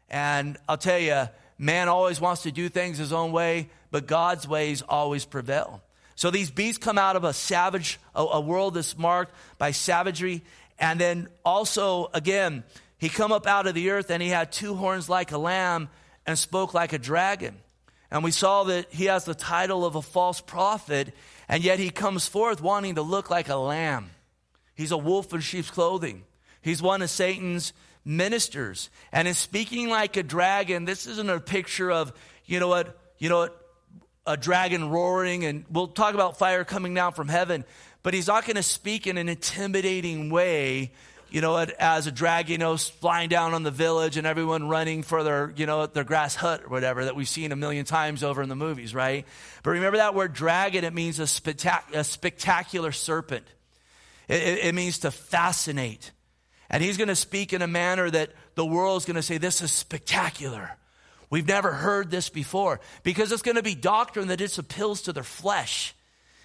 And 0.08 0.56
I'll 0.68 0.78
tell 0.78 0.98
you, 0.98 1.28
man 1.58 1.88
always 1.88 2.20
wants 2.20 2.42
to 2.44 2.52
do 2.52 2.68
things 2.68 2.98
his 2.98 3.12
own 3.12 3.32
way 3.32 3.68
but 3.90 4.06
God's 4.06 4.46
ways 4.46 4.82
always 4.82 5.24
prevail. 5.24 5.82
So 6.14 6.30
these 6.30 6.50
beasts 6.50 6.82
come 6.82 6.98
out 6.98 7.16
of 7.16 7.24
a 7.24 7.32
savage, 7.32 7.98
a, 8.14 8.22
a 8.22 8.40
world 8.40 8.74
that's 8.74 8.98
marked 8.98 9.32
by 9.56 9.70
savagery. 9.70 10.42
And 10.78 11.00
then 11.00 11.28
also, 11.44 12.10
again, 12.12 12.64
he 12.98 13.08
come 13.08 13.32
up 13.32 13.46
out 13.46 13.66
of 13.66 13.74
the 13.74 13.90
earth 13.90 14.10
and 14.10 14.22
he 14.22 14.28
had 14.28 14.50
two 14.50 14.74
horns 14.74 15.08
like 15.08 15.32
a 15.32 15.38
lamb 15.38 15.88
and 16.26 16.38
spoke 16.38 16.74
like 16.74 16.92
a 16.92 16.98
dragon. 16.98 17.56
And 18.10 18.24
we 18.24 18.30
saw 18.30 18.64
that 18.64 18.92
he 18.92 19.04
has 19.04 19.24
the 19.24 19.34
title 19.34 19.84
of 19.84 19.94
a 19.94 20.00
false 20.00 20.40
prophet, 20.40 21.12
and 21.46 21.62
yet 21.62 21.78
he 21.78 21.90
comes 21.90 22.26
forth 22.26 22.62
wanting 22.62 22.94
to 22.94 23.02
look 23.02 23.28
like 23.28 23.50
a 23.50 23.56
lamb. 23.56 24.10
He's 24.74 24.92
a 24.92 24.96
wolf 24.96 25.32
in 25.34 25.40
sheep's 25.40 25.70
clothing. 25.70 26.24
He's 26.62 26.80
one 26.80 27.02
of 27.02 27.10
Satan's 27.10 27.74
ministers. 28.04 28.90
And 29.12 29.28
in 29.28 29.34
speaking 29.34 29.88
like 29.88 30.16
a 30.16 30.22
dragon, 30.22 30.84
this 30.84 31.06
isn't 31.06 31.28
a 31.30 31.40
picture 31.40 31.90
of, 31.90 32.12
you 32.44 32.60
know 32.60 32.68
what, 32.68 32.98
you 33.18 33.28
know 33.28 33.38
what, 33.38 33.64
a 34.26 34.36
dragon 34.36 34.90
roaring, 34.90 35.44
and 35.44 35.64
we'll 35.70 35.88
talk 35.88 36.14
about 36.14 36.38
fire 36.38 36.64
coming 36.64 36.92
down 36.94 37.12
from 37.12 37.28
heaven, 37.28 37.64
but 38.02 38.12
he's 38.12 38.26
not 38.26 38.44
going 38.44 38.56
to 38.56 38.62
speak 38.62 39.06
in 39.06 39.16
an 39.16 39.28
intimidating 39.28 40.28
way, 40.28 40.92
you 41.30 41.40
know, 41.40 41.56
as 41.56 42.06
a 42.06 42.12
dragon, 42.12 42.52
you 42.52 42.58
know, 42.58 42.76
flying 42.76 43.28
down 43.28 43.54
on 43.54 43.62
the 43.62 43.70
village 43.70 44.16
and 44.16 44.26
everyone 44.26 44.68
running 44.68 45.02
for 45.02 45.22
their, 45.22 45.52
you 45.56 45.66
know, 45.66 45.86
their 45.86 46.04
grass 46.04 46.34
hut 46.34 46.62
or 46.64 46.68
whatever 46.68 47.04
that 47.06 47.16
we've 47.16 47.28
seen 47.28 47.52
a 47.52 47.56
million 47.56 47.84
times 47.84 48.22
over 48.22 48.42
in 48.42 48.48
the 48.48 48.56
movies, 48.56 48.94
right? 48.94 49.26
But 49.62 49.70
remember 49.70 49.96
that 49.96 50.14
word 50.14 50.32
dragon, 50.32 50.84
it 50.84 50.94
means 50.94 51.20
a, 51.20 51.24
spectac- 51.24 51.94
a 51.94 52.04
spectacular 52.04 52.92
serpent. 52.92 53.46
It, 54.28 54.42
it, 54.42 54.64
it 54.66 54.74
means 54.74 54.98
to 55.00 55.10
fascinate. 55.10 56.12
And 56.70 56.82
he's 56.82 56.96
going 56.96 57.08
to 57.08 57.16
speak 57.16 57.52
in 57.52 57.62
a 57.62 57.66
manner 57.66 58.10
that 58.10 58.30
the 58.54 58.66
world's 58.66 59.04
going 59.04 59.16
to 59.16 59.22
say, 59.22 59.38
this 59.38 59.62
is 59.62 59.72
spectacular. 59.72 60.76
We've 61.30 61.46
never 61.46 61.72
heard 61.72 62.10
this 62.10 62.28
before 62.28 62.80
because 63.02 63.32
it's 63.32 63.42
going 63.42 63.56
to 63.56 63.62
be 63.62 63.74
doctrine 63.74 64.28
that 64.28 64.38
just 64.38 64.58
appeals 64.58 65.02
to 65.02 65.12
their 65.12 65.22
flesh. 65.22 65.94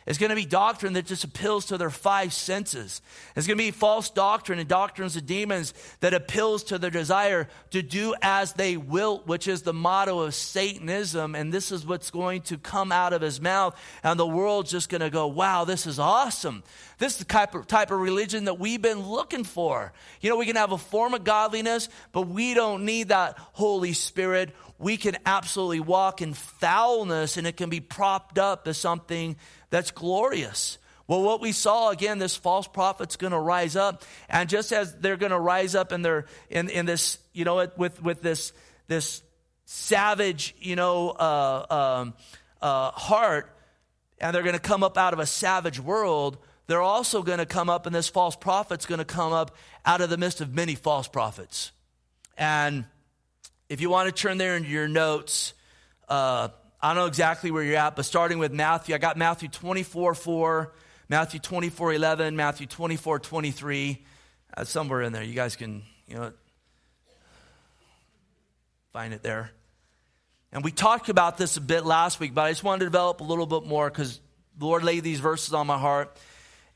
It's 0.05 0.17
going 0.17 0.31
to 0.31 0.35
be 0.35 0.45
doctrine 0.45 0.93
that 0.93 1.05
just 1.05 1.23
appeals 1.23 1.67
to 1.67 1.77
their 1.77 1.89
five 1.89 2.33
senses. 2.33 3.01
It's 3.35 3.47
going 3.47 3.57
to 3.57 3.63
be 3.63 3.71
false 3.71 4.09
doctrine 4.09 4.59
and 4.59 4.67
doctrines 4.67 5.15
of 5.15 5.25
demons 5.25 5.73
that 6.01 6.13
appeals 6.13 6.65
to 6.65 6.77
their 6.77 6.89
desire 6.89 7.47
to 7.71 7.81
do 7.81 8.13
as 8.21 8.53
they 8.53 8.75
will, 8.75 9.19
which 9.25 9.47
is 9.47 9.61
the 9.61 9.73
motto 9.73 10.19
of 10.19 10.35
Satanism. 10.35 11.35
And 11.35 11.53
this 11.53 11.71
is 11.71 11.85
what's 11.85 12.11
going 12.11 12.41
to 12.43 12.57
come 12.57 12.91
out 12.91 13.13
of 13.13 13.21
his 13.21 13.39
mouth. 13.39 13.79
And 14.03 14.19
the 14.19 14.27
world's 14.27 14.71
just 14.71 14.89
going 14.89 15.01
to 15.01 15.09
go, 15.09 15.27
wow, 15.27 15.63
this 15.63 15.87
is 15.87 15.99
awesome. 15.99 16.63
This 16.97 17.13
is 17.13 17.19
the 17.19 17.25
type 17.25 17.55
of, 17.55 17.67
type 17.67 17.91
of 17.91 17.99
religion 17.99 18.45
that 18.45 18.59
we've 18.59 18.81
been 18.81 19.07
looking 19.07 19.45
for. 19.45 19.93
You 20.19 20.29
know, 20.29 20.35
we 20.35 20.45
can 20.45 20.57
have 20.57 20.73
a 20.73 20.77
form 20.77 21.13
of 21.13 21.23
godliness, 21.23 21.87
but 22.11 22.23
we 22.23 22.53
don't 22.53 22.83
need 22.83 23.09
that 23.09 23.37
Holy 23.37 23.93
Spirit 23.93 24.53
we 24.83 24.97
can 24.97 25.17
absolutely 25.25 25.79
walk 25.79 26.21
in 26.21 26.33
foulness 26.33 27.37
and 27.37 27.47
it 27.47 27.55
can 27.55 27.69
be 27.69 27.79
propped 27.79 28.37
up 28.37 28.67
as 28.67 28.77
something 28.77 29.37
that's 29.73 29.89
glorious. 29.89 30.77
Well, 31.07 31.23
what 31.23 31.41
we 31.41 31.51
saw 31.51 31.89
again, 31.89 32.19
this 32.19 32.35
false 32.35 32.67
prophet's 32.67 33.15
going 33.15 33.31
to 33.31 33.39
rise 33.39 33.75
up, 33.75 34.03
and 34.29 34.47
just 34.47 34.71
as 34.71 34.95
they're 34.97 35.17
going 35.17 35.31
to 35.31 35.39
rise 35.39 35.73
up 35.73 35.91
in 35.91 36.03
their 36.03 36.25
in, 36.47 36.69
in 36.69 36.85
this, 36.85 37.17
you 37.33 37.43
know, 37.43 37.67
with 37.75 37.99
with 37.99 38.21
this 38.21 38.53
this 38.87 39.23
savage, 39.65 40.53
you 40.59 40.75
know, 40.75 41.09
uh, 41.09 41.65
um, 41.71 42.13
uh, 42.61 42.91
heart, 42.91 43.57
and 44.19 44.35
they're 44.35 44.43
going 44.43 44.53
to 44.53 44.59
come 44.59 44.83
up 44.83 44.95
out 44.95 45.11
of 45.13 45.17
a 45.17 45.25
savage 45.25 45.79
world. 45.79 46.37
They're 46.67 46.79
also 46.79 47.23
going 47.23 47.39
to 47.39 47.47
come 47.47 47.67
up, 47.67 47.87
and 47.87 47.95
this 47.95 48.09
false 48.09 48.35
prophet's 48.35 48.85
going 48.85 48.99
to 48.99 49.05
come 49.05 49.33
up 49.33 49.57
out 49.87 50.01
of 50.01 50.11
the 50.11 50.17
midst 50.17 50.39
of 50.39 50.53
many 50.53 50.75
false 50.75 51.07
prophets, 51.07 51.71
and 52.37 52.85
if 53.69 53.81
you 53.81 53.89
want 53.89 54.05
to 54.07 54.21
turn 54.21 54.37
there 54.37 54.55
into 54.55 54.69
your 54.69 54.87
notes, 54.87 55.55
uh, 56.07 56.49
I 56.83 56.87
don't 56.89 56.97
know 56.97 57.05
exactly 57.05 57.49
where 57.49 57.63
you're 57.63 57.77
at, 57.77 57.95
but 57.95 58.03
starting 58.03 58.39
with 58.39 58.51
Matthew, 58.51 58.93
I 58.93 58.97
got 58.97 59.15
Matthew 59.15 59.47
24 59.47 60.15
4, 60.15 60.73
Matthew 61.07 61.39
24 61.39 61.93
11, 61.93 62.35
Matthew 62.35 62.67
24 62.67 63.19
23. 63.19 64.03
Uh, 64.55 64.63
somewhere 64.65 65.01
in 65.01 65.13
there. 65.13 65.23
You 65.23 65.33
guys 65.33 65.55
can, 65.55 65.83
you 66.09 66.15
know, 66.15 66.33
find 68.91 69.13
it 69.13 69.23
there. 69.23 69.51
And 70.51 70.61
we 70.61 70.71
talked 70.71 71.07
about 71.07 71.37
this 71.37 71.55
a 71.55 71.61
bit 71.61 71.85
last 71.85 72.19
week, 72.19 72.33
but 72.33 72.41
I 72.41 72.51
just 72.51 72.65
wanted 72.65 72.79
to 72.79 72.85
develop 72.87 73.21
a 73.21 73.23
little 73.23 73.45
bit 73.45 73.63
more 73.65 73.89
because 73.89 74.19
the 74.57 74.65
Lord 74.65 74.83
laid 74.83 75.05
these 75.05 75.21
verses 75.21 75.53
on 75.53 75.65
my 75.65 75.77
heart. 75.77 76.17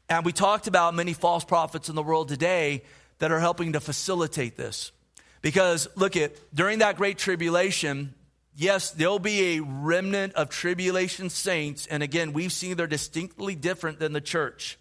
And 0.08 0.24
we 0.24 0.32
talked 0.32 0.67
about 0.67 0.96
many 0.96 1.12
false 1.12 1.43
prophets 1.43 1.89
in 1.89 1.96
the 1.96 2.02
world 2.02 2.30
today 2.30 2.84
that 3.20 3.34
are 3.34 3.41
helping 3.41 3.74
to 3.74 3.82
facilitate 3.82 4.56
this. 4.56 4.93
Because 5.41 5.89
look 5.96 6.15
at 6.15 6.32
during 6.56 6.80
that 6.80 6.96
great 6.96 7.17
tribulation, 7.17 8.13
yes, 8.58 8.91
there'll 8.91 9.20
be 9.20 9.58
a 9.58 9.62
remnant 9.62 10.34
of 10.34 10.50
tribulation 10.50 11.30
saints, 11.30 11.88
and 11.88 12.04
again, 12.04 12.34
we've 12.34 12.52
seen 12.52 12.76
they're 12.76 12.88
distinctly 12.88 13.56
different 13.56 14.00
than 14.00 14.12
the 14.12 14.22
church. 14.22 14.78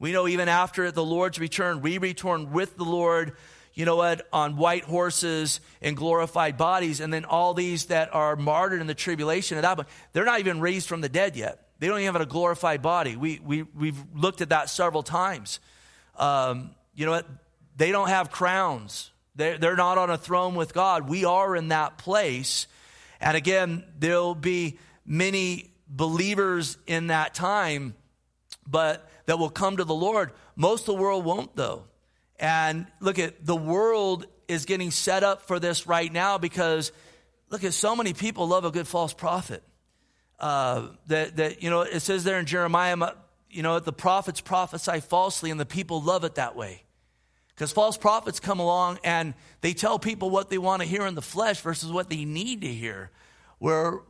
We 0.00 0.10
know 0.10 0.26
even 0.26 0.48
after 0.48 0.90
the 0.90 1.04
Lord's 1.04 1.38
return, 1.38 1.80
we 1.80 1.98
return 1.98 2.50
with 2.50 2.76
the 2.76 2.84
Lord, 2.84 3.36
you 3.74 3.84
know 3.84 3.96
what, 3.96 4.26
on 4.32 4.56
white 4.56 4.84
horses 4.84 5.60
and 5.80 5.96
glorified 5.96 6.56
bodies, 6.56 7.00
and 7.00 7.12
then 7.12 7.24
all 7.24 7.54
these 7.54 7.86
that 7.86 8.12
are 8.14 8.34
martyred 8.34 8.80
in 8.80 8.86
the 8.86 8.94
tribulation 8.94 9.58
at 9.58 9.62
that 9.62 9.76
point, 9.76 9.88
they're 10.12 10.24
not 10.24 10.40
even 10.40 10.60
raised 10.60 10.88
from 10.88 11.00
the 11.00 11.08
dead 11.08 11.36
yet. 11.36 11.60
They 11.78 11.88
don't 11.88 12.00
even 12.00 12.12
have 12.14 12.22
a 12.22 12.26
glorified 12.26 12.82
body. 12.82 13.16
We, 13.16 13.40
we, 13.44 13.62
we've 13.62 14.02
looked 14.14 14.40
at 14.40 14.48
that 14.48 14.70
several 14.70 15.02
times. 15.02 15.60
Um, 16.16 16.70
you 16.94 17.04
know 17.04 17.12
what? 17.12 17.26
They 17.76 17.90
don't 17.90 18.08
have 18.08 18.30
crowns. 18.30 19.10
They're, 19.36 19.58
they're 19.58 19.76
not 19.76 19.98
on 19.98 20.08
a 20.08 20.16
throne 20.16 20.54
with 20.54 20.72
God. 20.72 21.08
We 21.08 21.24
are 21.24 21.56
in 21.56 21.68
that 21.68 21.98
place. 21.98 22.68
And 23.24 23.36
again, 23.36 23.84
there'll 23.98 24.36
be 24.36 24.78
many 25.04 25.72
believers 25.88 26.78
in 26.86 27.08
that 27.08 27.34
time 27.34 27.94
but 28.66 29.08
that 29.26 29.38
will 29.38 29.50
come 29.50 29.76
to 29.76 29.84
the 29.84 29.94
Lord. 29.94 30.32
Most 30.56 30.88
of 30.88 30.96
the 30.96 31.00
world 31.02 31.24
won't, 31.24 31.54
though. 31.56 31.84
And 32.38 32.86
look 33.00 33.18
at 33.18 33.44
the 33.44 33.56
world 33.56 34.26
is 34.48 34.64
getting 34.64 34.90
set 34.90 35.22
up 35.22 35.42
for 35.42 35.58
this 35.58 35.86
right 35.86 36.12
now 36.12 36.38
because 36.38 36.92
look 37.50 37.64
at 37.64 37.72
so 37.72 37.96
many 37.96 38.12
people 38.12 38.48
love 38.48 38.64
a 38.64 38.70
good 38.70 38.88
false 38.88 39.12
prophet. 39.12 39.62
Uh, 40.38 40.88
that 41.06 41.36
that 41.36 41.62
you 41.62 41.70
know 41.70 41.82
it 41.82 42.00
says 42.00 42.24
there 42.24 42.38
in 42.38 42.46
Jeremiah, 42.46 42.96
you 43.48 43.62
know 43.62 43.78
the 43.78 43.92
prophets 43.92 44.40
prophesy 44.40 45.00
falsely 45.00 45.50
and 45.50 45.60
the 45.60 45.66
people 45.66 46.02
love 46.02 46.24
it 46.24 46.34
that 46.34 46.56
way. 46.56 46.83
Because 47.54 47.70
false 47.70 47.96
prophets 47.96 48.40
come 48.40 48.58
along 48.58 48.98
and 49.04 49.34
they 49.60 49.74
tell 49.74 49.98
people 49.98 50.28
what 50.30 50.50
they 50.50 50.58
want 50.58 50.82
to 50.82 50.88
hear 50.88 51.06
in 51.06 51.14
the 51.14 51.22
flesh 51.22 51.60
versus 51.60 51.92
what 51.92 52.10
they 52.10 52.24
need 52.24 52.62
to 52.62 52.68
hear, 52.68 53.10
where 53.58 54.00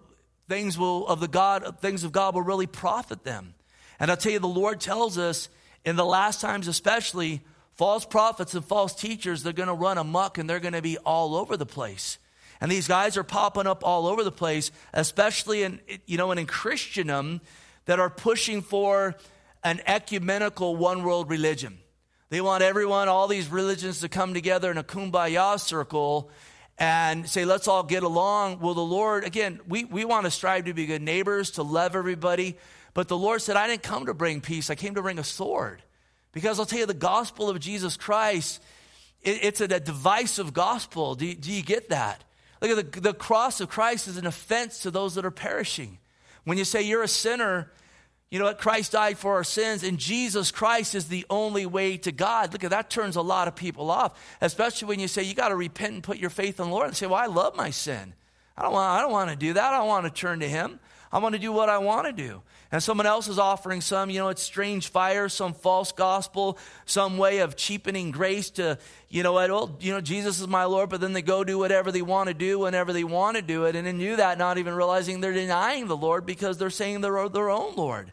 things 0.49 0.79
will 0.79 1.07
of 1.07 1.21
the 1.21 1.29
God 1.29 1.79
things 1.81 2.05
of 2.05 2.13
God 2.13 2.35
will 2.35 2.43
really 2.43 2.67
profit 2.67 3.25
them. 3.25 3.55
And 4.01 4.11
I'll 4.11 4.17
tell 4.17 4.33
you, 4.33 4.39
the 4.39 4.49
Lord 4.49 4.81
tells 4.81 5.19
us 5.19 5.49
in 5.85 5.97
the 5.97 6.05
last 6.05 6.41
times, 6.41 6.69
especially, 6.69 7.43
false 7.75 8.05
prophets 8.07 8.55
and 8.55 8.65
false 8.65 8.95
teachers, 8.95 9.43
they're 9.43 9.53
going 9.53 9.69
to 9.69 9.75
run 9.75 9.99
amok 9.99 10.39
and 10.39 10.49
they're 10.49 10.61
going 10.61 10.75
to 10.75 10.83
be 10.83 10.97
all 10.99 11.37
over 11.37 11.57
the 11.57 11.67
place. 11.67 12.19
And 12.61 12.71
these 12.71 12.89
guys 12.89 13.17
are 13.17 13.25
popping 13.25 13.67
up 13.67 13.85
all 13.85 14.07
over 14.07 14.25
the 14.25 14.33
place, 14.33 14.71
especially 14.93 15.65
in, 15.65 15.81
you 16.07 16.17
know, 16.17 16.31
and 16.31 16.41
in 16.41 16.47
Christendom 16.47 17.41
that 17.85 18.01
are 18.01 18.09
pushing 18.09 18.63
for 18.63 19.17
an 19.63 19.81
ecumenical 19.87 20.77
one 20.77 21.03
world 21.03 21.29
religion. 21.29 21.79
They 22.31 22.41
want 22.41 22.63
everyone, 22.63 23.09
all 23.09 23.29
these 23.29 23.49
religions 23.49 24.01
to 24.01 24.09
come 24.09 24.35
together 24.35 24.71
in 24.71 24.79
a 24.79 24.85
kumbaya 24.85 25.61
circle 25.61 26.31
and 26.79 27.29
say, 27.29 27.45
let's 27.45 27.69
all 27.69 27.83
get 27.83 28.03
along. 28.03 28.61
Well, 28.61 28.75
the 28.75 28.81
Lord, 28.81 29.25
again, 29.25 29.61
we, 29.69 29.85
we 29.85 30.05
want 30.05 30.25
to 30.25 30.31
strive 30.31 30.65
to 30.65 30.75
be 30.75 30.87
good 30.87 31.03
neighbors, 31.03 31.53
to 31.53 31.63
love 31.63 31.95
everybody. 31.95 32.57
But 32.95 33.09
the 33.09 33.17
Lord 33.17 33.43
said, 33.43 33.57
I 33.57 33.67
didn't 33.67 33.83
come 33.83 34.07
to 34.07 34.15
bring 34.15 34.41
peace, 34.41 34.71
I 34.71 34.75
came 34.75 34.95
to 34.95 35.03
bring 35.03 35.19
a 35.19 35.25
sword. 35.25 35.83
Because 36.33 36.59
I'll 36.59 36.67
tell 36.67 36.81
you, 36.81 36.87
the 36.87 36.95
gospel 36.95 37.49
of 37.49 37.61
Jesus 37.61 37.97
Christ, 37.97 38.61
it, 39.23 39.45
it's 39.45 39.61
a, 39.61 39.65
a, 39.65 39.81
divisive 39.81 40.53
gospel. 40.53 41.15
Do, 41.15 41.33
do 41.33 41.53
you 41.53 41.63
get 41.63 41.91
that? 41.91 42.25
Look 42.61 42.77
at 42.77 42.93
the, 42.93 43.01
the 43.01 43.15
cross 43.15 43.61
of 43.61 43.69
Christ 43.69 44.09
is 44.09 44.17
an 44.17 44.27
offense 44.27 44.81
to 44.81 44.91
those 44.91 45.15
that 45.15 45.25
are 45.25 45.31
perishing. 45.31 45.99
When 46.43 46.59
you 46.59 46.65
say 46.65 46.83
you're 46.83 47.03
a 47.03 47.09
sinner, 47.09 47.71
you 48.35 48.41
know 48.41 48.47
what? 48.47 48.59
Christ 48.59 48.91
died 48.91 49.17
for 49.17 49.35
our 49.35 49.45
sins, 49.45 49.85
and 49.85 49.97
Jesus 49.97 50.51
Christ 50.51 50.97
is 50.97 51.07
the 51.07 51.25
only 51.31 51.67
way 51.67 51.97
to 51.99 52.11
God. 52.11 52.53
Look 52.53 52.65
at 52.65 52.71
that 52.71 52.91
turns 52.91 53.15
a 53.15 53.23
lot 53.23 53.47
of 53.47 53.55
people 53.55 53.93
off, 53.93 54.21
especially 54.41 54.89
when 54.89 54.99
you 54.99 55.07
say 55.07 55.23
you 55.23 55.35
got 55.35 55.51
to 55.51 55.55
repent 55.55 55.93
and 55.93 56.03
put 56.03 56.19
your 56.19 56.31
faith 56.31 56.59
in 56.59 56.67
the 56.67 56.73
Lord 56.73 56.89
and 56.89 56.97
say, 56.97 57.07
Well, 57.07 57.15
I 57.15 57.27
love 57.27 57.55
my 57.55 57.71
sin. 57.71 58.13
I 58.57 58.63
don't 58.63 58.73
want, 58.73 58.91
I 58.91 59.01
don't 59.03 59.13
want 59.13 59.31
to 59.31 59.37
do 59.37 59.53
that. 59.53 59.73
I 59.73 59.79
don't 59.79 59.87
want 59.87 60.07
to 60.07 60.11
turn 60.11 60.41
to 60.41 60.49
Him. 60.49 60.81
I 61.13 61.19
want 61.19 61.37
to 61.37 61.39
do 61.39 61.53
what 61.53 61.69
I 61.69 61.79
want 61.79 62.09
to 62.09 62.13
do. 62.13 62.43
And 62.73 62.83
someone 62.83 63.07
else 63.07 63.29
is 63.29 63.39
offering 63.39 63.81
some, 63.81 64.11
you 64.11 64.19
know, 64.19 64.31
it's 64.31 64.43
strange 64.43 64.89
fire, 64.89 65.29
some 65.29 65.55
false 65.55 65.93
gospel, 65.93 66.59
some 66.87 67.19
way 67.19 67.39
of 67.39 67.55
cheapening 67.55 68.11
grace 68.11 68.51
to, 68.51 68.79
you 69.11 69.23
know 69.23 69.35
what, 69.35 69.49
well, 69.49 69.77
you 69.79 69.93
know, 69.93 70.01
Jesus 70.01 70.41
is 70.41 70.49
my 70.49 70.65
Lord, 70.65 70.91
but 70.91 71.01
then 71.01 71.13
they 71.13 71.23
go 71.23 71.45
do 71.45 71.57
whatever 71.57 71.93
they 71.93 72.03
want 72.03 72.31
to 72.31 72.35
do 72.35 72.59
whenever 72.59 72.93
they 72.93 73.05
want 73.05 73.37
to 73.37 73.43
do 73.43 73.67
it. 73.67 73.77
And 73.77 73.87
then 73.87 73.97
do 73.97 74.17
that, 74.17 74.39
not 74.39 74.59
even 74.59 74.75
realizing 74.75 75.21
they're 75.21 75.33
denying 75.33 75.87
the 75.87 75.97
Lord 75.97 76.27
because 76.27 76.59
they're 76.59 76.69
saying 76.69 77.01
they're 77.01 77.29
their 77.29 77.49
own 77.49 77.77
Lord. 77.77 78.13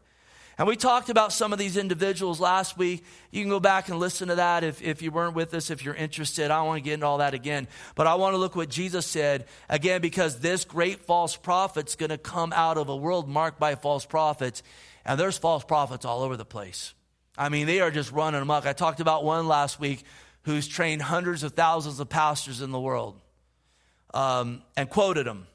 And 0.61 0.67
we 0.67 0.75
talked 0.75 1.09
about 1.09 1.33
some 1.33 1.53
of 1.53 1.57
these 1.57 1.75
individuals 1.75 2.39
last 2.39 2.77
week. 2.77 3.03
You 3.31 3.41
can 3.41 3.49
go 3.49 3.59
back 3.59 3.89
and 3.89 3.97
listen 3.97 4.27
to 4.27 4.35
that 4.35 4.63
if, 4.63 4.79
if 4.83 5.01
you 5.01 5.09
weren't 5.09 5.33
with 5.33 5.55
us, 5.55 5.71
if 5.71 5.83
you're 5.83 5.95
interested. 5.95 6.51
I 6.51 6.57
don't 6.57 6.67
want 6.67 6.77
to 6.77 6.83
get 6.83 6.93
into 6.93 7.07
all 7.07 7.17
that 7.17 7.33
again. 7.33 7.67
But 7.95 8.05
I 8.05 8.13
want 8.13 8.35
to 8.35 8.37
look 8.37 8.55
what 8.55 8.69
Jesus 8.69 9.07
said 9.07 9.47
again, 9.69 10.01
because 10.01 10.39
this 10.39 10.63
great 10.63 10.99
false 10.99 11.35
prophet's 11.35 11.95
going 11.95 12.11
to 12.11 12.19
come 12.19 12.53
out 12.53 12.77
of 12.77 12.89
a 12.89 12.95
world 12.95 13.27
marked 13.27 13.59
by 13.59 13.73
false 13.73 14.05
prophets. 14.05 14.61
And 15.03 15.19
there's 15.19 15.35
false 15.35 15.63
prophets 15.63 16.05
all 16.05 16.21
over 16.21 16.37
the 16.37 16.45
place. 16.45 16.93
I 17.35 17.49
mean, 17.49 17.65
they 17.65 17.81
are 17.81 17.89
just 17.89 18.11
running 18.11 18.39
amok. 18.39 18.67
I 18.67 18.73
talked 18.73 18.99
about 18.99 19.23
one 19.23 19.47
last 19.47 19.79
week 19.79 20.03
who's 20.43 20.67
trained 20.67 21.01
hundreds 21.01 21.41
of 21.41 21.53
thousands 21.53 21.99
of 21.99 22.07
pastors 22.07 22.61
in 22.61 22.69
the 22.69 22.79
world 22.79 23.19
um, 24.13 24.61
and 24.77 24.87
quoted 24.87 25.25
them. 25.25 25.47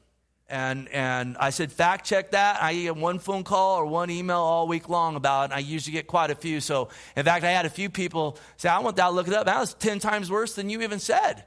And, 0.49 0.87
and 0.89 1.35
I 1.37 1.49
said, 1.49 1.71
fact 1.71 2.05
check 2.05 2.31
that. 2.31 2.61
I 2.63 2.73
get 2.73 2.95
one 2.95 3.19
phone 3.19 3.43
call 3.43 3.79
or 3.79 3.85
one 3.85 4.09
email 4.09 4.37
all 4.37 4.67
week 4.67 4.87
long 4.87 5.15
about 5.15 5.51
it. 5.51 5.55
I 5.55 5.59
usually 5.59 5.91
get 5.93 6.07
quite 6.07 6.31
a 6.31 6.35
few. 6.35 6.61
So, 6.61 6.89
in 7.17 7.25
fact, 7.25 7.43
I 7.43 7.51
had 7.51 7.65
a 7.65 7.69
few 7.69 7.89
people 7.89 8.37
say, 8.55 8.69
I 8.69 8.79
want 8.79 8.95
that, 8.95 9.13
look 9.13 9.27
it 9.27 9.33
up. 9.33 9.45
That 9.45 9.59
was 9.59 9.73
10 9.73 9.99
times 9.99 10.31
worse 10.31 10.55
than 10.55 10.69
you 10.69 10.81
even 10.81 10.99
said. 10.99 11.43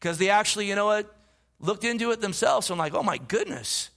Because 0.00 0.16
they 0.16 0.30
actually, 0.30 0.66
you 0.66 0.76
know 0.76 0.86
what, 0.86 1.14
looked 1.60 1.84
into 1.84 2.10
it 2.10 2.20
themselves. 2.20 2.66
So 2.66 2.74
I'm 2.74 2.78
like, 2.78 2.94
oh 2.94 3.02
my 3.02 3.18
goodness. 3.18 3.90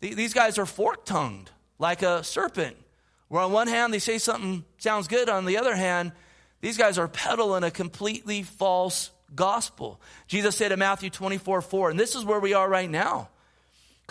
These 0.00 0.34
guys 0.34 0.58
are 0.58 0.66
fork 0.66 1.04
tongued 1.04 1.50
like 1.78 2.02
a 2.02 2.24
serpent. 2.24 2.76
Where 3.28 3.42
on 3.42 3.52
one 3.52 3.68
hand, 3.68 3.94
they 3.94 4.00
say 4.00 4.18
something 4.18 4.64
sounds 4.78 5.06
good. 5.06 5.28
On 5.28 5.44
the 5.44 5.58
other 5.58 5.76
hand, 5.76 6.12
these 6.60 6.76
guys 6.76 6.98
are 6.98 7.06
peddling 7.08 7.62
a 7.62 7.70
completely 7.70 8.42
false 8.42 9.10
gospel. 9.34 10.00
Jesus 10.26 10.56
said 10.56 10.72
in 10.72 10.80
Matthew 10.80 11.08
24 11.08 11.62
4, 11.62 11.90
and 11.90 12.00
this 12.00 12.14
is 12.16 12.24
where 12.24 12.40
we 12.40 12.52
are 12.52 12.68
right 12.68 12.90
now. 12.90 13.28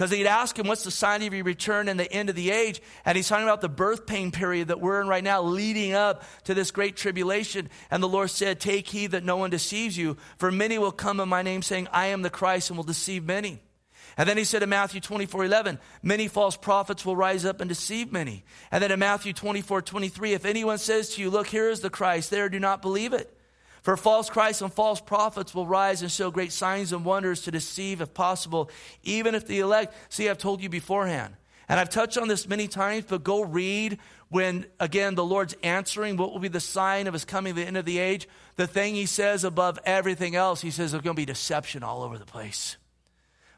Because 0.01 0.17
he'd 0.17 0.25
ask 0.25 0.57
him, 0.57 0.65
What's 0.65 0.83
the 0.83 0.89
sign 0.89 1.21
of 1.21 1.31
your 1.31 1.43
return 1.43 1.87
and 1.87 1.99
the 1.99 2.11
end 2.11 2.29
of 2.29 2.35
the 2.35 2.49
age? 2.49 2.81
And 3.05 3.15
he's 3.15 3.27
talking 3.27 3.43
about 3.43 3.61
the 3.61 3.69
birth 3.69 4.07
pain 4.07 4.31
period 4.31 4.69
that 4.69 4.81
we're 4.81 4.99
in 4.99 5.05
right 5.07 5.23
now, 5.23 5.43
leading 5.43 5.93
up 5.93 6.23
to 6.45 6.55
this 6.55 6.71
great 6.71 6.95
tribulation. 6.95 7.69
And 7.91 8.01
the 8.01 8.07
Lord 8.07 8.31
said, 8.31 8.59
Take 8.59 8.87
heed 8.87 9.11
that 9.11 9.23
no 9.23 9.37
one 9.37 9.51
deceives 9.51 9.95
you, 9.95 10.17
for 10.37 10.51
many 10.51 10.79
will 10.79 10.91
come 10.91 11.19
in 11.19 11.29
my 11.29 11.43
name, 11.43 11.61
saying, 11.61 11.87
I 11.91 12.07
am 12.07 12.23
the 12.23 12.31
Christ, 12.31 12.71
and 12.71 12.77
will 12.77 12.83
deceive 12.83 13.23
many. 13.23 13.61
And 14.17 14.27
then 14.27 14.39
he 14.39 14.43
said 14.43 14.63
in 14.63 14.69
Matthew 14.69 15.01
24, 15.01 15.45
11, 15.45 15.77
many 16.01 16.27
false 16.27 16.57
prophets 16.57 17.05
will 17.05 17.15
rise 17.15 17.45
up 17.45 17.61
and 17.61 17.69
deceive 17.69 18.11
many. 18.11 18.43
And 18.71 18.81
then 18.81 18.91
in 18.91 18.97
Matthew 18.97 19.33
24, 19.33 19.83
23, 19.83 20.33
if 20.33 20.45
anyone 20.45 20.79
says 20.79 21.09
to 21.09 21.21
you, 21.21 21.29
Look, 21.29 21.45
here 21.45 21.69
is 21.69 21.81
the 21.81 21.91
Christ, 21.91 22.31
there 22.31 22.49
do 22.49 22.59
not 22.59 22.81
believe 22.81 23.13
it. 23.13 23.37
For 23.81 23.97
false 23.97 24.29
Christs 24.29 24.61
and 24.61 24.71
false 24.71 25.01
prophets 25.01 25.55
will 25.55 25.65
rise 25.65 26.01
and 26.03 26.11
show 26.11 26.29
great 26.29 26.51
signs 26.51 26.93
and 26.93 27.03
wonders 27.03 27.41
to 27.43 27.51
deceive, 27.51 27.99
if 27.99 28.13
possible, 28.13 28.69
even 29.03 29.33
if 29.33 29.47
the 29.47 29.59
elect. 29.59 29.95
See, 30.09 30.29
I've 30.29 30.37
told 30.37 30.61
you 30.61 30.69
beforehand. 30.69 31.35
And 31.67 31.79
I've 31.79 31.89
touched 31.89 32.17
on 32.17 32.27
this 32.27 32.47
many 32.47 32.67
times, 32.67 33.05
but 33.07 33.23
go 33.23 33.41
read 33.41 33.97
when, 34.29 34.65
again, 34.79 35.15
the 35.15 35.25
Lord's 35.25 35.55
answering 35.63 36.17
what 36.17 36.31
will 36.31 36.39
be 36.39 36.47
the 36.47 36.59
sign 36.59 37.07
of 37.07 37.13
his 37.13 37.25
coming, 37.25 37.55
the 37.55 37.65
end 37.65 37.77
of 37.77 37.85
the 37.85 37.97
age. 37.97 38.27
The 38.55 38.67
thing 38.67 38.93
he 38.93 39.05
says 39.05 39.43
above 39.43 39.79
everything 39.85 40.35
else, 40.35 40.61
he 40.61 40.69
says 40.69 40.91
there's 40.91 41.03
going 41.03 41.15
to 41.15 41.21
be 41.21 41.25
deception 41.25 41.81
all 41.81 42.03
over 42.03 42.17
the 42.17 42.25
place. 42.25 42.77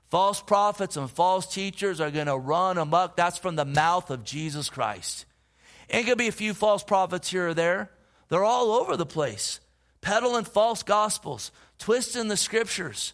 False 0.10 0.42
prophets 0.42 0.96
and 0.96 1.10
false 1.10 1.52
teachers 1.52 2.00
are 2.00 2.12
going 2.12 2.28
to 2.28 2.38
run 2.38 2.78
amok. 2.78 3.18
That's 3.18 3.40
from 3.40 3.56
the 3.56 3.66
mouth 3.66 4.10
of 4.10 4.24
Jesus 4.24 4.70
Christ. 4.70 5.26
Ain't 5.90 6.06
going 6.06 6.18
to 6.18 6.24
be 6.24 6.28
a 6.28 6.32
few 6.32 6.54
false 6.54 6.84
prophets 6.84 7.32
here 7.32 7.50
or 7.50 7.54
there. 7.54 7.90
They're 8.30 8.46
all 8.46 8.72
over 8.74 8.96
the 8.96 9.08
place 9.08 9.60
peddling 10.04 10.44
false 10.44 10.84
gospels, 10.84 11.52
twisting 11.80 12.28
the 12.28 12.38
scriptures. 12.38 13.14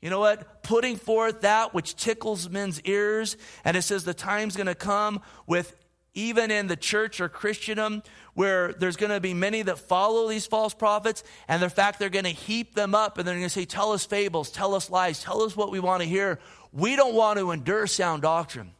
You 0.00 0.08
know 0.08 0.20
what? 0.20 0.62
Putting 0.62 0.96
forth 0.96 1.42
that 1.42 1.74
which 1.74 1.96
tickles 1.96 2.48
men's 2.48 2.80
ears. 2.82 3.36
And 3.64 3.76
it 3.76 3.82
says 3.82 4.04
the 4.04 4.14
time's 4.14 4.56
going 4.56 4.68
to 4.68 4.76
come 4.76 5.20
with, 5.46 5.74
even 6.14 6.50
in 6.50 6.68
the 6.68 6.76
church 6.76 7.20
or 7.20 7.28
Christendom, 7.28 8.04
where 8.34 8.72
there's 8.72 8.96
going 8.96 9.10
to 9.10 9.20
be 9.20 9.34
many 9.34 9.62
that 9.62 9.80
follow 9.80 10.28
these 10.28 10.46
false 10.46 10.72
prophets. 10.72 11.24
And 11.48 11.60
the 11.60 11.68
fact, 11.68 11.98
they're 11.98 12.08
going 12.08 12.24
to 12.24 12.30
heap 12.30 12.74
them 12.76 12.94
up 12.94 13.18
and 13.18 13.26
they're 13.26 13.34
going 13.34 13.44
to 13.44 13.50
say, 13.50 13.64
Tell 13.64 13.92
us 13.92 14.06
fables, 14.06 14.50
tell 14.50 14.74
us 14.76 14.88
lies, 14.88 15.22
tell 15.22 15.42
us 15.42 15.56
what 15.56 15.72
we 15.72 15.80
want 15.80 16.02
to 16.02 16.08
hear. 16.08 16.38
We 16.72 16.94
don't 16.94 17.14
want 17.14 17.40
to 17.40 17.50
endure 17.50 17.86
sound 17.88 18.22
doctrine. 18.22 18.70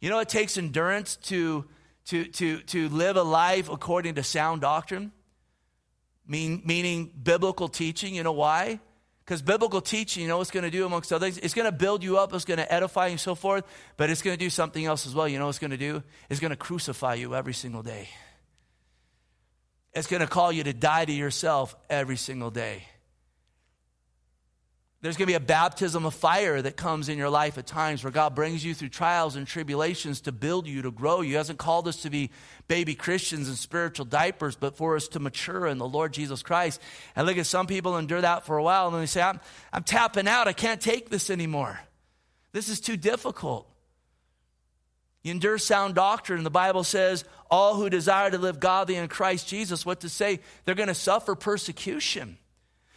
You 0.00 0.08
know, 0.08 0.20
it 0.20 0.28
takes 0.28 0.56
endurance 0.56 1.16
to, 1.16 1.66
to, 2.06 2.24
to, 2.24 2.60
to 2.60 2.88
live 2.88 3.16
a 3.16 3.22
life 3.22 3.68
according 3.68 4.14
to 4.14 4.22
sound 4.22 4.60
doctrine 4.60 5.12
mean, 6.30 6.62
meaning 6.64 7.10
biblical 7.22 7.68
teaching. 7.68 8.14
You 8.14 8.22
know 8.22 8.32
why? 8.32 8.80
Because 9.24 9.42
biblical 9.42 9.80
teaching, 9.80 10.22
you 10.22 10.28
know 10.28 10.38
what's 10.38 10.50
going 10.50 10.64
to 10.64 10.70
do 10.70 10.86
amongst 10.86 11.12
other 11.12 11.26
things? 11.26 11.38
It's 11.38 11.54
going 11.54 11.66
to 11.66 11.72
build 11.72 12.02
you 12.02 12.18
up, 12.18 12.32
it's 12.32 12.44
going 12.44 12.58
to 12.58 12.72
edify 12.72 13.06
you 13.06 13.12
and 13.12 13.20
so 13.20 13.34
forth, 13.34 13.64
but 13.96 14.10
it's 14.10 14.22
going 14.22 14.36
to 14.36 14.44
do 14.44 14.50
something 14.50 14.84
else 14.84 15.06
as 15.06 15.14
well. 15.14 15.28
You 15.28 15.38
know 15.38 15.44
what 15.44 15.50
it's 15.50 15.58
going 15.58 15.70
to 15.72 15.76
do? 15.76 16.02
It's 16.28 16.40
going 16.40 16.50
to 16.50 16.56
crucify 16.56 17.14
you 17.14 17.34
every 17.34 17.54
single 17.54 17.82
day. 17.82 18.08
It's 19.92 20.06
going 20.06 20.20
to 20.20 20.26
call 20.26 20.52
you 20.52 20.64
to 20.64 20.72
die 20.72 21.04
to 21.04 21.12
yourself 21.12 21.76
every 21.88 22.16
single 22.16 22.50
day. 22.50 22.84
There's 25.02 25.16
going 25.16 25.28
to 25.28 25.30
be 25.32 25.34
a 25.34 25.40
baptism 25.40 26.04
of 26.04 26.12
fire 26.12 26.60
that 26.60 26.76
comes 26.76 27.08
in 27.08 27.16
your 27.16 27.30
life 27.30 27.56
at 27.56 27.66
times 27.66 28.04
where 28.04 28.10
God 28.10 28.34
brings 28.34 28.62
you 28.62 28.74
through 28.74 28.90
trials 28.90 29.34
and 29.34 29.46
tribulations 29.46 30.20
to 30.22 30.32
build 30.32 30.66
you, 30.66 30.82
to 30.82 30.90
grow 30.90 31.22
you. 31.22 31.30
He 31.30 31.34
hasn't 31.36 31.58
called 31.58 31.88
us 31.88 32.02
to 32.02 32.10
be 32.10 32.30
baby 32.68 32.94
Christians 32.94 33.48
and 33.48 33.56
spiritual 33.56 34.04
diapers, 34.04 34.56
but 34.56 34.76
for 34.76 34.96
us 34.96 35.08
to 35.08 35.18
mature 35.18 35.66
in 35.66 35.78
the 35.78 35.88
Lord 35.88 36.12
Jesus 36.12 36.42
Christ. 36.42 36.82
And 37.16 37.26
look 37.26 37.38
at 37.38 37.46
some 37.46 37.66
people 37.66 37.96
endure 37.96 38.20
that 38.20 38.44
for 38.44 38.58
a 38.58 38.62
while 38.62 38.88
and 38.88 39.02
they 39.02 39.06
say, 39.06 39.22
I'm, 39.22 39.40
I'm 39.72 39.84
tapping 39.84 40.28
out. 40.28 40.48
I 40.48 40.52
can't 40.52 40.82
take 40.82 41.08
this 41.08 41.30
anymore. 41.30 41.80
This 42.52 42.68
is 42.68 42.78
too 42.78 42.98
difficult. 42.98 43.66
You 45.22 45.30
endure 45.30 45.56
sound 45.56 45.94
doctrine. 45.94 46.44
The 46.44 46.50
Bible 46.50 46.84
says, 46.84 47.24
all 47.50 47.76
who 47.76 47.88
desire 47.88 48.30
to 48.30 48.38
live 48.38 48.60
godly 48.60 48.96
in 48.96 49.08
Christ 49.08 49.48
Jesus, 49.48 49.86
what 49.86 50.00
to 50.00 50.10
say? 50.10 50.40
They're 50.64 50.74
going 50.74 50.88
to 50.88 50.94
suffer 50.94 51.34
persecution. 51.34 52.36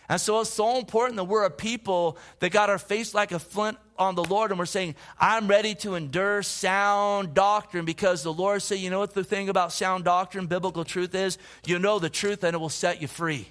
And 0.09 0.19
so 0.19 0.41
it's 0.41 0.49
so 0.49 0.77
important 0.77 1.15
that 1.15 1.23
we're 1.25 1.45
a 1.45 1.49
people 1.49 2.17
that 2.39 2.51
got 2.51 2.69
our 2.69 2.77
face 2.77 3.13
like 3.13 3.31
a 3.31 3.39
flint 3.39 3.77
on 3.97 4.15
the 4.15 4.23
Lord 4.23 4.51
and 4.51 4.59
we're 4.59 4.65
saying, 4.65 4.95
I'm 5.19 5.47
ready 5.47 5.75
to 5.75 5.95
endure 5.95 6.43
sound 6.43 7.33
doctrine 7.33 7.85
because 7.85 8.23
the 8.23 8.33
Lord 8.33 8.61
said, 8.61 8.79
you 8.79 8.89
know 8.89 8.99
what 8.99 9.13
the 9.13 9.23
thing 9.23 9.49
about 9.49 9.71
sound 9.71 10.03
doctrine, 10.03 10.47
biblical 10.47 10.83
truth 10.83 11.15
is? 11.15 11.37
You 11.65 11.79
know 11.79 11.99
the 11.99 12.09
truth 12.09 12.43
and 12.43 12.53
it 12.53 12.57
will 12.59 12.69
set 12.69 13.01
you 13.01 13.07
free. 13.07 13.47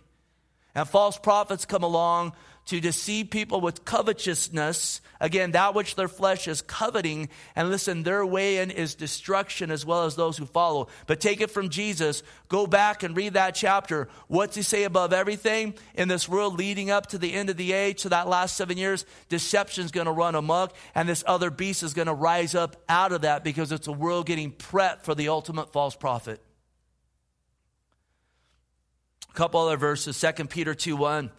And 0.75 0.89
false 0.89 1.19
prophets 1.19 1.65
come 1.65 1.83
along 1.83 2.33
to 2.67 2.81
deceive 2.81 3.31
people 3.31 3.61
with 3.61 3.85
covetousness. 3.85 5.01
Again, 5.21 5.53
that 5.53 5.75
which 5.75 5.97
their 5.97 6.09
flesh 6.09 6.47
is 6.47 6.63
coveting. 6.63 7.29
And 7.57 7.71
listen, 7.71 8.03
their 8.05 8.25
way 8.25 8.59
in 8.59 8.71
is 8.71 8.95
destruction 8.95 9.71
as 9.71 9.85
well 9.85 10.05
as 10.05 10.15
those 10.15 10.37
who 10.37 10.47
follow. 10.47 10.89
But 11.07 11.21
take 11.21 11.41
it 11.41 11.51
from 11.51 11.71
Jesus. 11.71 12.23
Go 12.49 12.67
back 12.67 13.03
and 13.03 13.17
read 13.17 13.35
that 13.35 13.57
chapter. 13.57 14.09
What's 14.29 14.55
he 14.55 14.63
say 14.63 14.85
above 14.85 15.13
everything? 15.13 15.75
In 15.95 16.07
this 16.07 16.29
world 16.29 16.57
leading 16.57 16.91
up 16.91 17.07
to 17.09 17.19
the 17.19 17.33
end 17.33 17.51
of 17.51 17.57
the 17.57 17.73
age, 17.73 18.03
to 18.03 18.11
that 18.11 18.29
last 18.29 18.57
seven 18.57 18.79
years, 18.79 19.05
deception's 19.29 19.91
going 19.91 20.07
to 20.07 20.13
run 20.13 20.37
amok. 20.37 20.75
And 20.95 21.09
this 21.09 21.25
other 21.27 21.51
beast 21.51 21.83
is 21.83 21.95
going 21.95 22.07
to 22.07 22.15
rise 22.15 22.55
up 22.55 22.77
out 22.89 23.13
of 23.13 23.23
that 23.23 23.43
because 23.43 23.73
it's 23.73 23.89
a 23.89 23.93
world 23.93 24.27
getting 24.27 24.53
prepped 24.53 25.03
for 25.03 25.17
the 25.17 25.29
ultimate 25.29 25.73
false 25.73 25.97
prophet. 25.97 26.41
A 29.31 29.35
couple 29.35 29.61
other 29.61 29.77
verses, 29.77 30.21
2 30.21 30.45
Peter 30.45 30.75
2 30.75 30.95
1. 30.95 31.31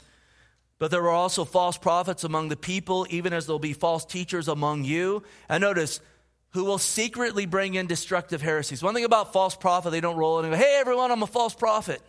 But 0.84 0.92
there 0.92 1.02
were 1.02 1.12
also 1.12 1.46
false 1.46 1.78
prophets 1.78 2.26
among 2.26 2.50
the 2.50 2.58
people, 2.58 3.08
even 3.10 3.32
as 3.32 3.46
there'll 3.46 3.58
be 3.58 3.72
false 3.72 4.04
teachers 4.04 4.50
among 4.50 4.84
you. 4.84 5.24
And 5.48 5.62
notice, 5.62 6.02
who 6.50 6.66
will 6.66 6.78
secretly 6.78 7.46
bring 7.46 7.76
in 7.76 7.88
destructive 7.88 8.42
heresies. 8.42 8.84
One 8.84 8.94
thing 8.94 9.06
about 9.06 9.32
false 9.32 9.56
prophet, 9.56 9.92
they 9.92 10.02
don't 10.02 10.18
roll 10.18 10.40
in 10.40 10.46
and 10.46 10.54
go, 10.54 10.58
hey, 10.58 10.76
everyone, 10.82 11.10
I'm 11.10 11.24
a 11.24 11.26
false 11.26 11.56
prophet. 11.56 12.02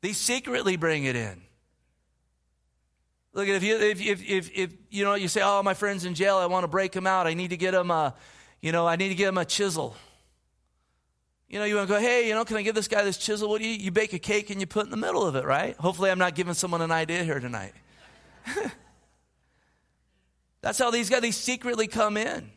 They 0.00 0.14
secretly 0.14 0.78
bring 0.78 1.04
it 1.04 1.14
in. 1.14 1.42
Look, 3.34 3.48
if 3.48 3.62
you, 3.62 3.76
if, 3.76 4.00
if, 4.00 4.26
if, 4.26 4.50
if, 4.56 4.70
you 4.88 5.04
know, 5.04 5.12
you 5.12 5.28
say, 5.28 5.42
oh, 5.44 5.62
my 5.62 5.74
friend's 5.74 6.06
in 6.06 6.14
jail, 6.14 6.38
I 6.38 6.46
want 6.46 6.64
to 6.64 6.68
break 6.68 6.96
him 6.96 7.06
out. 7.06 7.26
I 7.26 7.34
need 7.34 7.50
to 7.50 7.58
get 7.58 7.74
him 7.74 7.90
a, 7.90 8.14
you 8.62 8.72
know, 8.72 8.86
I 8.86 8.96
need 8.96 9.10
to 9.10 9.14
get 9.14 9.28
him 9.28 9.36
a 9.36 9.44
chisel. 9.44 9.94
You 11.50 11.58
know, 11.58 11.64
you 11.64 11.74
want 11.74 11.88
to 11.88 11.94
go, 11.94 12.00
hey, 12.00 12.28
you 12.28 12.34
know, 12.34 12.44
can 12.44 12.56
I 12.56 12.62
give 12.62 12.76
this 12.76 12.86
guy 12.86 13.02
this 13.02 13.18
chisel? 13.18 13.48
What 13.48 13.60
do 13.60 13.66
you, 13.66 13.74
you 13.74 13.90
bake 13.90 14.12
a 14.12 14.20
cake 14.20 14.50
and 14.50 14.60
you 14.60 14.68
put 14.68 14.84
in 14.84 14.92
the 14.92 14.96
middle 14.96 15.26
of 15.26 15.34
it, 15.34 15.44
right? 15.44 15.76
Hopefully, 15.78 16.08
I'm 16.08 16.18
not 16.18 16.36
giving 16.36 16.54
someone 16.54 16.80
an 16.80 16.92
idea 16.92 17.24
here 17.24 17.40
tonight. 17.40 17.72
That's 20.62 20.78
how 20.78 20.92
these 20.92 21.10
guys, 21.10 21.22
they 21.22 21.32
secretly 21.32 21.88
come 21.88 22.16
in. 22.16 22.52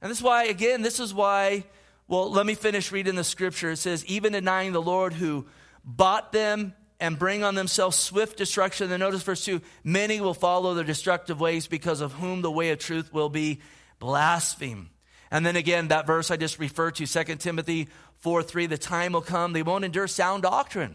And 0.00 0.10
this 0.10 0.18
is 0.18 0.22
why, 0.22 0.44
again, 0.44 0.82
this 0.82 0.98
is 0.98 1.14
why, 1.14 1.62
well, 2.08 2.28
let 2.28 2.44
me 2.44 2.56
finish 2.56 2.90
reading 2.90 3.14
the 3.14 3.22
scripture. 3.22 3.70
It 3.70 3.76
says, 3.76 4.04
even 4.06 4.32
denying 4.32 4.72
the 4.72 4.82
Lord 4.82 5.12
who 5.12 5.46
bought 5.84 6.32
them 6.32 6.74
and 6.98 7.16
bring 7.16 7.44
on 7.44 7.54
themselves 7.54 7.96
swift 7.96 8.36
destruction. 8.36 8.90
Then 8.90 8.98
notice 8.98 9.22
verse 9.22 9.44
2 9.44 9.60
many 9.84 10.20
will 10.20 10.34
follow 10.34 10.74
their 10.74 10.82
destructive 10.82 11.38
ways 11.38 11.68
because 11.68 12.00
of 12.00 12.12
whom 12.14 12.42
the 12.42 12.50
way 12.50 12.70
of 12.70 12.80
truth 12.80 13.12
will 13.12 13.28
be 13.28 13.60
blasphemed. 14.00 14.88
And 15.32 15.46
then 15.46 15.56
again, 15.56 15.88
that 15.88 16.06
verse 16.06 16.30
I 16.30 16.36
just 16.36 16.58
referred 16.58 16.96
to, 16.96 17.06
2 17.06 17.36
Timothy 17.36 17.88
4 18.18 18.42
3, 18.42 18.66
the 18.66 18.76
time 18.76 19.14
will 19.14 19.22
come, 19.22 19.54
they 19.54 19.62
won't 19.62 19.82
endure 19.82 20.06
sound 20.06 20.42
doctrine. 20.42 20.94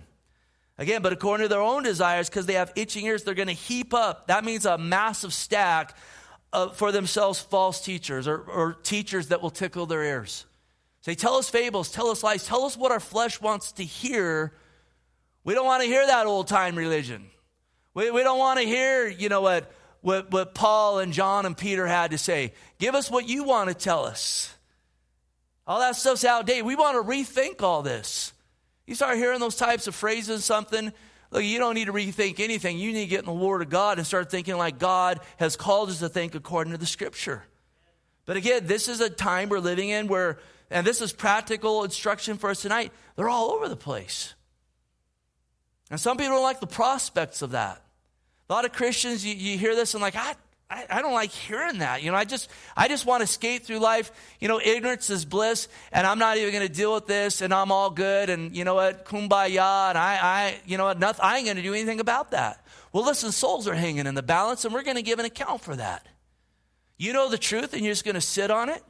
Again, 0.78 1.02
but 1.02 1.12
according 1.12 1.46
to 1.46 1.50
their 1.50 1.60
own 1.60 1.82
desires, 1.82 2.30
because 2.30 2.46
they 2.46 2.54
have 2.54 2.72
itching 2.76 3.08
ears, 3.08 3.24
they're 3.24 3.34
going 3.34 3.48
to 3.48 3.54
heap 3.54 3.96
up. 3.96 4.28
That 4.28 4.46
means 4.46 4.68
a 4.68 4.78
massive 4.78 5.34
stack 5.34 5.98
of, 6.54 6.78
for 6.78 6.92
themselves 6.92 7.40
false 7.40 7.82
teachers 7.84 8.28
or, 8.28 8.38
or 8.38 8.74
teachers 8.74 9.30
that 9.30 9.42
will 9.42 9.50
tickle 9.50 9.88
their 9.88 10.04
ears. 10.04 10.46
Say, 11.02 11.16
tell 11.16 11.38
us 11.38 11.50
fables, 11.50 11.92
tell 11.92 12.12
us 12.12 12.22
lies, 12.22 12.46
tell 12.46 12.64
us 12.66 12.78
what 12.78 12.92
our 12.92 13.00
flesh 13.00 13.42
wants 13.42 13.72
to 13.74 13.84
hear. 13.84 14.54
We 15.44 15.56
don't 15.56 15.66
want 15.66 15.82
to 15.82 15.90
hear 15.90 16.06
that 16.06 16.28
old 16.28 16.48
time 16.48 16.76
religion. 16.76 17.26
We, 17.96 18.12
we 18.12 18.22
don't 18.22 18.38
want 18.38 18.60
to 18.60 18.66
hear, 18.68 19.08
you 19.08 19.30
know 19.30 19.42
what, 19.42 19.72
what, 20.02 20.32
what 20.32 20.54
Paul 20.54 21.00
and 21.00 21.14
John 21.14 21.46
and 21.46 21.58
Peter 21.58 21.88
had 21.88 22.12
to 22.12 22.18
say. 22.18 22.54
Give 22.80 22.96
us 22.96 23.10
what 23.10 23.28
you 23.28 23.44
want 23.44 23.70
to 23.70 23.76
tell 23.76 24.06
us. 24.06 24.54
All 25.66 25.80
that 25.80 25.96
stuff's 25.96 26.24
outdated. 26.24 26.66
We 26.66 26.76
want 26.76 26.96
to 26.96 27.10
rethink 27.10 27.62
all 27.62 27.82
this. 27.82 28.32
You 28.86 28.96
start 28.96 29.18
hearing 29.18 29.40
those 29.40 29.58
types 29.58 29.88
of 29.88 29.96
phrases, 29.96 30.46
something, 30.46 30.94
look, 31.30 31.44
you 31.44 31.60
don't 31.60 31.76
need 31.76 31.86
to 31.86 31.94
rethink 31.94 32.40
anything. 32.40 32.78
You 32.78 32.94
need 32.94 33.04
to 33.04 33.10
get 33.10 33.20
in 33.20 33.26
the 33.26 33.34
Word 33.34 33.62
of 33.62 33.70
God 33.70 33.98
and 33.98 34.08
start 34.08 34.32
thinking 34.32 34.58
like 34.58 34.80
God 34.80 35.20
has 35.38 35.58
called 35.58 35.90
us 35.90 36.00
to 36.00 36.08
think 36.08 36.36
according 36.36 36.72
to 36.72 36.78
the 36.78 36.86
Scripture. 36.86 37.44
But 38.26 38.38
again, 38.38 38.66
this 38.66 38.88
is 38.88 39.02
a 39.02 39.10
time 39.10 39.50
we're 39.50 39.60
living 39.60 39.90
in 39.90 40.08
where, 40.08 40.40
and 40.72 40.88
this 40.88 41.02
is 41.02 41.12
practical 41.12 41.84
instruction 41.84 42.38
for 42.38 42.50
us 42.50 42.62
tonight, 42.62 42.94
they're 43.16 43.30
all 43.30 43.52
over 43.52 43.68
the 43.68 43.76
place. 43.76 44.34
And 45.90 46.00
some 46.00 46.18
people 46.18 46.34
don't 46.36 46.44
like 46.44 46.60
the 46.60 46.68
prospects 46.68 47.42
of 47.42 47.52
that. 47.52 47.82
A 48.50 48.54
lot 48.54 48.66
of 48.66 48.72
Christians, 48.72 49.26
you, 49.26 49.36
you 49.36 49.58
hear 49.58 49.76
this 49.76 49.94
and 49.94 50.02
like, 50.02 50.16
I, 50.16 50.36
I, 50.70 50.86
I, 50.90 51.02
don't 51.02 51.14
like 51.14 51.32
hearing 51.32 51.80
that. 51.80 52.04
You 52.04 52.12
know, 52.12 52.18
I 52.18 52.26
just, 52.26 52.50
I 52.76 52.88
just 52.88 53.06
want 53.06 53.22
to 53.22 53.28
skate 53.28 53.64
through 53.64 53.80
life. 53.80 54.12
You 54.40 54.48
know, 54.48 54.60
ignorance 54.64 55.10
is 55.10 55.24
bliss, 55.24 55.68
and 55.92 56.06
I'm 56.06 56.20
not 56.20 56.38
even 56.38 56.52
going 56.54 56.68
to 56.68 56.74
deal 56.74 56.94
with 56.94 57.08
this, 57.08 57.42
and 57.42 57.54
I'm 57.54 57.72
all 57.72 57.90
good, 57.90 58.30
and 58.30 58.56
you 58.56 58.66
know 58.66 58.76
what, 58.76 59.06
kumbaya, 59.06 59.90
and 59.90 59.98
I, 59.98 60.20
I, 60.22 60.58
you 60.66 60.78
know 60.78 60.86
what, 60.86 61.00
nothing, 61.00 61.24
I 61.24 61.38
ain't 61.38 61.46
going 61.46 61.58
to 61.58 61.64
do 61.64 61.74
anything 61.74 62.00
about 62.00 62.32
that. 62.32 62.66
Well, 62.92 63.06
listen, 63.06 63.32
souls 63.32 63.68
are 63.68 63.76
hanging 63.76 64.08
in 64.08 64.16
the 64.16 64.24
balance, 64.24 64.66
and 64.66 64.74
we're 64.74 64.84
going 64.84 64.98
to 64.98 65.04
give 65.04 65.20
an 65.20 65.26
account 65.26 65.62
for 65.62 65.76
that. 65.76 66.06
You 66.98 67.14
know 67.14 67.30
the 67.30 67.38
truth, 67.38 67.74
and 67.74 67.84
you're 67.84 67.94
just 67.94 68.06
going 68.06 68.16
to 68.16 68.22
sit 68.22 68.52
on 68.52 68.70
it. 68.70 68.84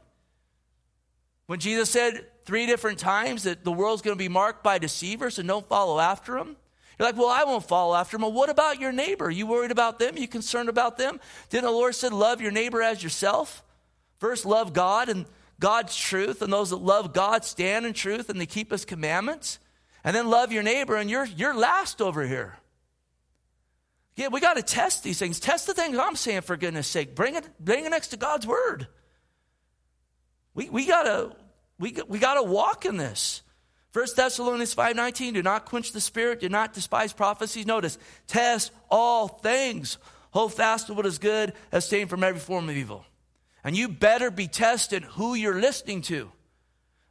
When 1.48 1.60
Jesus 1.60 1.90
said 1.90 2.26
three 2.46 2.66
different 2.66 3.00
times 3.00 3.44
that 3.44 3.64
the 3.64 3.72
world's 3.72 4.02
going 4.02 4.16
to 4.16 4.20
be 4.20 4.30
marked 4.30 4.64
by 4.64 4.80
deceivers 4.80 5.40
and 5.40 5.48
don't 5.48 5.68
follow 5.68 6.00
after 6.00 6.38
them, 6.38 6.58
you're 6.98 7.08
like, 7.08 7.18
well, 7.18 7.30
I 7.30 7.44
won't 7.44 7.68
follow 7.68 7.96
after 7.96 8.16
him. 8.16 8.24
Well, 8.24 8.32
what 8.32 8.50
about 8.50 8.80
your 8.80 8.92
neighbor? 8.92 9.30
You 9.30 9.46
worried 9.46 9.72
about 9.72 10.00
them? 10.00 10.18
You 10.18 10.28
concerned 10.28 10.70
about 10.70 10.98
them? 10.98 11.20
Didn't 11.50 11.66
the 11.66 11.72
Lord 11.72 11.96
said, 11.96 12.12
love 12.12 12.42
your 12.42 12.52
neighbor 12.52 12.82
as 12.82 13.04
yourself? 13.04 13.64
First, 14.20 14.46
love 14.46 14.74
God 14.74 15.10
and 15.10 15.26
God's 15.60 15.96
truth, 15.96 16.42
and 16.42 16.52
those 16.52 16.70
that 16.72 16.78
love 16.78 17.14
God 17.14 17.44
stand 17.44 17.86
in 17.86 17.94
truth 17.94 18.30
and 18.30 18.40
they 18.40 18.46
keep 18.46 18.72
his 18.72 18.86
commandments. 18.86 19.60
And 20.04 20.16
then 20.16 20.30
love 20.30 20.52
your 20.52 20.64
neighbor, 20.64 20.96
and 20.96 21.10
you're, 21.10 21.26
you're 21.26 21.56
last 21.56 22.02
over 22.02 22.26
here. 22.26 22.58
Yeah, 24.16 24.30
we 24.30 24.40
got 24.40 24.56
to 24.56 24.64
test 24.64 25.04
these 25.04 25.20
things. 25.20 25.40
Test 25.40 25.68
the 25.68 25.74
things 25.74 25.98
I'm 25.98 26.16
saying 26.16 26.42
for 26.42 26.58
goodness 26.58 26.88
sake. 26.88 27.14
Bring 27.14 27.36
it, 27.36 27.48
bring 27.60 27.86
it 27.86 27.90
next 27.90 28.10
to 28.10 28.18
God's 28.18 28.48
word. 28.48 28.88
We, 30.54 30.70
we 30.70 30.88
got 30.88 31.04
to 31.04 31.36
we, 31.80 31.96
we 32.08 32.18
got 32.18 32.36
to 32.36 32.44
walk 32.44 32.86
in 32.86 32.98
this. 32.98 33.44
1 33.98 34.06
Thessalonians 34.16 34.76
5:19, 34.76 35.34
do 35.34 35.42
not 35.42 35.66
quench 35.66 35.92
the 35.92 36.00
spirit, 36.00 36.40
do 36.40 36.50
not 36.50 36.72
despise 36.72 37.14
prophecies. 37.14 37.66
Notice, 37.66 37.98
test 38.28 38.72
all 38.92 39.28
things. 39.28 39.98
Hold 40.30 40.54
fast 40.54 40.86
to 40.86 40.94
what 40.94 41.08
is 41.08 41.18
good, 41.18 41.54
abstain 41.72 42.08
from 42.08 42.24
every 42.24 42.40
form 42.40 42.70
of 42.70 42.78
evil. 42.78 43.08
And 43.64 43.76
you 43.76 43.90
better 43.90 44.30
be 44.30 44.48
tested 44.48 45.04
who 45.04 45.34
you're 45.34 45.60
listening 45.60 46.04
to. 46.04 46.32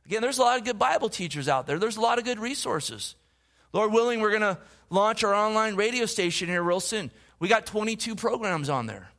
Again, 0.05 0.23
there's 0.23 0.39
a 0.39 0.43
lot 0.43 0.59
of 0.59 0.65
good 0.65 0.79
Bible 0.79 1.09
teachers 1.09 1.49
out 1.49 1.67
there. 1.67 1.81
There's 1.81 1.97
a 1.97 2.01
lot 2.01 2.19
of 2.19 2.25
good 2.25 2.39
resources. 2.39 3.17
Lord 3.73 3.93
willing, 3.93 4.21
we're 4.21 4.31
going 4.31 4.43
to 4.43 4.59
launch 4.89 5.25
our 5.25 5.35
online 5.35 5.75
radio 5.75 6.07
station 6.07 6.49
here 6.49 6.63
real 6.63 6.79
soon. 6.79 7.11
We 7.41 7.49
got 7.49 7.67
22 7.67 8.15
programs 8.15 8.69
on 8.69 8.87
there. 8.87 9.11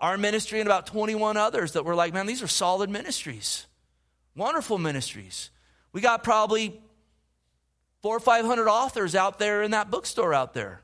Our 0.00 0.16
ministry 0.16 0.60
and 0.60 0.66
about 0.66 0.86
21 0.86 1.36
others 1.36 1.72
that 1.72 1.84
we're 1.84 1.94
like, 1.94 2.14
man, 2.14 2.24
these 2.24 2.42
are 2.42 2.48
solid 2.48 2.88
ministries. 2.88 3.66
Wonderful 4.34 4.78
ministries. 4.78 5.50
We 5.98 6.02
got 6.02 6.22
probably 6.22 6.80
four 8.02 8.18
or 8.18 8.20
500 8.20 8.68
authors 8.68 9.16
out 9.16 9.40
there 9.40 9.64
in 9.64 9.72
that 9.72 9.90
bookstore 9.90 10.32
out 10.32 10.54
there. 10.54 10.80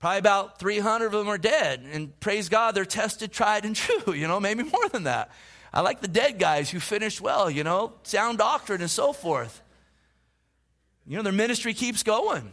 Probably 0.00 0.18
about 0.18 0.58
300 0.58 1.06
of 1.06 1.12
them 1.12 1.28
are 1.28 1.38
dead. 1.38 1.86
And 1.92 2.18
praise 2.18 2.48
God, 2.48 2.74
they're 2.74 2.84
tested, 2.84 3.30
tried, 3.30 3.64
and 3.64 3.76
true. 3.76 4.12
You 4.12 4.26
know, 4.26 4.40
maybe 4.40 4.64
more 4.64 4.88
than 4.88 5.04
that. 5.04 5.30
I 5.72 5.82
like 5.82 6.00
the 6.00 6.08
dead 6.08 6.40
guys 6.40 6.68
who 6.68 6.80
finished 6.80 7.20
well, 7.20 7.48
you 7.48 7.62
know, 7.62 7.92
sound 8.02 8.38
doctrine 8.38 8.80
and 8.80 8.90
so 8.90 9.12
forth. 9.12 9.62
You 11.06 11.16
know, 11.16 11.22
their 11.22 11.32
ministry 11.32 11.72
keeps 11.72 12.02
going. 12.02 12.50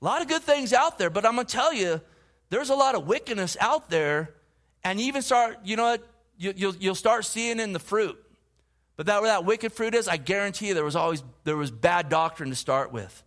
A 0.00 0.04
lot 0.04 0.20
of 0.20 0.26
good 0.26 0.42
things 0.42 0.72
out 0.72 0.98
there, 0.98 1.10
but 1.10 1.24
I'm 1.24 1.36
going 1.36 1.46
to 1.46 1.52
tell 1.52 1.72
you, 1.72 2.00
there's 2.50 2.70
a 2.70 2.74
lot 2.74 2.96
of 2.96 3.06
wickedness 3.06 3.56
out 3.60 3.88
there. 3.88 4.34
And 4.82 4.98
you 5.00 5.06
even 5.06 5.22
start, 5.22 5.58
you 5.62 5.76
know 5.76 5.84
what, 5.84 6.08
you, 6.38 6.52
you'll, 6.56 6.74
you'll 6.74 6.94
start 6.96 7.24
seeing 7.24 7.60
in 7.60 7.72
the 7.72 7.78
fruit. 7.78 8.18
But 8.96 9.06
that 9.06 9.22
where 9.22 9.30
that 9.30 9.44
wicked 9.44 9.72
fruit 9.72 9.94
is, 9.94 10.08
I 10.08 10.16
guarantee 10.16 10.68
you 10.68 10.74
there 10.74 10.84
was 10.84 10.96
always 10.96 11.22
there 11.44 11.56
was 11.56 11.70
bad 11.70 12.08
doctrine 12.08 12.50
to 12.50 12.56
start 12.56 12.92
with. 12.92 13.22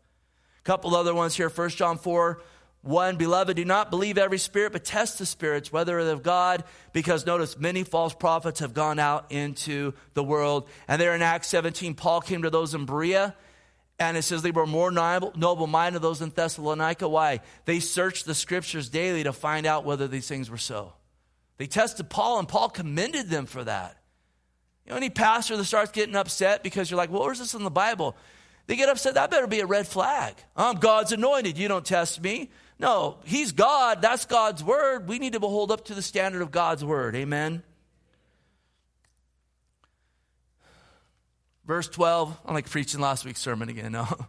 A 0.60 0.64
couple 0.64 0.96
other 0.96 1.14
ones 1.14 1.36
here. 1.36 1.50
1 1.50 1.70
John 1.70 1.98
4, 1.98 2.42
1, 2.84 3.18
beloved, 3.18 3.56
do 3.56 3.66
not 3.66 3.90
believe 3.90 4.18
every 4.18 4.38
spirit, 4.38 4.72
but 4.72 4.86
test 4.86 5.18
the 5.18 5.26
spirits, 5.26 5.74
whether 5.74 6.04
they're 6.04 6.14
of 6.14 6.22
God, 6.22 6.64
because 6.94 7.26
notice 7.26 7.58
many 7.58 7.84
false 7.84 8.14
prophets 8.14 8.60
have 8.60 8.76
gone 8.76 9.00
out 9.00 9.32
into 9.32 9.94
the 10.14 10.24
world. 10.24 10.70
And 10.88 11.02
there 11.02 11.16
in 11.16 11.24
Acts 11.24 11.48
17, 11.48 11.96
Paul 11.96 12.22
came 12.22 12.44
to 12.44 12.52
those 12.52 12.76
in 12.76 12.86
Berea, 12.86 13.36
and 13.98 14.18
it 14.18 14.22
says 14.22 14.44
they 14.44 14.52
were 14.52 14.68
more 14.68 14.92
noble 14.92 15.68
minded 15.68 16.04
those 16.04 16.22
in 16.22 16.30
Thessalonica. 16.30 17.10
Why? 17.10 17.40
They 17.66 17.80
searched 17.80 18.28
the 18.28 18.36
scriptures 18.36 18.90
daily 18.90 19.24
to 19.24 19.34
find 19.34 19.66
out 19.66 19.84
whether 19.84 20.08
these 20.08 20.28
things 20.28 20.50
were 20.50 20.58
so. 20.58 20.94
They 21.58 21.66
tested 21.66 22.10
Paul, 22.10 22.38
and 22.38 22.48
Paul 22.48 22.70
commended 22.70 23.30
them 23.30 23.48
for 23.48 23.64
that. 23.64 23.98
You 24.86 24.92
know, 24.92 24.98
any 24.98 25.10
pastor 25.10 25.58
that 25.58 25.66
starts 25.66 25.92
getting 25.92 26.16
upset 26.16 26.64
because 26.64 26.92
you're 26.92 26.98
like, 26.98 27.12
well, 27.12 27.24
where's 27.24 27.40
this 27.40 27.54
in 27.54 27.64
the 27.64 27.72
Bible? 27.72 28.16
they 28.68 28.76
get 28.76 28.90
upset. 28.90 29.14
That 29.16 29.32
better 29.32 29.48
be 29.48 29.60
a 29.60 29.66
red 29.66 29.88
flag. 29.88 30.36
I'm 30.56 30.78
God's 30.78 31.12
anointed. 31.12 31.58
You 31.58 31.68
don't 31.68 31.86
test 31.86 32.22
me. 32.22 32.50
No, 32.80 33.18
He's 33.24 33.52
God. 33.52 34.02
That's 34.02 34.26
God's 34.26 34.64
word. 34.64 35.08
We 35.08 35.20
need 35.20 35.34
to 35.34 35.40
hold 35.40 35.72
up 35.72 35.86
to 35.86 35.94
the 35.94 36.02
standard 36.02 36.42
of 36.42 36.52
God's 36.52 36.84
word. 36.84 37.16
Amen. 37.16 37.64
Verse 41.66 41.88
12, 41.88 42.40
I'm 42.46 42.54
like 42.54 42.70
preaching 42.70 43.02
last 43.02 43.26
week's 43.26 43.40
sermon 43.40 43.70
again. 43.70 43.92
No. 43.92 44.08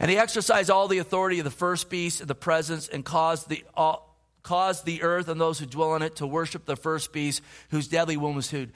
And 0.00 0.10
he 0.10 0.18
exercised 0.18 0.70
all 0.70 0.88
the 0.88 0.98
authority 0.98 1.38
of 1.38 1.44
the 1.44 1.52
first 1.52 1.88
beast 1.88 2.20
in 2.20 2.26
the 2.26 2.34
presence 2.34 2.88
and 2.88 3.04
caused 3.04 3.48
the, 3.48 3.64
uh, 3.76 3.94
caused 4.42 4.84
the 4.84 5.02
earth 5.02 5.28
and 5.28 5.40
those 5.40 5.60
who 5.60 5.66
dwell 5.66 5.92
on 5.92 6.02
it 6.02 6.16
to 6.16 6.26
worship 6.26 6.64
the 6.64 6.74
first 6.74 7.12
beast 7.12 7.42
whose 7.70 7.86
deadly 7.86 8.16
wound 8.16 8.34
was 8.34 8.52
uh, 8.52 8.66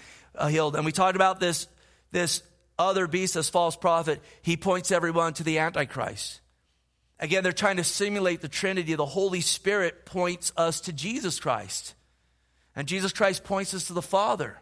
healed. 0.47 0.77
And 0.77 0.85
we 0.85 0.93
talked 0.93 1.17
about 1.17 1.41
this, 1.41 1.67
this 2.13 2.43
other 2.79 3.07
beast, 3.07 3.35
this 3.35 3.51
false 3.51 3.77
prophet. 3.77 4.23
He 4.43 4.57
points 4.57 4.93
everyone 4.93 5.35
to 5.35 5.45
the 5.45 5.59
Antichrist. 5.59 6.41
Again, 7.21 7.43
they're 7.43 7.53
trying 7.53 7.79
to 7.79 7.85
simulate 7.85 8.41
the 8.41 8.49
Trinity. 8.49 8.95
The 8.95 9.05
Holy 9.05 9.41
Spirit 9.41 10.07
points 10.07 10.53
us 10.57 10.81
to 10.83 10.93
Jesus 10.93 11.41
Christ. 11.41 11.95
And 12.77 12.87
Jesus 12.87 13.13
Christ 13.13 13.43
points 13.43 13.75
us 13.75 13.89
to 13.89 13.93
the 13.93 14.03
Father. 14.03 14.61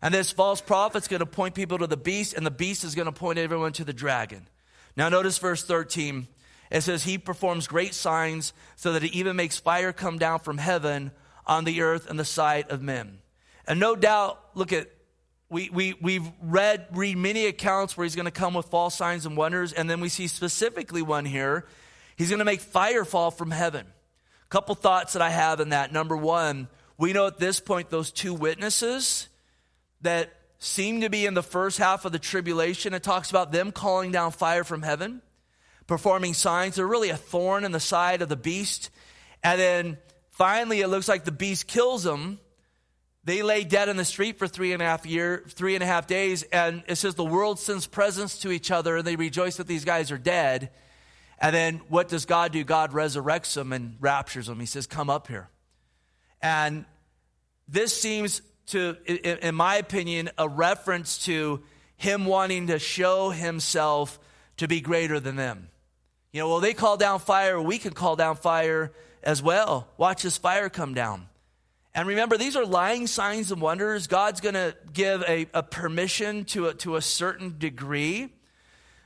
And 0.00 0.12
this 0.12 0.32
false 0.32 0.60
prophet's 0.60 1.06
going 1.06 1.20
to 1.20 1.26
point 1.26 1.54
people 1.54 1.78
to 1.78 1.86
the 1.86 1.96
beast, 1.96 2.34
and 2.34 2.44
the 2.44 2.50
beast 2.50 2.82
is 2.82 2.94
going 2.94 3.06
to 3.06 3.12
point 3.12 3.38
everyone 3.38 3.72
to 3.74 3.84
the 3.84 3.92
dragon. 3.92 4.48
Now, 4.96 5.08
notice 5.10 5.38
verse 5.38 5.62
13. 5.62 6.26
It 6.70 6.80
says, 6.80 7.04
He 7.04 7.18
performs 7.18 7.66
great 7.66 7.94
signs 7.94 8.54
so 8.76 8.94
that 8.94 9.02
He 9.02 9.10
even 9.18 9.36
makes 9.36 9.58
fire 9.58 9.92
come 9.92 10.18
down 10.18 10.40
from 10.40 10.58
heaven 10.58 11.12
on 11.46 11.64
the 11.64 11.82
earth 11.82 12.08
and 12.08 12.18
the 12.18 12.24
sight 12.24 12.70
of 12.70 12.82
men. 12.82 13.18
And 13.68 13.78
no 13.78 13.94
doubt, 13.94 14.40
look 14.54 14.72
at, 14.72 14.88
we, 15.52 15.68
we, 15.70 15.94
we've 16.00 16.28
read, 16.40 16.86
read 16.92 17.18
many 17.18 17.46
accounts 17.46 17.96
where 17.96 18.04
He's 18.04 18.16
going 18.16 18.24
to 18.24 18.30
come 18.30 18.54
with 18.54 18.66
false 18.66 18.96
signs 18.96 19.26
and 19.26 19.36
wonders, 19.36 19.72
and 19.72 19.88
then 19.88 20.00
we 20.00 20.08
see 20.08 20.26
specifically 20.26 21.02
one 21.02 21.26
here. 21.26 21.66
He's 22.16 22.30
going 22.30 22.38
to 22.38 22.44
make 22.44 22.60
fire 22.60 23.04
fall 23.04 23.30
from 23.30 23.50
heaven. 23.50 23.86
A 23.86 24.48
couple 24.48 24.74
thoughts 24.74 25.12
that 25.12 25.22
I 25.22 25.30
have 25.30 25.60
in 25.60 25.68
that. 25.68 25.92
Number 25.92 26.16
one, 26.16 26.68
we 26.96 27.12
know 27.12 27.26
at 27.26 27.38
this 27.38 27.60
point 27.60 27.90
those 27.90 28.10
two 28.10 28.32
witnesses 28.32 29.28
that 30.00 30.32
seem 30.58 31.02
to 31.02 31.10
be 31.10 31.26
in 31.26 31.34
the 31.34 31.42
first 31.42 31.78
half 31.78 32.04
of 32.04 32.12
the 32.12 32.18
tribulation. 32.18 32.94
It 32.94 33.02
talks 33.02 33.30
about 33.30 33.52
them 33.52 33.72
calling 33.72 34.12
down 34.12 34.32
fire 34.32 34.64
from 34.64 34.82
heaven, 34.82 35.20
performing 35.86 36.34
signs. 36.34 36.76
They're 36.76 36.86
really 36.86 37.10
a 37.10 37.16
thorn 37.16 37.64
in 37.64 37.72
the 37.72 37.80
side 37.80 38.22
of 38.22 38.28
the 38.28 38.36
beast. 38.36 38.90
And 39.42 39.60
then 39.60 39.98
finally, 40.30 40.80
it 40.80 40.88
looks 40.88 41.08
like 41.08 41.24
the 41.24 41.32
beast 41.32 41.66
kills 41.66 42.04
them. 42.04 42.38
They 43.24 43.42
lay 43.42 43.62
dead 43.62 43.88
in 43.88 43.96
the 43.96 44.04
street 44.04 44.38
for 44.38 44.48
three 44.48 44.72
and 44.72 44.82
a 44.82 44.84
half 44.84 45.06
year, 45.06 45.44
three 45.48 45.74
and 45.74 45.82
a 45.82 45.86
half 45.86 46.08
days, 46.08 46.42
and 46.42 46.82
it 46.88 46.96
says 46.96 47.14
the 47.14 47.24
world 47.24 47.60
sends 47.60 47.86
presents 47.86 48.38
to 48.40 48.50
each 48.50 48.70
other, 48.70 48.96
and 48.96 49.06
they 49.06 49.14
rejoice 49.14 49.56
that 49.58 49.68
these 49.68 49.84
guys 49.84 50.10
are 50.10 50.18
dead. 50.18 50.70
And 51.38 51.54
then 51.54 51.80
what 51.88 52.08
does 52.08 52.24
God 52.24 52.52
do? 52.52 52.64
God 52.64 52.92
resurrects 52.92 53.54
them 53.54 53.72
and 53.72 53.96
raptures 54.00 54.46
them. 54.46 54.58
He 54.58 54.66
says, 54.66 54.86
"Come 54.86 55.08
up 55.08 55.28
here." 55.28 55.50
And 56.40 56.84
this 57.68 58.00
seems 58.00 58.42
to, 58.66 58.96
in 59.06 59.54
my 59.54 59.76
opinion, 59.76 60.30
a 60.38 60.48
reference 60.48 61.24
to 61.24 61.62
him 61.96 62.24
wanting 62.24 62.66
to 62.68 62.78
show 62.78 63.30
himself 63.30 64.18
to 64.56 64.66
be 64.66 64.80
greater 64.80 65.20
than 65.20 65.36
them. 65.36 65.68
You 66.32 66.40
know, 66.40 66.48
well, 66.48 66.60
they 66.60 66.74
call 66.74 66.96
down 66.96 67.20
fire, 67.20 67.60
we 67.60 67.78
can 67.78 67.92
call 67.92 68.16
down 68.16 68.36
fire 68.36 68.92
as 69.22 69.42
well. 69.42 69.88
Watch 69.96 70.22
this 70.22 70.38
fire 70.38 70.68
come 70.68 70.94
down. 70.94 71.28
And 71.94 72.08
remember, 72.08 72.38
these 72.38 72.56
are 72.56 72.64
lying 72.64 73.06
signs 73.06 73.52
and 73.52 73.60
wonders. 73.60 74.06
God's 74.06 74.40
going 74.40 74.54
to 74.54 74.74
give 74.92 75.22
a, 75.28 75.46
a 75.52 75.62
permission 75.62 76.44
to 76.46 76.68
a, 76.68 76.74
to 76.74 76.96
a 76.96 77.02
certain 77.02 77.58
degree, 77.58 78.32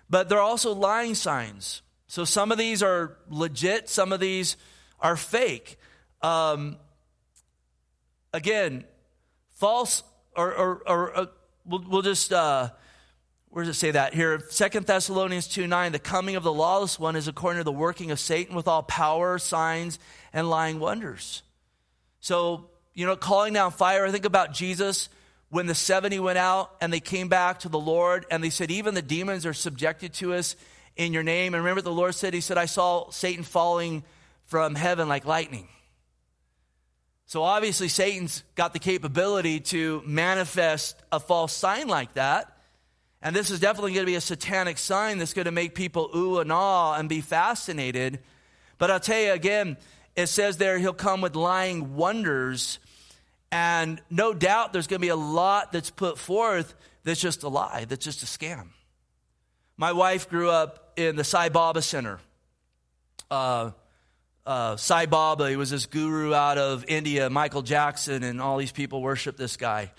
but 0.09 0.29
they're 0.29 0.41
also 0.41 0.73
lying 0.73 1.17
signs. 1.17 1.83
So 2.07 2.25
some 2.25 2.53
of 2.53 2.59
these 2.59 2.83
are 2.85 3.17
legit, 3.29 3.89
some 3.89 4.13
of 4.13 4.21
these 4.21 4.57
are 5.01 5.17
fake. 5.17 5.79
Um, 6.23 6.77
again, 8.33 8.85
false, 9.57 10.05
or, 10.37 10.55
or, 10.55 10.83
or 10.87 11.17
uh, 11.19 11.27
we'll, 11.65 11.85
we'll, 11.89 12.03
just, 12.03 12.33
uh, 12.33 12.71
where 13.49 13.65
does 13.65 13.77
it 13.77 13.81
say 13.81 13.91
that? 13.91 14.15
Here, 14.15 14.45
Second 14.51 14.87
Thessalonians 14.87 15.49
2 15.49 15.67
9, 15.67 15.91
the 15.91 15.99
coming 15.99 16.37
of 16.37 16.45
the 16.45 16.53
lawless 16.53 17.01
one 17.01 17.17
is 17.17 17.27
according 17.27 17.59
to 17.59 17.65
the 17.65 17.73
working 17.73 18.13
of 18.13 18.21
Satan 18.21 18.55
with 18.55 18.69
all 18.69 18.85
power, 18.85 19.39
signs, 19.39 19.99
and 20.33 20.49
lying 20.49 20.79
wonders. 20.79 21.43
So, 22.21 22.71
you 22.97 23.07
know, 23.07 23.15
calling 23.15 23.53
down 23.53 23.71
fire, 23.71 24.05
I 24.05 24.11
think 24.11 24.25
about 24.25 24.53
Jesus 24.53 25.09
when 25.51 25.67
the 25.67 25.75
70 25.75 26.19
went 26.19 26.39
out 26.39 26.75
and 26.81 26.93
they 26.93 26.99
came 26.99 27.29
back 27.29 27.61
to 27.61 27.69
the 27.69 27.79
Lord 27.79 28.27
and 28.31 28.43
they 28.43 28.51
said, 28.51 28.73
even 28.73 28.95
the 28.95 29.03
demons 29.03 29.47
are 29.47 29.53
subjected 29.53 30.13
to 30.15 30.35
us 30.35 30.57
in 30.97 31.13
your 31.13 31.23
name. 31.23 31.55
And 31.55 31.63
remember, 31.63 31.83
the 31.83 31.93
Lord 31.93 32.15
said, 32.15 32.35
He 32.35 32.41
said, 32.41 32.59
I 32.59 32.65
saw 32.65 33.11
Satan 33.11 33.45
falling 33.45 34.03
from 34.45 34.75
heaven 34.75 35.09
like 35.09 35.25
lightning. 35.25 35.69
So 37.27 37.43
obviously, 37.43 37.89
Satan's 37.89 38.43
got 38.55 38.73
the 38.73 38.79
capability 38.79 39.61
to 39.61 40.03
manifest 40.07 40.97
a 41.11 41.21
false 41.21 41.53
sign 41.53 41.89
like 41.89 42.15
that. 42.15 42.53
And 43.21 43.35
this 43.35 43.51
is 43.51 43.61
definitely 43.61 43.93
going 43.93 44.07
to 44.07 44.11
be 44.11 44.17
a 44.17 44.21
satanic 44.21 44.79
sign 44.79 45.19
that's 45.19 45.33
going 45.33 45.47
to 45.47 45.51
make 45.51 45.75
people 45.75 46.11
ooh 46.15 46.39
and 46.39 46.53
ah 46.53 46.95
and 46.95 47.09
be 47.09 47.21
fascinated. 47.21 48.21
But 48.79 48.91
I'll 48.91 49.01
tell 49.01 49.21
you 49.21 49.33
again, 49.33 49.77
it 50.15 50.29
says 50.29 50.57
there 50.57 50.79
he'll 50.79 50.93
come 50.95 51.21
with 51.21 51.35
lying 51.35 51.97
wonders. 51.97 52.79
And 53.53 54.03
no 54.11 54.35
doubt 54.35 54.73
there's 54.73 54.87
going 54.87 55.01
to 55.01 55.05
be 55.05 55.11
a 55.11 55.17
lot 55.17 55.73
that's 55.73 55.91
put 55.91 56.19
forth 56.19 56.75
that's 57.07 57.21
just 57.21 57.45
a 57.45 57.49
lie, 57.49 57.87
that's 57.89 58.05
just 58.05 58.25
a 58.25 58.27
scam. 58.27 58.71
My 59.77 59.93
wife 59.93 60.29
grew 60.29 60.51
up 60.51 60.93
in 60.97 61.15
the 61.15 61.23
Sai 61.23 61.51
Baba 61.51 61.81
Center. 61.81 62.19
Uh, 63.31 63.71
uh, 64.45 64.77
Sai 64.77 65.07
Baba, 65.07 65.49
he 65.49 65.55
was 65.55 65.71
this 65.71 65.87
guru 65.87 66.35
out 66.35 66.59
of 66.59 66.85
India, 66.89 67.31
Michael 67.31 67.63
Jackson, 67.63 68.25
and 68.25 68.41
all 68.41 68.57
these 68.57 68.73
people 68.73 69.03
worship 69.03 69.37
this 69.37 69.57
guy. 69.57 69.93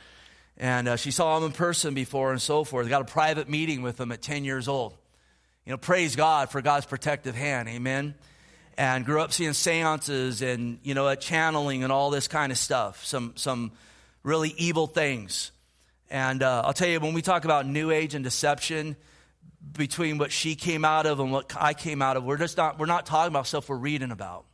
And 0.57 0.89
uh, 0.89 0.95
she 0.97 1.11
saw 1.11 1.37
him 1.37 1.45
in 1.45 1.53
person 1.53 1.93
before 1.93 2.31
and 2.31 2.41
so 2.41 2.65
forth. 2.65 2.89
Got 2.89 3.03
a 3.03 3.05
private 3.05 3.47
meeting 3.47 3.83
with 3.83 3.97
him 3.99 4.11
at 4.11 4.21
10 4.21 4.43
years 4.43 4.67
old. 4.67 4.93
You 5.65 5.71
know, 5.71 5.77
praise 5.77 6.17
God 6.17 6.49
for 6.49 6.61
God's 6.61 6.85
protective 6.85 7.35
hand. 7.35 7.69
Amen. 7.69 8.15
And 8.77 9.05
grew 9.05 9.21
up 9.21 9.33
seeing 9.33 9.53
seances 9.53 10.43
and, 10.43 10.77
you 10.83 10.93
know, 10.93 11.13
channeling 11.15 11.83
and 11.83 11.91
all 11.91 12.11
this 12.11 12.27
kind 12.27 12.51
of 12.51 12.57
stuff. 12.59 13.03
Some, 13.03 13.33
some 13.35 13.71
really 14.23 14.53
evil 14.57 14.85
things. 14.85 15.51
And 16.11 16.43
uh, 16.43 16.61
I'll 16.63 16.73
tell 16.73 16.87
you, 16.87 16.99
when 16.99 17.13
we 17.13 17.23
talk 17.23 17.43
about 17.43 17.65
New 17.65 17.89
Age 17.89 18.13
and 18.13 18.23
deception, 18.23 18.95
between 19.73 20.17
what 20.17 20.31
she 20.31 20.55
came 20.55 20.85
out 20.85 21.05
of 21.05 21.19
and 21.19 21.31
what 21.31 21.51
I 21.57 21.73
came 21.73 22.01
out 22.01 22.17
of. 22.17 22.23
We're 22.23 22.37
just 22.37 22.57
not, 22.57 22.79
we're 22.79 22.85
not 22.85 23.05
talking 23.05 23.31
about 23.31 23.47
stuff 23.47 23.69
we're 23.69 23.77
reading 23.77 24.11
about. 24.11 24.45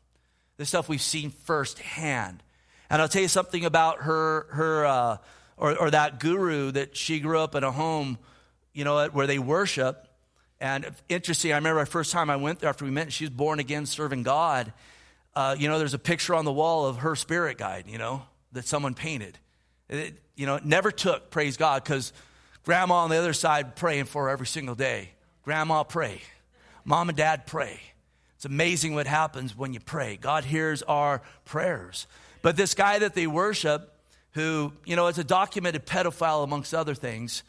This 0.58 0.70
stuff 0.70 0.90
we've 0.90 1.02
seen 1.02 1.32
firsthand. 1.32 2.44
And 2.90 3.02
I'll 3.02 3.08
tell 3.08 3.22
you 3.22 3.28
something 3.28 3.66
about 3.66 4.02
her, 4.02 4.48
her 4.52 4.86
uh, 4.86 5.18
or, 5.58 5.78
or 5.78 5.92
that 5.92 6.20
guru 6.20 6.72
that 6.72 6.96
she 6.96 7.20
grew 7.20 7.40
up 7.40 7.56
in 7.56 7.64
a 7.64 7.72
home, 7.72 8.18
you 8.74 8.84
know, 8.84 9.08
where 9.08 9.28
they 9.28 9.40
worship. 9.40 10.08
And 10.60 10.90
interesting, 11.10 11.52
I 11.52 11.56
remember 11.56 11.82
the 11.82 11.86
first 11.86 12.12
time 12.12 12.30
I 12.30 12.36
went 12.36 12.60
there 12.60 12.70
after 12.70 12.86
we 12.86 12.92
met, 12.92 13.04
and 13.04 13.14
she 13.14 13.26
was 13.26 13.32
born 13.32 13.60
again 13.60 13.86
serving 13.86 14.24
God. 14.24 14.72
Uh, 15.36 15.56
you 15.58 15.68
know, 15.68 15.80
there's 15.80 15.94
a 15.94 16.00
picture 16.00 16.36
on 16.36 16.46
the 16.46 16.54
wall 16.54 16.86
of 16.86 16.98
her 16.98 17.16
spirit 17.16 17.58
guide, 17.58 17.86
you 17.88 17.98
know, 17.98 18.24
that 18.54 18.66
someone 18.66 18.94
painted. 18.94 19.38
It, 19.90 20.18
you 20.36 20.46
know, 20.46 20.56
it 20.56 20.66
never 20.66 20.92
took, 20.92 21.32
praise 21.32 21.58
God, 21.58 21.84
because 21.84 22.14
Grandma 22.64 22.96
on 23.04 23.10
the 23.10 23.18
other 23.18 23.34
side 23.34 23.76
praying 23.76 24.06
for 24.06 24.24
her 24.24 24.30
every 24.30 24.48
single 24.48 24.76
day. 24.76 25.10
Grandma, 25.44 25.84
pray. 25.84 26.22
Mom 26.86 27.10
and 27.10 27.18
dad, 27.18 27.46
pray. 27.46 27.80
It's 28.36 28.46
amazing 28.46 28.94
what 28.94 29.08
happens 29.08 29.56
when 29.56 29.74
you 29.74 29.80
pray. 29.80 30.18
God 30.18 30.46
hears 30.46 30.82
our 30.84 31.22
prayers. 31.46 32.08
But 32.42 32.56
this 32.56 32.74
guy 32.74 33.00
that 33.00 33.16
they 33.16 33.28
worship, 33.28 33.94
who, 34.32 34.74
you 34.86 34.96
know, 34.96 35.08
is 35.08 35.18
a 35.18 35.24
documented 35.24 35.86
pedophile 35.86 36.44
amongst 36.44 36.74
other 36.74 36.96
things, 36.96 37.44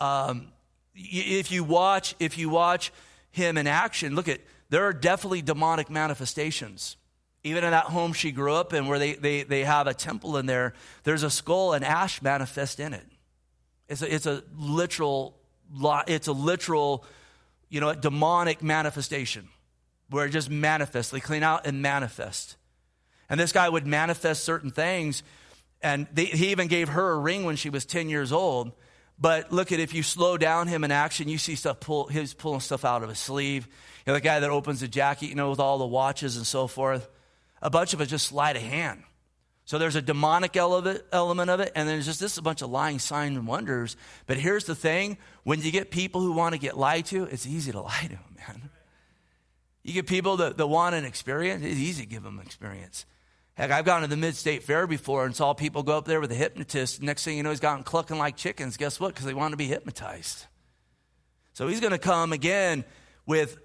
um, 0.00 0.48
if 0.96 1.52
you 1.52 1.62
watch, 1.62 2.14
if 2.18 2.38
you 2.38 2.48
watch 2.48 2.92
him 3.30 3.58
in 3.58 3.66
action, 3.66 4.14
look 4.14 4.28
at, 4.28 4.40
there 4.70 4.84
are 4.84 4.92
definitely 4.92 5.42
demonic 5.42 5.90
manifestations. 5.90 6.96
Even 7.44 7.62
in 7.62 7.70
that 7.70 7.84
home 7.84 8.12
she 8.12 8.32
grew 8.32 8.54
up 8.54 8.72
in, 8.72 8.86
where 8.86 8.98
they, 8.98 9.14
they, 9.14 9.42
they 9.42 9.62
have 9.64 9.86
a 9.86 9.94
temple 9.94 10.36
in 10.36 10.46
there, 10.46 10.74
there's 11.04 11.22
a 11.22 11.30
skull 11.30 11.74
and 11.74 11.84
ash 11.84 12.20
manifest 12.22 12.80
in 12.80 12.92
it. 12.92 13.06
It's 13.88 14.02
a, 14.02 14.12
it's 14.12 14.26
a 14.26 14.42
literal, 14.56 15.36
it's 16.08 16.26
a 16.26 16.32
literal, 16.32 17.04
you 17.68 17.80
know, 17.80 17.94
demonic 17.94 18.62
manifestation 18.62 19.48
where 20.10 20.26
it 20.26 20.30
just 20.30 20.50
manifests. 20.50 21.12
They 21.12 21.20
clean 21.20 21.42
out 21.42 21.66
and 21.66 21.82
manifest. 21.82 22.56
And 23.28 23.38
this 23.38 23.52
guy 23.52 23.68
would 23.68 23.86
manifest 23.86 24.44
certain 24.44 24.70
things. 24.70 25.22
And 25.82 26.06
they, 26.12 26.26
he 26.26 26.48
even 26.48 26.68
gave 26.68 26.88
her 26.90 27.12
a 27.12 27.18
ring 27.18 27.44
when 27.44 27.56
she 27.56 27.70
was 27.70 27.84
10 27.84 28.08
years 28.08 28.32
old. 28.32 28.72
But 29.18 29.50
look 29.50 29.72
at 29.72 29.80
if 29.80 29.94
you 29.94 30.02
slow 30.02 30.36
down 30.36 30.68
him 30.68 30.84
in 30.84 30.90
action, 30.90 31.28
you 31.28 31.38
see 31.38 31.54
stuff 31.54 31.80
pull, 31.80 32.06
he's 32.06 32.34
pulling 32.34 32.60
stuff 32.60 32.84
out 32.84 33.02
of 33.02 33.08
his 33.08 33.18
sleeve. 33.18 33.66
You 34.04 34.10
know, 34.10 34.14
the 34.14 34.20
guy 34.20 34.40
that 34.40 34.50
opens 34.50 34.80
the 34.80 34.88
jacket, 34.88 35.28
you 35.28 35.34
know, 35.34 35.50
with 35.50 35.60
all 35.60 35.78
the 35.78 35.86
watches 35.86 36.36
and 36.36 36.46
so 36.46 36.66
forth. 36.66 37.08
A 37.62 37.70
bunch 37.70 37.94
of 37.94 38.00
it 38.00 38.06
just 38.06 38.28
sleight 38.28 38.56
of 38.56 38.62
hand. 38.62 39.02
So 39.64 39.78
there's 39.78 39.96
a 39.96 40.02
demonic 40.02 40.56
element 40.56 41.02
of 41.12 41.60
it, 41.60 41.72
and 41.74 41.88
then 41.88 42.00
just 42.00 42.20
this 42.20 42.38
a 42.38 42.42
bunch 42.42 42.62
of 42.62 42.70
lying 42.70 43.00
signs 43.00 43.36
and 43.36 43.48
wonders. 43.48 43.96
But 44.26 44.36
here's 44.36 44.64
the 44.64 44.76
thing 44.76 45.18
when 45.42 45.60
you 45.60 45.72
get 45.72 45.90
people 45.90 46.20
who 46.20 46.32
want 46.32 46.54
to 46.54 46.58
get 46.60 46.78
lied 46.78 47.06
to, 47.06 47.24
it's 47.24 47.46
easy 47.46 47.72
to 47.72 47.80
lie 47.82 48.02
to 48.02 48.10
them, 48.10 48.36
man. 48.36 48.70
You 49.82 49.92
get 49.92 50.06
people 50.06 50.36
that, 50.38 50.56
that 50.56 50.66
want 50.66 50.94
an 50.94 51.04
experience, 51.04 51.64
it's 51.64 51.78
easy 51.78 52.04
to 52.04 52.08
give 52.08 52.22
them 52.22 52.38
experience. 52.38 53.06
Heck, 53.56 53.70
I've 53.70 53.86
gone 53.86 54.02
to 54.02 54.06
the 54.06 54.18
Mid 54.18 54.36
State 54.36 54.64
Fair 54.64 54.86
before 54.86 55.24
and 55.24 55.34
saw 55.34 55.54
people 55.54 55.82
go 55.82 55.96
up 55.96 56.04
there 56.04 56.20
with 56.20 56.30
a 56.30 56.34
hypnotist. 56.34 57.00
Next 57.00 57.24
thing 57.24 57.38
you 57.38 57.42
know, 57.42 57.48
he's 57.48 57.60
gotten 57.60 57.84
clucking 57.84 58.18
like 58.18 58.36
chickens. 58.36 58.76
Guess 58.76 59.00
what? 59.00 59.14
Because 59.14 59.24
they 59.24 59.32
want 59.32 59.52
to 59.52 59.56
be 59.56 59.66
hypnotized. 59.66 60.44
So 61.54 61.66
he's 61.66 61.80
going 61.80 61.92
to 61.92 61.98
come 61.98 62.34
again 62.34 62.84
with 63.24 63.58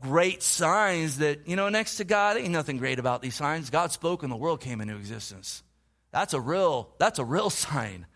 great 0.00 0.42
signs 0.42 1.18
that, 1.18 1.46
you 1.46 1.56
know, 1.56 1.68
next 1.68 1.96
to 1.96 2.04
God, 2.04 2.38
ain't 2.38 2.50
nothing 2.50 2.78
great 2.78 2.98
about 2.98 3.20
these 3.20 3.34
signs. 3.34 3.68
God 3.68 3.92
spoke 3.92 4.22
and 4.22 4.32
the 4.32 4.36
world 4.36 4.62
came 4.62 4.80
into 4.80 4.96
existence. 4.96 5.62
That's 6.10 6.32
a 6.32 6.40
real, 6.40 6.94
that's 6.98 7.18
a 7.18 7.24
real 7.24 7.50
sign. 7.50 8.06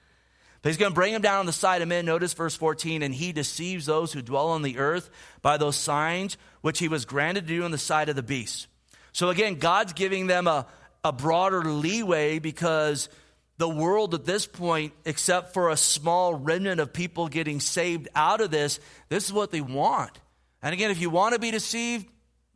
But 0.62 0.70
he's 0.70 0.78
going 0.78 0.92
to 0.92 0.94
bring 0.94 1.12
him 1.12 1.20
down 1.20 1.40
on 1.40 1.46
the 1.46 1.52
side 1.52 1.82
of 1.82 1.88
men. 1.88 2.06
Notice 2.06 2.32
verse 2.32 2.56
14, 2.56 3.02
and 3.02 3.14
he 3.14 3.32
deceives 3.32 3.84
those 3.84 4.14
who 4.14 4.22
dwell 4.22 4.48
on 4.48 4.62
the 4.62 4.78
earth 4.78 5.10
by 5.42 5.58
those 5.58 5.76
signs 5.76 6.38
which 6.62 6.78
he 6.78 6.88
was 6.88 7.04
granted 7.04 7.46
to 7.46 7.54
do 7.54 7.64
on 7.64 7.70
the 7.70 7.78
side 7.78 8.08
of 8.08 8.16
the 8.16 8.22
beast. 8.22 8.66
So 9.12 9.28
again, 9.28 9.56
God's 9.56 9.92
giving 9.92 10.26
them 10.26 10.46
a, 10.46 10.66
a 11.04 11.12
broader 11.12 11.62
leeway 11.64 12.38
because 12.38 13.08
the 13.58 13.68
world 13.68 14.14
at 14.14 14.24
this 14.24 14.46
point, 14.46 14.92
except 15.04 15.52
for 15.52 15.70
a 15.70 15.76
small 15.76 16.34
remnant 16.34 16.80
of 16.80 16.92
people 16.92 17.28
getting 17.28 17.60
saved 17.60 18.08
out 18.14 18.40
of 18.40 18.50
this, 18.50 18.78
this 19.08 19.24
is 19.26 19.32
what 19.32 19.50
they 19.50 19.60
want. 19.60 20.18
And 20.62 20.72
again, 20.72 20.90
if 20.90 21.00
you 21.00 21.10
want 21.10 21.34
to 21.34 21.40
be 21.40 21.50
deceived, 21.50 22.06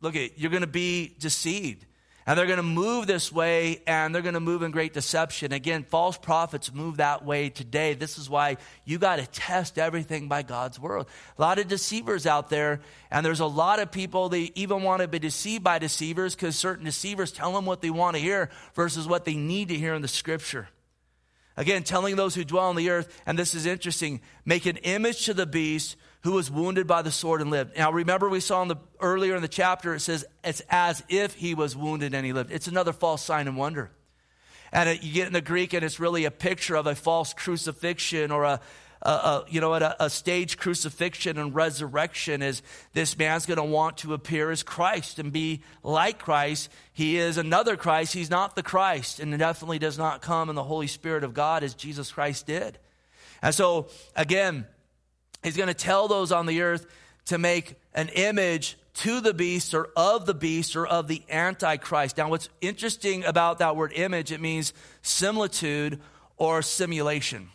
look 0.01 0.15
at 0.15 0.37
you're 0.39 0.51
going 0.51 0.61
to 0.61 0.67
be 0.67 1.15
deceived. 1.19 1.85
And 2.25 2.39
they're 2.39 2.45
going 2.45 2.57
to 2.57 2.63
move 2.63 3.05
this 3.05 3.31
way 3.31 3.81
and 3.85 4.15
they're 4.15 4.21
going 4.21 4.33
to 4.33 4.39
move 4.39 4.63
in 4.63 4.71
great 4.71 4.93
deception. 4.93 5.51
Again, 5.51 5.83
false 5.83 6.17
prophets 6.17 6.73
move 6.73 6.97
that 6.97 7.25
way 7.25 7.49
today. 7.49 7.93
This 7.95 8.17
is 8.17 8.29
why 8.29 8.57
you 8.85 8.97
got 8.97 9.17
to 9.17 9.27
test 9.27 9.77
everything 9.77 10.29
by 10.29 10.41
God's 10.41 10.79
word. 10.79 11.05
A 11.37 11.41
lot 11.41 11.59
of 11.59 11.67
deceivers 11.67 12.25
out 12.25 12.49
there, 12.49 12.79
and 13.11 13.25
there's 13.25 13.41
a 13.41 13.45
lot 13.45 13.79
of 13.79 13.91
people 13.91 14.29
they 14.29 14.51
even 14.55 14.83
want 14.83 15.01
to 15.01 15.07
be 15.07 15.19
deceived 15.19 15.63
by 15.63 15.79
deceivers 15.79 16.33
because 16.33 16.55
certain 16.55 16.85
deceivers 16.85 17.31
tell 17.31 17.51
them 17.51 17.65
what 17.65 17.81
they 17.81 17.89
want 17.89 18.15
to 18.15 18.21
hear 18.21 18.49
versus 18.73 19.05
what 19.05 19.25
they 19.25 19.35
need 19.35 19.67
to 19.67 19.75
hear 19.75 19.93
in 19.93 20.01
the 20.01 20.07
scripture. 20.07 20.69
Again, 21.57 21.83
telling 21.83 22.15
those 22.15 22.33
who 22.33 22.43
dwell 22.43 22.69
on 22.69 22.75
the 22.75 22.89
earth, 22.89 23.21
and 23.25 23.37
this 23.37 23.53
is 23.53 23.65
interesting, 23.65 24.21
make 24.45 24.65
an 24.65 24.77
image 24.77 25.25
to 25.25 25.33
the 25.33 25.45
beast 25.45 25.97
who 26.23 26.31
was 26.31 26.49
wounded 26.49 26.87
by 26.87 27.01
the 27.01 27.11
sword 27.11 27.41
and 27.41 27.51
lived. 27.51 27.77
Now, 27.77 27.91
remember, 27.91 28.29
we 28.29 28.39
saw 28.39 28.61
in 28.61 28.69
the, 28.69 28.77
earlier 29.01 29.35
in 29.35 29.41
the 29.41 29.47
chapter, 29.47 29.93
it 29.93 29.99
says 29.99 30.25
it's 30.43 30.61
as 30.69 31.03
if 31.09 31.35
he 31.35 31.53
was 31.53 31.75
wounded 31.75 32.13
and 32.13 32.25
he 32.25 32.31
lived. 32.31 32.51
It's 32.51 32.67
another 32.67 32.93
false 32.93 33.21
sign 33.21 33.47
and 33.47 33.57
wonder. 33.57 33.91
And 34.71 34.89
it, 34.89 35.03
you 35.03 35.13
get 35.13 35.27
in 35.27 35.33
the 35.33 35.41
Greek, 35.41 35.73
and 35.73 35.83
it's 35.83 35.99
really 35.99 36.25
a 36.25 36.31
picture 36.31 36.75
of 36.75 36.87
a 36.87 36.95
false 36.95 37.33
crucifixion 37.33 38.31
or 38.31 38.45
a, 38.45 38.61
a, 39.01 39.09
a 39.09 39.45
you 39.49 39.59
know, 39.59 39.73
a, 39.73 39.95
a 39.99 40.09
stage 40.09 40.57
crucifixion 40.57 41.37
and 41.37 41.53
resurrection. 41.53 42.41
Is 42.41 42.61
this 42.93 43.17
man's 43.17 43.45
going 43.45 43.57
to 43.57 43.63
want 43.63 43.97
to 43.97 44.13
appear 44.13 44.49
as 44.49 44.63
Christ 44.63 45.19
and 45.19 45.31
be 45.31 45.61
like 45.83 46.19
Christ? 46.19 46.69
He 46.93 47.17
is 47.17 47.37
another 47.37 47.75
Christ. 47.75 48.13
He's 48.13 48.29
not 48.29 48.55
the 48.55 48.63
Christ, 48.63 49.19
and 49.19 49.37
definitely 49.37 49.77
does 49.77 49.97
not 49.97 50.21
come 50.21 50.49
in 50.49 50.55
the 50.55 50.63
Holy 50.63 50.87
Spirit 50.87 51.25
of 51.25 51.33
God 51.33 51.63
as 51.63 51.73
Jesus 51.73 52.13
Christ 52.13 52.47
did. 52.47 52.79
And 53.41 53.53
so, 53.53 53.89
again, 54.15 54.65
He's 55.43 55.57
going 55.57 55.67
to 55.67 55.73
tell 55.73 56.07
those 56.07 56.31
on 56.31 56.45
the 56.45 56.61
earth 56.61 56.85
to 57.25 57.37
make 57.37 57.75
an 57.93 58.09
image 58.09 58.77
to 58.93 59.21
the 59.21 59.33
beast 59.33 59.73
or 59.73 59.89
of 59.95 60.25
the 60.25 60.33
beast 60.33 60.75
or 60.75 60.85
of 60.85 61.07
the 61.07 61.23
antichrist. 61.29 62.17
Now, 62.17 62.29
what's 62.29 62.49
interesting 62.61 63.25
about 63.25 63.59
that 63.59 63.75
word 63.75 63.91
image, 63.95 64.31
it 64.31 64.39
means 64.41 64.73
similitude 65.01 65.99
or 66.37 66.61
simulation. 66.61 67.49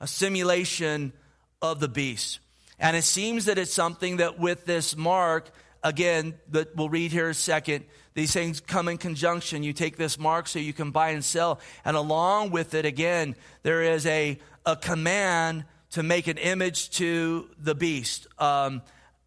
A 0.00 0.06
simulation 0.06 1.12
of 1.60 1.80
the 1.80 1.88
beast. 1.88 2.40
And 2.78 2.96
it 2.96 3.04
seems 3.04 3.46
that 3.46 3.58
it's 3.58 3.72
something 3.72 4.18
that 4.18 4.38
with 4.38 4.66
this 4.66 4.96
mark, 4.96 5.50
again, 5.82 6.34
that 6.50 6.76
we'll 6.76 6.88
read 6.88 7.12
here 7.12 7.30
a 7.30 7.34
second, 7.34 7.84
these 8.14 8.32
things 8.32 8.60
come 8.60 8.88
in 8.88 8.98
conjunction. 8.98 9.62
You 9.62 9.72
take 9.72 9.96
this 9.96 10.18
mark 10.18 10.48
so 10.48 10.58
you 10.58 10.72
can 10.72 10.90
buy 10.90 11.10
and 11.10 11.24
sell. 11.24 11.60
And 11.84 11.96
along 11.96 12.50
with 12.50 12.74
it, 12.74 12.84
again, 12.84 13.36
there 13.62 13.82
is 13.82 14.06
a, 14.06 14.38
a 14.64 14.76
command 14.76 15.64
to 15.90 16.02
make 16.02 16.26
an 16.26 16.38
image 16.38 16.90
to 16.90 17.48
the 17.58 17.74
beast. 17.74 18.26
Um, 18.38 18.82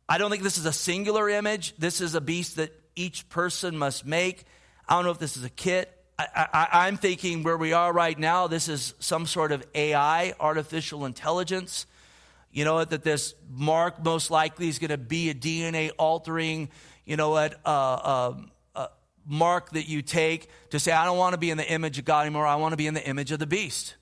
I 0.07 0.17
don't 0.17 0.31
think 0.31 0.43
this 0.43 0.57
is 0.57 0.65
a 0.65 0.73
singular 0.73 1.29
image. 1.29 1.75
This 1.77 2.01
is 2.01 2.15
a 2.15 2.21
beast 2.21 2.55
that 2.55 2.71
each 2.95 3.29
person 3.29 3.77
must 3.77 4.05
make. 4.05 4.45
I 4.87 4.95
don't 4.95 5.05
know 5.05 5.11
if 5.11 5.19
this 5.19 5.37
is 5.37 5.43
a 5.43 5.49
kit. 5.49 5.95
I, 6.17 6.87
am 6.89 6.97
thinking 6.97 7.43
where 7.43 7.55
we 7.55 7.71
are 7.71 7.93
right 7.93 8.17
now, 8.17 8.47
this 8.47 8.67
is 8.67 8.93
some 8.99 9.25
sort 9.25 9.53
of 9.53 9.65
AI, 9.73 10.33
artificial 10.37 11.05
intelligence. 11.05 11.85
You 12.51 12.65
know, 12.65 12.83
that 12.83 13.03
this 13.03 13.35
mark 13.49 14.03
most 14.03 14.29
likely 14.29 14.67
is 14.67 14.79
going 14.79 14.89
to 14.89 14.97
be 14.97 15.29
a 15.29 15.33
DNA 15.33 15.91
altering, 15.97 16.69
you 17.05 17.15
know, 17.15 17.29
what, 17.29 17.53
uh, 17.63 17.69
uh, 17.69 18.33
uh, 18.75 18.87
mark 19.25 19.69
that 19.71 19.87
you 19.87 20.01
take 20.01 20.49
to 20.71 20.79
say, 20.79 20.91
I 20.91 21.05
don't 21.05 21.17
want 21.17 21.33
to 21.33 21.37
be 21.37 21.51
in 21.51 21.57
the 21.57 21.71
image 21.71 21.99
of 21.99 22.05
God 22.05 22.21
anymore. 22.21 22.47
I 22.47 22.55
want 22.55 22.73
to 22.73 22.77
be 22.77 22.87
in 22.87 22.95
the 22.95 23.07
image 23.07 23.31
of 23.31 23.39
the 23.39 23.47
beast. 23.47 23.95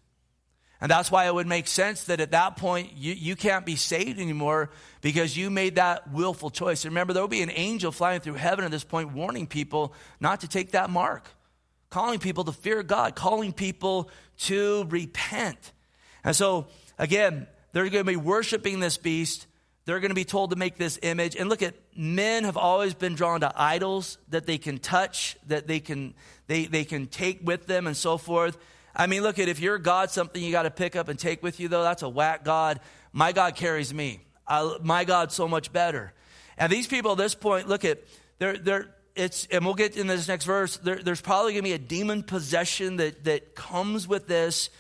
And 0.80 0.92
that's 0.92 1.10
why 1.10 1.26
it 1.26 1.34
would 1.34 1.48
make 1.48 1.68
sense 1.68 2.04
that 2.04 2.20
at 2.20 2.32
that 2.32 2.58
point 2.58 2.92
you, 2.96 3.14
you 3.14 3.36
can't 3.36 3.66
be 3.66 3.76
saved 3.76 4.20
anymore 4.20 4.70
because 5.02 5.36
you 5.36 5.50
made 5.50 5.76
that 5.76 6.12
willful 6.12 6.52
choice. 6.52 6.86
Remember, 6.86 7.14
there 7.14 7.24
will 7.24 7.28
be 7.28 7.42
an 7.42 7.52
angel 7.54 7.92
flying 7.92 8.22
through 8.22 8.36
heaven 8.36 8.64
at 8.64 8.72
this 8.72 8.84
point 8.84 9.14
warning 9.14 9.48
people 9.48 9.94
not 10.20 10.42
to 10.42 10.48
take 10.48 10.72
that 10.72 10.90
mark, 10.90 11.28
calling 11.90 12.20
people 12.20 12.44
to 12.44 12.52
fear 12.52 12.84
God, 12.84 13.16
calling 13.16 13.54
people 13.54 14.12
to 14.38 14.86
repent. 14.90 15.72
And 16.24 16.36
so, 16.36 16.68
again, 17.00 17.48
they're 17.72 17.90
going 17.90 18.06
to 18.06 18.12
be 18.12 18.16
worshiping 18.16 18.80
this 18.80 18.98
beast. 18.98 19.48
They're 19.86 20.00
going 20.00 20.10
to 20.10 20.16
be 20.16 20.26
told 20.26 20.52
to 20.52 20.56
make 20.56 20.78
this 20.78 21.00
image. 21.02 21.36
And 21.36 21.50
look 21.50 21.64
at 21.64 21.74
men 21.96 22.44
have 22.44 22.58
always 22.58 22.94
been 22.94 23.16
drawn 23.16 23.40
to 23.40 23.52
idols 23.56 24.18
that 24.30 24.46
they 24.46 24.58
can 24.58 24.78
touch, 24.78 25.38
that 25.48 25.66
they 25.66 25.80
can, 25.80 26.14
they, 26.46 26.66
they 26.66 26.84
can 26.84 27.08
take 27.08 27.40
with 27.42 27.66
them, 27.66 27.88
and 27.88 27.96
so 27.96 28.18
forth. 28.18 28.58
I 28.98 29.06
mean, 29.06 29.22
look 29.22 29.38
at 29.38 29.48
if 29.48 29.60
your 29.60 29.78
God 29.78 30.10
something 30.10 30.42
you 30.42 30.52
got 30.52 30.64
to 30.64 30.72
pick 30.72 30.96
up 30.96 31.08
and 31.08 31.20
take 31.20 31.44
with 31.44 31.60
you, 31.60 31.68
though, 31.68 31.84
that's 31.84 32.02
a 32.02 32.10
whack 32.10 32.44
God. 32.44 32.80
My 33.14 33.32
God 33.32 33.56
carries 33.56 33.94
me. 33.94 34.22
I, 34.48 34.78
my 34.82 35.06
God's 35.06 35.36
so 35.36 35.48
much 35.48 35.72
better. 35.72 36.14
And 36.58 36.72
these 36.72 36.88
people 36.88 37.12
at 37.12 37.20
this 37.20 37.36
point, 37.36 37.68
look 37.68 37.86
at, 37.86 38.00
they're, 38.40 38.58
they're, 38.58 38.96
it's, 39.16 39.48
and 39.52 39.64
we'll 39.64 39.76
get 39.76 39.96
in 39.96 40.08
this 40.08 40.28
next 40.28 40.46
verse, 40.46 40.78
there, 40.78 40.96
there's 40.96 41.22
probably 41.22 41.54
going 41.54 41.64
to 41.64 41.70
be 41.70 41.74
a 41.74 41.80
demon 41.80 42.24
possession 42.24 42.98
that, 42.98 43.24
that 43.26 43.54
comes 43.54 44.08
with 44.08 44.28
this, 44.28 44.72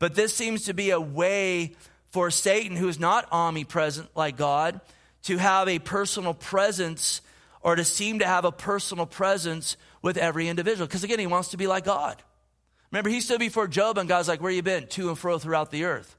but 0.00 0.16
this 0.16 0.34
seems 0.34 0.64
to 0.64 0.74
be 0.74 0.90
a 0.90 1.00
way 1.00 1.76
for 2.10 2.32
Satan, 2.32 2.76
who 2.76 2.88
is 2.88 2.98
not 2.98 3.28
omnipresent 3.30 4.08
like 4.16 4.36
God, 4.36 4.80
to 5.24 5.36
have 5.36 5.68
a 5.68 5.78
personal 5.78 6.34
presence 6.34 7.20
or 7.60 7.76
to 7.76 7.84
seem 7.84 8.18
to 8.18 8.26
have 8.26 8.44
a 8.44 8.50
personal 8.50 9.06
presence 9.06 9.76
with 10.02 10.16
every 10.16 10.48
individual. 10.48 10.88
Because 10.88 11.04
again, 11.04 11.20
he 11.20 11.26
wants 11.28 11.50
to 11.50 11.56
be 11.56 11.68
like 11.68 11.84
God. 11.84 12.20
Remember, 12.90 13.10
he 13.10 13.20
stood 13.20 13.38
before 13.38 13.68
Job, 13.68 13.98
and 13.98 14.08
God's 14.08 14.28
like, 14.28 14.42
Where 14.42 14.52
you 14.52 14.62
been? 14.62 14.86
To 14.88 15.08
and 15.08 15.18
fro 15.18 15.38
throughout 15.38 15.70
the 15.70 15.84
earth. 15.84 16.16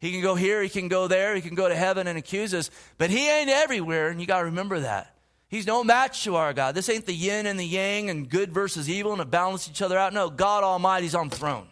He 0.00 0.10
can 0.10 0.20
go 0.20 0.34
here, 0.34 0.62
he 0.62 0.68
can 0.68 0.88
go 0.88 1.06
there, 1.06 1.34
he 1.34 1.40
can 1.40 1.54
go 1.54 1.68
to 1.68 1.76
heaven 1.76 2.08
and 2.08 2.18
accuse 2.18 2.52
us, 2.54 2.70
but 2.98 3.08
he 3.08 3.28
ain't 3.28 3.48
everywhere, 3.48 4.08
and 4.08 4.20
you 4.20 4.26
got 4.26 4.40
to 4.40 4.46
remember 4.46 4.80
that. 4.80 5.14
He's 5.46 5.66
no 5.66 5.84
match 5.84 6.24
to 6.24 6.36
our 6.36 6.52
God. 6.52 6.74
This 6.74 6.88
ain't 6.88 7.06
the 7.06 7.12
yin 7.12 7.46
and 7.46 7.60
the 7.60 7.64
yang 7.64 8.10
and 8.10 8.28
good 8.28 8.52
versus 8.52 8.88
evil 8.88 9.12
and 9.12 9.20
to 9.20 9.26
balance 9.26 9.68
each 9.68 9.82
other 9.82 9.98
out. 9.98 10.12
No, 10.12 10.30
God 10.30 10.64
Almighty's 10.64 11.14
on 11.14 11.28
the 11.28 11.36
throne. 11.36 11.66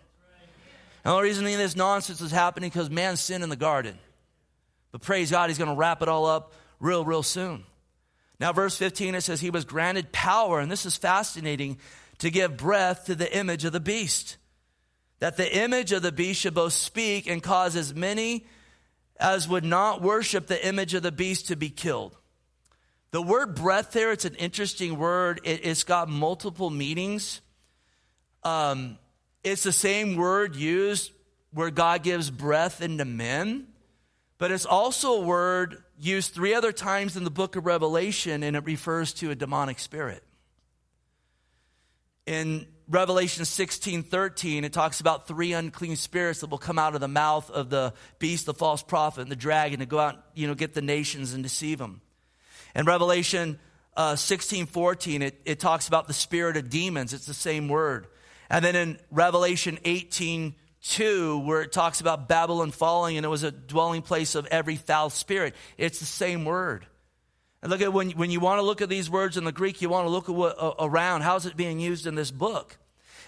The 1.02 1.10
only 1.10 1.24
reason 1.24 1.44
any 1.44 1.54
of 1.54 1.60
this 1.60 1.74
nonsense 1.74 2.20
is 2.20 2.30
happening 2.30 2.68
because 2.68 2.90
man 2.90 3.16
sinned 3.16 3.42
in 3.42 3.48
the 3.48 3.56
garden. 3.56 3.98
But 4.92 5.00
praise 5.00 5.30
God, 5.30 5.48
he's 5.48 5.58
going 5.58 5.70
to 5.70 5.76
wrap 5.76 6.02
it 6.02 6.08
all 6.08 6.26
up 6.26 6.52
real, 6.78 7.04
real 7.04 7.22
soon. 7.22 7.64
Now, 8.38 8.52
verse 8.52 8.76
15, 8.76 9.14
it 9.14 9.22
says, 9.22 9.40
He 9.40 9.50
was 9.50 9.64
granted 9.64 10.12
power, 10.12 10.60
and 10.60 10.70
this 10.70 10.86
is 10.86 10.96
fascinating 10.96 11.78
to 12.20 12.30
give 12.30 12.56
breath 12.56 13.06
to 13.06 13.14
the 13.14 13.36
image 13.36 13.64
of 13.64 13.72
the 13.72 13.80
beast. 13.80 14.36
That 15.18 15.36
the 15.36 15.58
image 15.58 15.92
of 15.92 16.02
the 16.02 16.12
beast 16.12 16.40
should 16.40 16.54
both 16.54 16.72
speak 16.72 17.26
and 17.26 17.42
cause 17.42 17.76
as 17.76 17.94
many 17.94 18.46
as 19.18 19.48
would 19.48 19.64
not 19.64 20.00
worship 20.00 20.46
the 20.46 20.66
image 20.66 20.94
of 20.94 21.02
the 21.02 21.12
beast 21.12 21.48
to 21.48 21.56
be 21.56 21.68
killed. 21.68 22.16
The 23.10 23.20
word 23.20 23.54
breath 23.54 23.92
there, 23.92 24.12
it's 24.12 24.24
an 24.24 24.36
interesting 24.36 24.98
word. 24.98 25.40
It, 25.44 25.64
has 25.64 25.82
got 25.82 26.08
multiple 26.08 26.70
meanings. 26.70 27.40
Um, 28.44 28.98
it's 29.42 29.62
the 29.62 29.72
same 29.72 30.16
word 30.16 30.56
used 30.56 31.12
where 31.52 31.70
God 31.70 32.02
gives 32.02 32.30
breath 32.30 32.80
into 32.80 33.04
men, 33.04 33.66
but 34.38 34.52
it's 34.52 34.64
also 34.64 35.14
a 35.14 35.20
word 35.20 35.82
used 35.98 36.32
three 36.32 36.54
other 36.54 36.72
times 36.72 37.16
in 37.16 37.24
the 37.24 37.30
book 37.30 37.56
of 37.56 37.66
Revelation, 37.66 38.42
and 38.42 38.56
it 38.56 38.64
refers 38.64 39.12
to 39.14 39.30
a 39.30 39.34
demonic 39.34 39.78
spirit 39.78 40.22
in 42.26 42.66
Revelation 42.88 43.44
16 43.44 44.02
13, 44.02 44.64
it 44.64 44.72
talks 44.72 45.00
about 45.00 45.28
three 45.28 45.52
unclean 45.52 45.96
spirits 45.96 46.40
that 46.40 46.50
will 46.50 46.58
come 46.58 46.78
out 46.78 46.94
of 46.94 47.00
the 47.00 47.08
mouth 47.08 47.50
of 47.50 47.70
the 47.70 47.94
beast, 48.18 48.46
the 48.46 48.54
false 48.54 48.82
prophet, 48.82 49.22
and 49.22 49.30
the 49.30 49.36
dragon 49.36 49.78
to 49.80 49.86
go 49.86 49.98
out, 49.98 50.16
you 50.34 50.48
know, 50.48 50.54
get 50.54 50.74
the 50.74 50.82
nations 50.82 51.32
and 51.32 51.42
deceive 51.42 51.78
them. 51.78 52.00
In 52.74 52.86
Revelation 52.86 53.58
uh, 53.96 54.16
16 54.16 54.66
14, 54.66 55.22
it, 55.22 55.40
it 55.44 55.60
talks 55.60 55.86
about 55.86 56.08
the 56.08 56.12
spirit 56.12 56.56
of 56.56 56.68
demons. 56.68 57.12
It's 57.12 57.26
the 57.26 57.34
same 57.34 57.68
word. 57.68 58.06
And 58.48 58.64
then 58.64 58.74
in 58.74 58.98
Revelation 59.12 59.78
18, 59.84 60.54
2, 60.82 61.38
where 61.40 61.62
it 61.62 61.72
talks 61.72 62.00
about 62.00 62.28
Babylon 62.28 62.70
falling 62.70 63.16
and 63.16 63.24
it 63.24 63.28
was 63.28 63.44
a 63.44 63.52
dwelling 63.52 64.02
place 64.02 64.34
of 64.34 64.46
every 64.46 64.76
foul 64.76 65.10
spirit, 65.10 65.54
it's 65.78 66.00
the 66.00 66.06
same 66.06 66.44
word. 66.44 66.86
And 67.62 67.70
look 67.70 67.82
at 67.82 67.92
when, 67.92 68.10
when 68.12 68.30
you 68.30 68.40
want 68.40 68.58
to 68.58 68.62
look 68.62 68.80
at 68.80 68.88
these 68.88 69.10
words 69.10 69.36
in 69.36 69.44
the 69.44 69.52
Greek, 69.52 69.82
you 69.82 69.88
want 69.88 70.06
to 70.06 70.10
look 70.10 70.28
at 70.28 70.34
what, 70.34 70.56
uh, 70.58 70.74
around. 70.78 71.22
How's 71.22 71.46
it 71.46 71.56
being 71.56 71.78
used 71.78 72.06
in 72.06 72.14
this 72.14 72.30
book? 72.30 72.78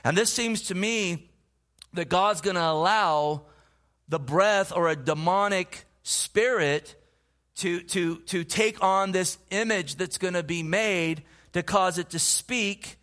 And 0.05 0.17
this 0.17 0.33
seems 0.33 0.63
to 0.63 0.75
me 0.75 1.31
that 1.93 2.09
God's 2.09 2.41
going 2.41 2.57
to 2.57 2.65
allow 2.65 3.43
the 4.09 4.19
breath 4.19 4.73
or 4.75 4.89
a 4.89 4.97
demonic 4.97 5.85
spirit 6.03 6.97
to, 7.57 7.81
to, 7.81 8.17
to 8.17 8.45
take 8.45 8.83
on 8.83 9.13
this 9.13 9.39
image 9.51 9.97
that's 9.97 10.19
going 10.19 10.35
to 10.35 10.43
be 10.43 10.63
made 10.63 11.23
to 11.53 11.63
cause 11.63 11.99
it 11.99 12.11
to 12.11 12.19
speak. 12.19 12.97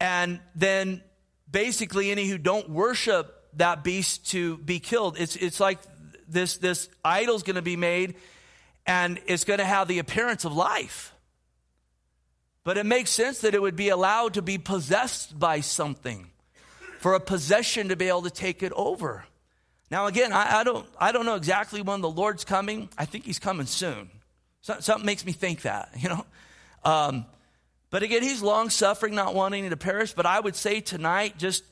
And 0.00 0.40
then 0.54 1.02
basically, 1.50 2.10
any 2.10 2.28
who 2.28 2.38
don't 2.38 2.70
worship 2.70 3.36
that 3.54 3.82
beast 3.82 4.30
to 4.30 4.58
be 4.58 4.78
killed. 4.78 5.18
It's, 5.18 5.34
it's 5.34 5.58
like 5.58 5.80
this, 6.28 6.58
this 6.58 6.88
idol's 7.04 7.42
going 7.42 7.56
to 7.56 7.62
be 7.62 7.76
made 7.76 8.14
and 8.86 9.20
it's 9.26 9.44
going 9.44 9.58
to 9.58 9.64
have 9.64 9.88
the 9.88 9.98
appearance 9.98 10.44
of 10.44 10.54
life. 10.54 11.14
But 12.64 12.76
it 12.76 12.86
makes 12.86 13.10
sense 13.10 13.40
that 13.40 13.54
it 13.54 13.62
would 13.62 13.76
be 13.76 13.88
allowed 13.88 14.34
to 14.34 14.42
be 14.42 14.58
possessed 14.58 15.38
by 15.38 15.60
something, 15.60 16.30
for 16.98 17.14
a 17.14 17.20
possession 17.20 17.88
to 17.88 17.96
be 17.96 18.08
able 18.08 18.22
to 18.22 18.30
take 18.30 18.62
it 18.62 18.72
over. 18.76 19.24
Now, 19.90 20.06
again, 20.06 20.32
I, 20.32 20.60
I 20.60 20.64
don't, 20.64 20.86
I 20.98 21.10
don't 21.12 21.26
know 21.26 21.34
exactly 21.34 21.82
when 21.82 22.00
the 22.00 22.10
Lord's 22.10 22.44
coming. 22.44 22.88
I 22.96 23.06
think 23.06 23.24
He's 23.24 23.38
coming 23.38 23.66
soon. 23.66 24.10
So, 24.62 24.76
something 24.80 25.06
makes 25.06 25.24
me 25.24 25.32
think 25.32 25.62
that, 25.62 25.90
you 25.96 26.08
know. 26.08 26.26
Um, 26.84 27.26
but 27.90 28.02
again, 28.02 28.22
He's 28.22 28.42
long 28.42 28.70
suffering, 28.70 29.14
not 29.14 29.34
wanting 29.34 29.68
to 29.68 29.76
perish. 29.76 30.12
But 30.12 30.26
I 30.26 30.38
would 30.38 30.54
say 30.54 30.80
tonight, 30.80 31.38
just 31.38 31.64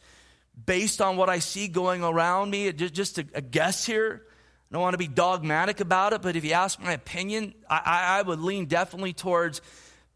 based 0.66 1.00
on 1.00 1.16
what 1.16 1.28
I 1.28 1.38
see 1.38 1.68
going 1.68 2.02
around 2.02 2.50
me, 2.50 2.72
just, 2.72 2.94
just 2.94 3.18
a, 3.18 3.26
a 3.34 3.40
guess 3.40 3.84
here, 3.84 4.24
I 4.70 4.74
don't 4.74 4.82
want 4.82 4.94
to 4.94 4.98
be 4.98 5.08
dogmatic 5.08 5.80
about 5.80 6.12
it, 6.12 6.20
but 6.20 6.36
if 6.36 6.44
you 6.44 6.52
ask 6.52 6.78
my 6.82 6.92
opinion, 6.92 7.54
I, 7.70 8.18
I 8.18 8.22
would 8.22 8.38
lean 8.38 8.66
definitely 8.66 9.14
towards, 9.14 9.62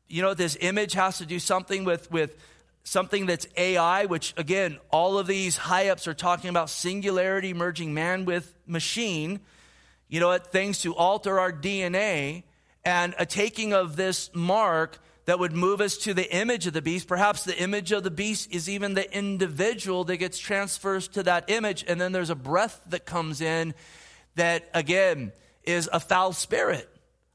you 0.09 0.21
know, 0.21 0.35
this 0.35 0.59
image 0.61 0.93
has 0.93 1.19
to 1.19 1.27
do 1.27 1.39
something 1.39 1.85
with, 1.85 2.11
with 2.11 2.37
something 2.85 3.25
that's 3.25 3.47
AI, 3.57 4.05
which 4.05 4.35
again, 4.37 4.79
all 4.91 5.17
of 5.17 5.27
these 5.27 5.57
high 5.57 5.89
ups 5.89 6.07
are 6.07 6.13
talking 6.13 6.51
about 6.51 6.69
singularity 6.69 7.55
merging 7.55 7.95
man 7.95 8.27
with 8.27 8.55
machine, 8.67 9.41
you 10.09 10.21
know, 10.21 10.33
at 10.33 10.53
things 10.53 10.81
to 10.81 10.95
alter 10.95 11.41
our 11.41 11.51
DNA 11.53 12.43
and 12.85 13.15
a 13.19 13.25
taking 13.25 13.73
of 13.73 13.97
this 13.97 14.29
mark 14.35 14.99
that 15.25 15.39
would 15.39 15.53
move 15.53 15.81
us 15.81 15.97
to 15.97 16.13
the 16.13 16.31
image 16.35 16.67
of 16.67 16.75
the 16.75 16.83
beast. 16.83 17.09
Perhaps 17.09 17.45
the 17.45 17.59
image 17.59 17.91
of 17.91 18.03
the 18.03 18.11
beast 18.11 18.53
is 18.53 18.69
even 18.69 18.93
the 18.93 19.17
individual 19.17 20.05
that 20.05 20.19
gets 20.19 20.39
transferred 20.39 21.03
to 21.05 21.23
that 21.23 21.49
image, 21.49 21.87
and 21.89 21.99
then 21.99 22.13
there's 22.13 22.29
a 22.29 22.35
breath 22.35 22.83
that 22.89 23.07
comes 23.07 23.41
in 23.41 23.73
that, 24.35 24.69
again, 24.75 25.33
is 25.65 25.89
a 25.93 26.01
foul 26.01 26.33
spirit. 26.33 26.89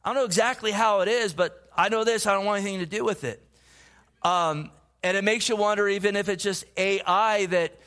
I 0.04 0.10
don't 0.10 0.16
know 0.22 0.26
exactly 0.26 0.72
how 0.72 1.02
it 1.02 1.08
is, 1.08 1.34
but 1.34 1.70
I 1.76 1.90
know 1.90 2.04
this 2.04 2.26
I 2.26 2.34
don't 2.34 2.46
want 2.46 2.62
anything 2.62 2.80
to 2.80 2.86
do 2.86 3.04
with 3.04 3.24
it. 3.24 3.44
Um, 4.24 4.72
and 5.04 5.16
it 5.16 5.24
makes 5.24 5.48
you 5.48 5.56
wonder 5.56 5.88
even 5.88 6.16
if 6.16 6.28
it's 6.28 6.44
just 6.44 6.66
AI 6.76 7.46
that, 7.48 7.80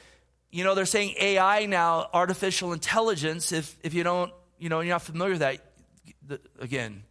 you 0.51 0.65
know, 0.65 0.75
they're 0.75 0.87
saying 0.87 1.15
AI 1.21 1.67
now, 1.67 2.09
artificial 2.13 2.73
intelligence. 2.73 3.53
If, 3.53 3.77
if 3.83 3.95
you 3.95 4.03
don't, 4.03 4.33
you 4.59 4.69
know, 4.69 4.81
you're 4.81 4.95
not 4.95 5.03
familiar 5.03 5.33
with 5.33 5.41
that, 5.41 5.59
the, 6.27 6.41
again, 6.61 7.03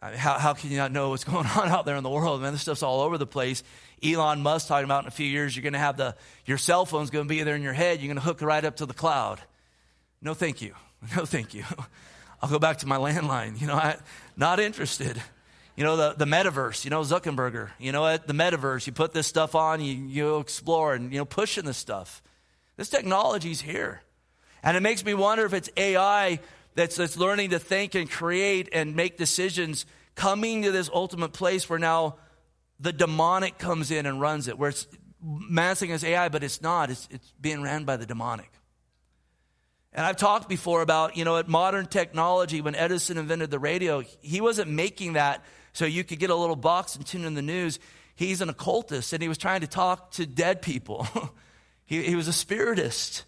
how, 0.00 0.38
how 0.38 0.54
can 0.54 0.70
you 0.70 0.76
not 0.76 0.92
know 0.92 1.10
what's 1.10 1.24
going 1.32 1.46
on 1.46 1.68
out 1.68 1.84
there 1.86 1.96
in 1.96 2.02
the 2.02 2.10
world? 2.10 2.40
Man, 2.40 2.52
this 2.52 2.62
stuff's 2.62 2.82
all 2.82 3.00
over 3.00 3.18
the 3.18 3.26
place. 3.26 3.62
Elon 4.02 4.42
Musk 4.42 4.68
talking 4.68 4.84
about 4.84 5.04
in 5.04 5.08
a 5.08 5.12
few 5.12 5.26
years, 5.26 5.56
you're 5.56 5.62
going 5.62 5.72
to 5.72 5.78
have 5.78 5.96
the, 5.96 6.14
your 6.46 6.58
cell 6.58 6.86
phone's 6.86 7.10
going 7.10 7.24
to 7.24 7.28
be 7.28 7.42
there 7.42 7.56
in 7.56 7.62
your 7.62 7.72
head. 7.72 8.00
You're 8.00 8.08
going 8.08 8.20
to 8.20 8.22
hook 8.22 8.42
right 8.42 8.64
up 8.64 8.76
to 8.76 8.86
the 8.86 8.94
cloud. 8.94 9.40
No, 10.20 10.34
thank 10.34 10.62
you. 10.62 10.74
No, 11.16 11.24
thank 11.24 11.54
you. 11.54 11.62
I'll 12.42 12.50
go 12.50 12.58
back 12.58 12.78
to 12.78 12.86
my 12.88 12.96
landline. 12.96 13.60
You 13.60 13.68
know, 13.68 13.74
I, 13.74 13.98
not 14.36 14.58
interested. 14.58 15.22
You 15.76 15.84
know, 15.84 15.96
the, 15.96 16.14
the 16.14 16.24
metaverse, 16.24 16.84
you 16.84 16.90
know, 16.90 17.02
Zuckerberger, 17.02 17.70
you 17.78 17.92
know? 17.92 18.16
The 18.16 18.32
metaverse, 18.32 18.84
you 18.88 18.92
put 18.92 19.12
this 19.12 19.28
stuff 19.28 19.54
on, 19.54 19.80
you, 19.80 19.94
you 19.94 20.38
explore 20.38 20.94
and, 20.94 21.12
you 21.12 21.18
know, 21.18 21.24
pushing 21.24 21.64
this 21.64 21.76
stuff. 21.76 22.20
This 22.76 22.88
technology's 22.88 23.60
here. 23.60 24.02
And 24.62 24.76
it 24.76 24.80
makes 24.80 25.04
me 25.04 25.14
wonder 25.14 25.44
if 25.44 25.52
it's 25.52 25.70
AI 25.76 26.40
that's, 26.74 26.96
that's 26.96 27.16
learning 27.16 27.50
to 27.50 27.60
think 27.60 27.94
and 27.94 28.10
create 28.10 28.68
and 28.72 28.96
make 28.96 29.18
decisions 29.18 29.86
coming 30.16 30.62
to 30.62 30.72
this 30.72 30.90
ultimate 30.92 31.32
place 31.32 31.70
where 31.70 31.78
now 31.78 32.16
the 32.80 32.92
demonic 32.92 33.58
comes 33.58 33.92
in 33.92 34.04
and 34.04 34.20
runs 34.20 34.48
it, 34.48 34.58
where 34.58 34.70
it's 34.70 34.88
massing 35.22 35.92
as 35.92 36.04
AI, 36.04 36.28
but 36.28 36.42
it's 36.42 36.60
not. 36.60 36.90
It's, 36.90 37.08
it's 37.10 37.32
being 37.40 37.62
ran 37.62 37.84
by 37.84 37.96
the 37.96 38.06
demonic. 38.06 38.50
And 39.98 40.06
I've 40.06 40.16
talked 40.16 40.48
before 40.48 40.80
about, 40.80 41.16
you 41.16 41.24
know, 41.24 41.38
at 41.38 41.48
modern 41.48 41.86
technology, 41.86 42.60
when 42.60 42.76
Edison 42.76 43.18
invented 43.18 43.50
the 43.50 43.58
radio, 43.58 44.04
he 44.22 44.40
wasn't 44.40 44.70
making 44.70 45.14
that 45.14 45.44
so 45.72 45.86
you 45.86 46.04
could 46.04 46.20
get 46.20 46.30
a 46.30 46.36
little 46.36 46.54
box 46.54 46.94
and 46.94 47.04
tune 47.04 47.24
in 47.24 47.34
the 47.34 47.42
news. 47.42 47.80
He's 48.14 48.40
an 48.40 48.48
occultist 48.48 49.12
and 49.12 49.20
he 49.20 49.28
was 49.28 49.38
trying 49.38 49.62
to 49.62 49.66
talk 49.66 50.12
to 50.12 50.24
dead 50.24 50.62
people. 50.62 51.08
he, 51.84 52.04
he, 52.04 52.14
was 52.14 52.28
a 52.28 52.32
spiritist. 52.32 53.24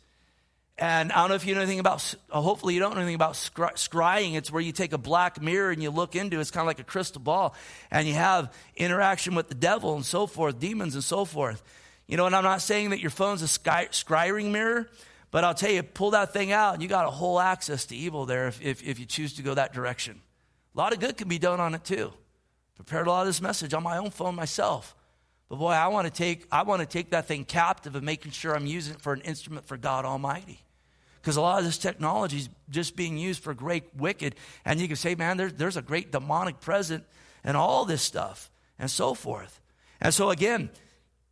And 0.78 1.10
I 1.10 1.16
don't 1.16 1.30
know 1.30 1.34
if 1.34 1.44
you 1.44 1.56
know 1.56 1.60
anything 1.60 1.80
about, 1.80 2.14
uh, 2.30 2.40
hopefully 2.40 2.74
you 2.74 2.78
don't 2.78 2.94
know 2.94 3.00
anything 3.00 3.16
about 3.16 3.32
scry- 3.32 3.74
scrying. 3.74 4.36
It's 4.36 4.52
where 4.52 4.62
you 4.62 4.70
take 4.70 4.92
a 4.92 4.98
black 4.98 5.42
mirror 5.42 5.72
and 5.72 5.82
you 5.82 5.90
look 5.90 6.14
into 6.14 6.38
it. 6.38 6.40
It's 6.40 6.52
kind 6.52 6.62
of 6.62 6.68
like 6.68 6.78
a 6.78 6.84
crystal 6.84 7.20
ball. 7.20 7.56
And 7.90 8.06
you 8.06 8.14
have 8.14 8.54
interaction 8.76 9.34
with 9.34 9.48
the 9.48 9.56
devil 9.56 9.96
and 9.96 10.06
so 10.06 10.28
forth, 10.28 10.60
demons 10.60 10.94
and 10.94 11.02
so 11.02 11.24
forth. 11.24 11.64
You 12.06 12.16
know, 12.16 12.26
and 12.26 12.36
I'm 12.36 12.44
not 12.44 12.62
saying 12.62 12.90
that 12.90 13.00
your 13.00 13.10
phone's 13.10 13.42
a 13.42 13.48
sky, 13.48 13.88
scrying 13.90 14.52
mirror, 14.52 14.88
but 15.30 15.44
I'll 15.44 15.54
tell 15.54 15.70
you, 15.70 15.82
pull 15.82 16.10
that 16.12 16.32
thing 16.32 16.52
out, 16.52 16.74
and 16.74 16.82
you 16.82 16.88
got 16.88 17.06
a 17.06 17.10
whole 17.10 17.38
access 17.38 17.86
to 17.86 17.96
evil 17.96 18.26
there 18.26 18.48
if, 18.48 18.60
if, 18.60 18.82
if 18.82 18.98
you 18.98 19.06
choose 19.06 19.34
to 19.34 19.42
go 19.42 19.54
that 19.54 19.72
direction. 19.72 20.20
A 20.74 20.78
lot 20.78 20.92
of 20.92 21.00
good 21.00 21.16
can 21.16 21.28
be 21.28 21.38
done 21.38 21.60
on 21.60 21.74
it 21.74 21.84
too. 21.84 22.12
Prepared 22.76 23.06
a 23.06 23.10
lot 23.10 23.20
of 23.20 23.26
this 23.26 23.42
message 23.42 23.74
on 23.74 23.82
my 23.82 23.98
own 23.98 24.10
phone 24.10 24.34
myself. 24.34 24.96
But 25.48 25.56
boy, 25.56 25.72
I 25.72 25.88
want 25.88 26.06
to 26.06 26.12
take 26.12 26.46
I 26.50 26.62
want 26.62 26.80
to 26.80 26.86
take 26.86 27.10
that 27.10 27.26
thing 27.26 27.44
captive 27.44 27.96
and 27.96 28.06
making 28.06 28.32
sure 28.32 28.54
I'm 28.54 28.66
using 28.66 28.94
it 28.94 29.00
for 29.00 29.12
an 29.12 29.20
instrument 29.22 29.66
for 29.66 29.76
God 29.76 30.04
Almighty. 30.04 30.62
Because 31.20 31.36
a 31.36 31.40
lot 31.42 31.58
of 31.58 31.64
this 31.64 31.76
technology 31.76 32.38
is 32.38 32.48
just 32.70 32.96
being 32.96 33.18
used 33.18 33.42
for 33.42 33.52
great 33.52 33.84
wicked. 33.94 34.36
And 34.64 34.80
you 34.80 34.86
can 34.86 34.96
say, 34.96 35.14
man, 35.14 35.36
there's, 35.36 35.52
there's 35.52 35.76
a 35.76 35.82
great 35.82 36.10
demonic 36.12 36.60
present 36.60 37.04
and 37.44 37.56
all 37.56 37.84
this 37.84 38.00
stuff 38.00 38.50
and 38.78 38.90
so 38.90 39.12
forth. 39.12 39.60
And 40.00 40.14
so 40.14 40.30
again, 40.30 40.70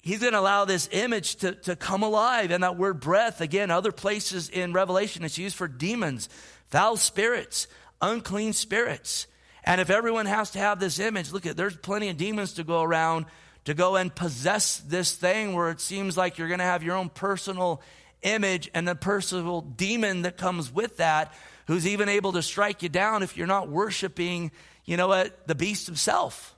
he's 0.01 0.21
going 0.21 0.33
to 0.33 0.41
allow 0.41 0.65
this 0.65 0.89
image 0.93 1.37
to, 1.37 1.53
to 1.53 1.77
come 1.77 2.03
alive. 2.03 2.51
And 2.51 2.63
that 2.63 2.77
word 2.77 3.01
breath, 3.01 3.41
again, 3.41 3.71
other 3.71 3.93
places 3.93 4.49
in 4.49 4.73
Revelation, 4.73 5.25
it's 5.25 5.39
used 5.39 5.57
for 5.57 5.69
demons, 5.69 6.29
foul 6.67 6.97
spirits, 6.97 7.67
unclean 8.01 8.53
spirits. 8.53 9.27
And 9.65 9.81
if 9.81 9.91
everyone 9.91 10.27
has 10.27 10.53
to 10.53 10.59
have 10.59 10.81
this 10.81 10.99
image, 10.99 11.33
look 11.33 11.47
at 11.47 11.57
there's 11.57 11.77
plenty 11.77 12.09
of 12.09 12.17
demons 12.17 12.55
to 12.55 12.65
go 12.65 12.83
around 12.83 13.27
to 13.69 13.75
go 13.75 13.97
and 13.97 14.15
possess 14.15 14.79
this 14.79 15.13
thing 15.13 15.53
where 15.53 15.69
it 15.69 15.79
seems 15.79 16.17
like 16.17 16.39
you're 16.39 16.49
going 16.49 16.59
to 16.59 16.65
have 16.65 16.83
your 16.83 16.97
own 16.97 17.11
personal 17.11 17.83
image 18.23 18.71
and 18.73 18.89
the 18.89 18.95
personal 18.95 19.61
demon 19.61 20.23
that 20.23 20.39
comes 20.39 20.73
with 20.73 20.97
that, 20.97 21.35
who's 21.67 21.87
even 21.87 22.09
able 22.09 22.33
to 22.33 22.41
strike 22.41 22.83
you 22.83 22.89
down 22.89 23.23
if 23.23 23.37
you're 23.37 23.47
not 23.47 23.69
worshiping, 23.69 24.51
you 24.87 24.97
know 24.97 25.09
what, 25.09 25.47
the 25.47 25.55
beast 25.55 25.87
himself. 25.87 26.57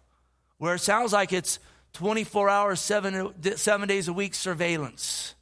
Where 0.59 0.77
it 0.77 0.81
sounds 0.81 1.13
like 1.13 1.33
it's 1.33 1.59
24 1.93 2.49
hours, 2.49 2.81
seven, 2.81 3.35
seven 3.57 3.89
days 3.89 4.09
a 4.09 4.13
week 4.13 4.35
surveillance. 4.35 5.35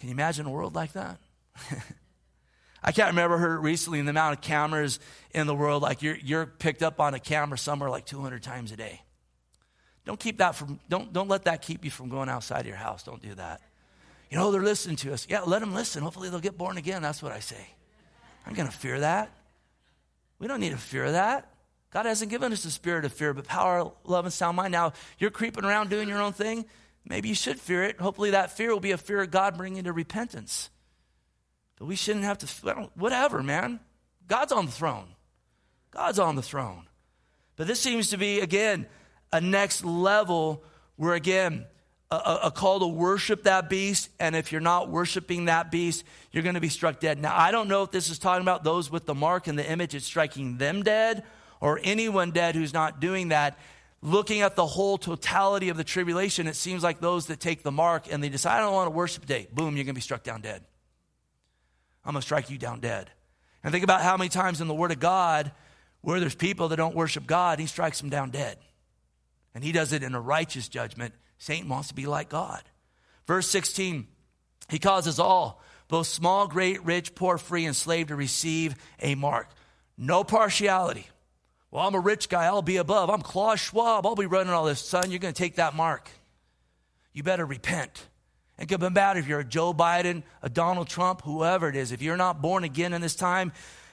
Can 0.00 0.08
you 0.08 0.14
imagine 0.14 0.46
a 0.46 0.50
world 0.50 0.74
like 0.74 0.92
that? 0.92 1.18
I 2.82 2.90
can't 2.90 3.10
remember 3.10 3.38
her 3.38 3.60
recently 3.60 4.00
in 4.00 4.06
the 4.06 4.10
amount 4.10 4.36
of 4.36 4.40
cameras 4.40 4.98
in 5.30 5.46
the 5.46 5.54
world. 5.54 5.82
Like 5.82 6.02
you're, 6.02 6.16
you're 6.16 6.46
picked 6.46 6.82
up 6.82 7.00
on 7.00 7.14
a 7.14 7.20
camera 7.20 7.56
somewhere 7.56 7.88
like 7.88 8.06
200 8.06 8.42
times 8.42 8.72
a 8.72 8.76
day. 8.76 9.02
Don't 10.04 10.18
keep 10.18 10.38
that 10.38 10.56
from, 10.56 10.80
don't, 10.88 11.12
don't 11.12 11.28
let 11.28 11.44
that 11.44 11.62
keep 11.62 11.84
you 11.84 11.90
from 11.90 12.08
going 12.08 12.28
outside 12.28 12.66
your 12.66 12.76
house. 12.76 13.04
Don't 13.04 13.22
do 13.22 13.34
that. 13.36 13.60
You 14.30 14.38
know, 14.38 14.50
they're 14.50 14.62
listening 14.62 14.96
to 14.96 15.12
us. 15.12 15.26
Yeah, 15.28 15.42
let 15.42 15.60
them 15.60 15.74
listen. 15.74 16.02
Hopefully 16.02 16.30
they'll 16.30 16.40
get 16.40 16.58
born 16.58 16.76
again. 16.78 17.02
That's 17.02 17.22
what 17.22 17.32
I 17.32 17.38
say. 17.38 17.68
I'm 18.46 18.54
going 18.54 18.68
to 18.68 18.76
fear 18.76 18.98
that. 19.00 19.30
We 20.40 20.48
don't 20.48 20.58
need 20.58 20.72
to 20.72 20.78
fear 20.78 21.12
that. 21.12 21.51
God 21.92 22.06
hasn't 22.06 22.30
given 22.30 22.52
us 22.52 22.64
a 22.64 22.70
spirit 22.70 23.04
of 23.04 23.12
fear, 23.12 23.34
but 23.34 23.46
power, 23.46 23.92
love, 24.04 24.24
and 24.24 24.32
sound 24.32 24.56
mind. 24.56 24.72
Now, 24.72 24.94
you're 25.18 25.30
creeping 25.30 25.64
around 25.64 25.90
doing 25.90 26.08
your 26.08 26.22
own 26.22 26.32
thing. 26.32 26.64
Maybe 27.04 27.28
you 27.28 27.34
should 27.34 27.60
fear 27.60 27.84
it. 27.84 28.00
Hopefully, 28.00 28.30
that 28.30 28.56
fear 28.56 28.72
will 28.72 28.80
be 28.80 28.92
a 28.92 28.98
fear 28.98 29.20
of 29.20 29.30
God 29.30 29.58
bringing 29.58 29.84
to 29.84 29.92
repentance. 29.92 30.70
But 31.78 31.86
we 31.86 31.96
shouldn't 31.96 32.24
have 32.24 32.38
to, 32.38 32.90
whatever, 32.94 33.42
man. 33.42 33.78
God's 34.26 34.52
on 34.52 34.66
the 34.66 34.72
throne. 34.72 35.08
God's 35.90 36.18
on 36.18 36.34
the 36.34 36.42
throne. 36.42 36.86
But 37.56 37.66
this 37.66 37.80
seems 37.80 38.10
to 38.10 38.16
be, 38.16 38.40
again, 38.40 38.86
a 39.30 39.42
next 39.42 39.84
level 39.84 40.64
where, 40.96 41.12
again, 41.12 41.66
a, 42.10 42.40
a, 42.44 42.50
call 42.50 42.80
to 42.80 42.86
worship 42.86 43.42
that 43.42 43.68
beast. 43.68 44.08
And 44.18 44.34
if 44.34 44.52
you're 44.52 44.60
not 44.60 44.88
worshiping 44.88 45.46
that 45.46 45.70
beast, 45.70 46.04
you're 46.30 46.42
going 46.42 46.54
to 46.54 46.60
be 46.60 46.68
struck 46.70 47.00
dead. 47.00 47.20
Now, 47.20 47.36
I 47.36 47.50
don't 47.50 47.68
know 47.68 47.82
if 47.82 47.90
this 47.90 48.08
is 48.08 48.18
talking 48.18 48.42
about 48.42 48.64
those 48.64 48.90
with 48.90 49.04
the 49.04 49.14
mark 49.14 49.46
and 49.46 49.58
the 49.58 49.70
image, 49.70 49.94
it's 49.94 50.06
striking 50.06 50.56
them 50.56 50.82
dead 50.82 51.24
or 51.62 51.78
anyone 51.84 52.32
dead 52.32 52.56
who's 52.56 52.74
not 52.74 53.00
doing 53.00 53.28
that, 53.28 53.56
looking 54.02 54.40
at 54.40 54.56
the 54.56 54.66
whole 54.66 54.98
totality 54.98 55.68
of 55.68 55.76
the 55.76 55.84
tribulation, 55.84 56.48
it 56.48 56.56
seems 56.56 56.82
like 56.82 57.00
those 57.00 57.26
that 57.26 57.38
take 57.38 57.62
the 57.62 57.70
mark 57.70 58.12
and 58.12 58.22
they 58.22 58.28
decide, 58.28 58.56
I 58.56 58.60
don't 58.60 58.74
want 58.74 58.88
to 58.88 58.90
worship 58.90 59.22
today, 59.22 59.46
boom, 59.52 59.76
you're 59.76 59.84
going 59.84 59.94
to 59.94 59.98
be 59.98 60.00
struck 60.00 60.24
down 60.24 60.40
dead. 60.40 60.64
I'm 62.04 62.14
going 62.14 62.20
to 62.20 62.26
strike 62.26 62.50
you 62.50 62.58
down 62.58 62.80
dead. 62.80 63.12
And 63.62 63.72
think 63.72 63.84
about 63.84 64.02
how 64.02 64.16
many 64.16 64.28
times 64.28 64.60
in 64.60 64.66
the 64.66 64.74
Word 64.74 64.90
of 64.90 64.98
God 64.98 65.52
where 66.00 66.18
there's 66.18 66.34
people 66.34 66.68
that 66.68 66.76
don't 66.76 66.96
worship 66.96 67.28
God, 67.28 67.60
He 67.60 67.66
strikes 67.66 68.00
them 68.00 68.10
down 68.10 68.30
dead. 68.30 68.58
And 69.54 69.62
He 69.62 69.70
does 69.70 69.92
it 69.92 70.02
in 70.02 70.16
a 70.16 70.20
righteous 70.20 70.68
judgment. 70.68 71.14
Satan 71.38 71.68
wants 71.68 71.88
to 71.88 71.94
be 71.94 72.06
like 72.06 72.28
God. 72.28 72.60
Verse 73.28 73.46
16, 73.46 74.08
He 74.68 74.80
causes 74.80 75.20
all, 75.20 75.62
both 75.86 76.08
small, 76.08 76.48
great, 76.48 76.84
rich, 76.84 77.14
poor, 77.14 77.38
free, 77.38 77.66
and 77.66 77.76
slave, 77.76 78.08
to 78.08 78.16
receive 78.16 78.74
a 79.00 79.14
mark. 79.14 79.48
No 79.96 80.24
partiality. 80.24 81.06
Well, 81.72 81.88
I'm 81.88 81.94
a 81.94 82.00
rich 82.00 82.28
guy. 82.28 82.44
I'll 82.44 82.60
be 82.60 82.76
above. 82.76 83.08
I'm 83.08 83.22
Klaus 83.22 83.58
Schwab. 83.58 84.06
I'll 84.06 84.14
be 84.14 84.26
running 84.26 84.52
all 84.52 84.66
this. 84.66 84.78
Son, 84.78 85.10
you're 85.10 85.18
going 85.18 85.32
to 85.32 85.42
take 85.42 85.56
that 85.56 85.74
mark. 85.74 86.10
You 87.14 87.22
better 87.22 87.46
repent. 87.46 88.06
It 88.58 88.68
could 88.68 88.94
bad 88.94 89.16
if 89.16 89.26
you're 89.26 89.40
a 89.40 89.44
Joe 89.44 89.72
Biden, 89.72 90.22
a 90.42 90.50
Donald 90.50 90.86
Trump, 90.86 91.22
whoever 91.22 91.70
it 91.70 91.74
is. 91.74 91.90
If 91.90 92.02
you're 92.02 92.18
not 92.18 92.42
born 92.42 92.62
again 92.62 92.92
in 92.92 93.00
this 93.00 93.16
time, 93.16 93.52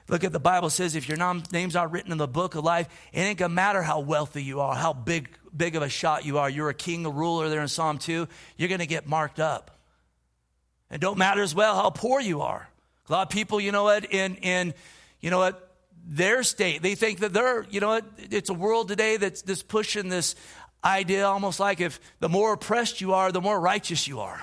look 0.09 0.25
at 0.25 0.33
the 0.33 0.41
Bible 0.41 0.69
says 0.69 0.97
if 0.97 1.07
your 1.07 1.17
name's 1.51 1.73
not 1.73 1.91
written 1.91 2.11
in 2.11 2.17
the 2.17 2.27
book 2.27 2.55
of 2.55 2.65
life, 2.65 2.89
it 3.13 3.21
ain't 3.21 3.39
gonna 3.39 3.53
matter 3.53 3.81
how 3.81 4.01
wealthy 4.01 4.43
you 4.43 4.59
are, 4.59 4.75
how 4.75 4.91
big 4.91 5.29
big 5.55 5.75
of 5.75 5.81
a 5.81 5.89
shot 5.89 6.25
you 6.25 6.37
are. 6.37 6.49
You're 6.49 6.69
a 6.69 6.73
king, 6.73 7.05
a 7.05 7.09
ruler 7.09 7.49
there 7.49 7.61
in 7.61 7.67
Psalm 7.69 7.97
2. 7.97 8.27
You're 8.57 8.69
gonna 8.69 8.85
get 8.85 9.07
marked 9.07 9.39
up. 9.39 9.79
It 10.91 10.99
don't 10.99 11.17
matter 11.17 11.41
as 11.41 11.55
well 11.55 11.75
how 11.75 11.89
poor 11.89 12.19
you 12.19 12.41
are. 12.41 12.69
A 13.07 13.11
lot 13.11 13.27
of 13.27 13.29
people, 13.29 13.59
you 13.61 13.71
know 13.71 13.85
what, 13.85 14.13
in 14.13 14.35
in 14.35 14.73
you 15.21 15.31
know 15.31 15.39
what, 15.39 15.68
their 16.09 16.41
state. 16.41 16.81
They 16.81 16.95
think 16.95 17.19
that 17.19 17.33
they're, 17.33 17.65
you 17.69 17.79
know, 17.79 18.01
it's 18.17 18.49
a 18.49 18.53
world 18.53 18.87
today 18.87 19.17
that's, 19.17 19.43
that's 19.43 19.61
pushing 19.61 20.09
this 20.09 20.35
idea 20.83 21.25
almost 21.25 21.59
like 21.59 21.79
if 21.79 21.99
the 22.19 22.27
more 22.27 22.53
oppressed 22.53 22.99
you 22.99 23.13
are, 23.13 23.31
the 23.31 23.41
more 23.41 23.59
righteous 23.59 24.07
you 24.07 24.19
are. 24.19 24.41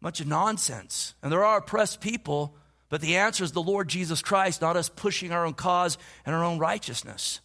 Much 0.00 0.20
of 0.20 0.26
nonsense. 0.26 1.14
And 1.22 1.30
there 1.30 1.44
are 1.44 1.58
oppressed 1.58 2.00
people, 2.00 2.56
but 2.88 3.00
the 3.00 3.16
answer 3.16 3.44
is 3.44 3.52
the 3.52 3.62
Lord 3.62 3.88
Jesus 3.88 4.20
Christ, 4.20 4.60
not 4.60 4.76
us 4.76 4.88
pushing 4.88 5.30
our 5.30 5.46
own 5.46 5.54
cause 5.54 5.96
and 6.26 6.34
our 6.34 6.42
own 6.42 6.58
righteousness. 6.58 7.40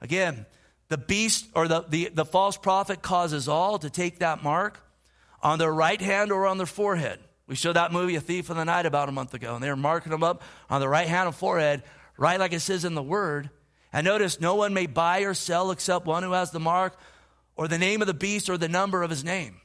Again, 0.00 0.46
the 0.88 0.98
beast 0.98 1.46
or 1.54 1.66
the, 1.66 1.84
the, 1.88 2.10
the 2.14 2.24
false 2.24 2.56
prophet 2.56 3.02
causes 3.02 3.48
all 3.48 3.80
to 3.80 3.90
take 3.90 4.20
that 4.20 4.44
mark 4.44 4.80
on 5.42 5.58
their 5.58 5.72
right 5.72 6.00
hand 6.00 6.30
or 6.30 6.46
on 6.46 6.56
their 6.56 6.66
forehead. 6.66 7.18
We 7.48 7.56
showed 7.56 7.72
that 7.74 7.92
movie, 7.92 8.14
A 8.14 8.20
Thief 8.20 8.48
in 8.48 8.56
the 8.56 8.64
Night, 8.64 8.86
about 8.86 9.08
a 9.08 9.12
month 9.12 9.34
ago, 9.34 9.56
and 9.56 9.64
they 9.64 9.68
were 9.68 9.76
marking 9.76 10.12
them 10.12 10.22
up 10.22 10.42
on 10.70 10.80
the 10.80 10.88
right 10.88 11.08
hand 11.08 11.26
and 11.26 11.34
forehead 11.34 11.82
right 12.16 12.38
like 12.38 12.52
it 12.52 12.60
says 12.60 12.84
in 12.84 12.94
the 12.94 13.02
word. 13.02 13.50
And 13.92 14.04
notice, 14.04 14.40
no 14.40 14.54
one 14.54 14.72
may 14.72 14.86
buy 14.86 15.20
or 15.20 15.34
sell 15.34 15.70
except 15.70 16.06
one 16.06 16.22
who 16.22 16.32
has 16.32 16.50
the 16.50 16.60
mark 16.60 16.98
or 17.56 17.68
the 17.68 17.78
name 17.78 18.00
of 18.00 18.06
the 18.06 18.14
beast 18.14 18.48
or 18.48 18.56
the 18.56 18.68
number 18.68 19.02
of 19.02 19.10
his 19.10 19.24
name. 19.24 19.56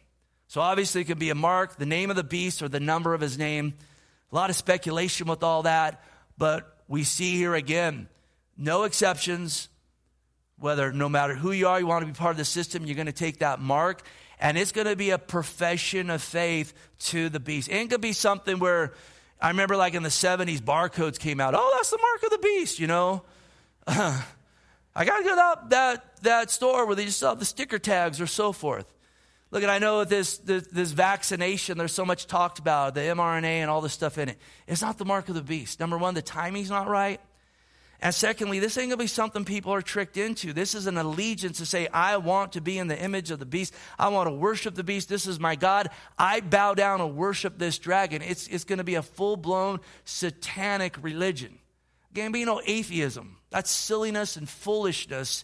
So 0.48 0.62
obviously, 0.62 1.02
it 1.02 1.06
could 1.06 1.20
be 1.20 1.30
a 1.30 1.36
mark, 1.36 1.78
the 1.78 1.86
name 1.86 2.10
of 2.10 2.16
the 2.16 2.24
beast, 2.24 2.62
or 2.62 2.70
the 2.70 2.80
number 2.80 3.14
of 3.14 3.22
his 3.22 3.38
name. 3.38 3.74
A 4.32 4.36
lot 4.36 4.50
of 4.50 4.56
speculation 4.56 5.28
with 5.28 5.43
all 5.43 5.64
that, 5.64 6.04
but 6.38 6.84
we 6.88 7.04
see 7.04 7.36
here 7.36 7.56
again 7.56 8.08
no 8.58 8.84
exceptions. 8.84 9.70
Whether 10.60 10.91
no 10.91 11.08
matter 11.08 11.36
who 11.36 11.52
you 11.52 11.68
are, 11.68 11.80
you 11.80 11.86
want 11.86 12.02
to 12.02 12.12
be 12.12 12.18
part 12.18 12.32
of 12.32 12.38
the 12.38 12.45
system, 12.45 12.86
you're 12.86 12.95
going 12.95 13.06
to 13.06 13.12
take 13.12 13.39
that 13.39 13.60
mark, 13.60 14.02
and 14.39 14.58
it's 14.58 14.72
going 14.72 14.88
to 14.88 14.95
be 14.95 15.12
a 15.12 15.20
profession 15.20 16.10
of 16.10 16.24
faith 16.24 16.74
to 17.00 17.30
the 17.30 17.39
beast. 17.39 17.70
It 17.70 17.74
ain't 17.74 17.91
going 17.91 18.02
to 18.02 18.08
be 18.08 18.14
something 18.14 18.58
where 18.58 18.93
I 19.40 19.50
remember 19.50 19.76
like 19.76 19.94
in 19.94 20.04
the 20.04 20.10
70s, 20.10 20.60
barcodes 20.60 21.20
came 21.20 21.40
out. 21.40 21.54
Oh, 21.56 21.72
that's 21.76 21.92
the 21.92 22.00
mark 22.00 22.24
of 22.24 22.30
the 22.32 22.40
beast, 22.40 22.80
you 22.80 22.88
know. 22.88 23.24
I 23.88 25.06
got 25.06 25.18
to 25.18 25.24
go 25.24 25.30
to 25.30 25.36
that, 25.36 25.70
that, 25.70 26.24
that 26.24 26.52
store 26.52 26.86
where 26.88 26.96
they 26.96 27.06
just 27.06 27.20
sell 27.20 27.36
the 27.36 27.46
sticker 27.46 27.78
tags 27.78 28.20
or 28.20 28.28
so 28.28 28.52
forth. 28.52 28.92
Look, 29.52 29.62
and 29.62 29.72
I 29.72 29.80
know 29.80 30.04
this, 30.04 30.40
this, 30.40 30.68
this 30.68 30.92
vaccination, 30.92 31.78
there's 31.78 31.94
so 31.94 32.04
much 32.04 32.28
talked 32.28 32.60
about, 32.60 32.96
the 32.96 33.02
mRNA 33.02 33.44
and 33.44 33.70
all 33.70 33.80
this 33.80 33.94
stuff 33.94 34.18
in 34.18 34.30
it. 34.30 34.38
It's 34.68 34.82
not 34.82 34.98
the 34.98 35.06
mark 35.06 35.30
of 35.30 35.36
the 35.36 35.42
beast. 35.42 35.80
Number 35.80 35.98
one, 35.98 36.16
the 36.16 36.22
timing's 36.22 36.70
not 36.70 36.88
right. 36.88 37.22
And 38.00 38.14
secondly, 38.14 38.60
this 38.60 38.78
ain't 38.78 38.89
gonna 38.89 38.98
be 38.98 39.08
something 39.08 39.43
people 39.43 39.74
are 39.74 39.82
tricked 39.82 40.18
into. 40.18 40.54
This 40.54 40.76
is 40.76 40.86
an 40.86 40.98
allegiance 40.98 41.58
to 41.58 41.66
say, 41.66 41.88
I 41.88 42.18
want 42.18 42.54
to 42.54 42.62
be 42.62 42.78
in 42.78 42.88
the 42.88 43.00
image 43.00 43.32
of 43.32 43.39
the 43.39 43.45
beast. 43.45 43.74
I 43.98 44.10
want 44.10 44.28
to 44.28 44.34
worship 44.34 44.76
the 44.76 44.84
beast. 44.84 45.10
This 45.10 45.26
is 45.26 45.39
my 45.39 45.56
God. 45.56 45.89
I 46.18 46.41
bow 46.41 46.76
down 46.76 47.02
and 47.02 47.16
worship 47.16 47.58
this 47.58 47.80
dragon. 47.80 48.22
It's, 48.22 48.48
it's 48.48 48.66
gonna 48.66 48.84
be 48.84 48.95
a 48.95 49.02
full 49.02 49.36
blown 49.36 49.80
satanic 50.06 51.02
religion. 51.02 51.58
Again, 52.12 52.32
be 52.32 52.45
no 52.45 52.62
atheism. 52.66 53.38
That's 53.50 53.72
silliness 53.72 54.38
and 54.38 54.48
foolishness. 54.48 55.43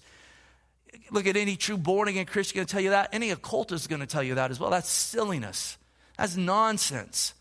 Look 1.09 1.25
at 1.25 1.35
any 1.35 1.55
true 1.55 1.77
born 1.77 2.07
again 2.07 2.27
Christian 2.27 2.57
gonna 2.57 2.65
tell 2.67 2.81
you 2.81 2.91
that. 2.91 3.09
Any 3.13 3.31
occultist 3.31 3.83
is 3.83 3.87
gonna 3.87 4.05
tell 4.05 4.23
you 4.23 4.35
that 4.35 4.51
as 4.51 4.59
well. 4.59 4.69
That's 4.69 4.89
silliness. 4.89 5.77
That's 6.17 6.37
nonsense. 6.37 7.33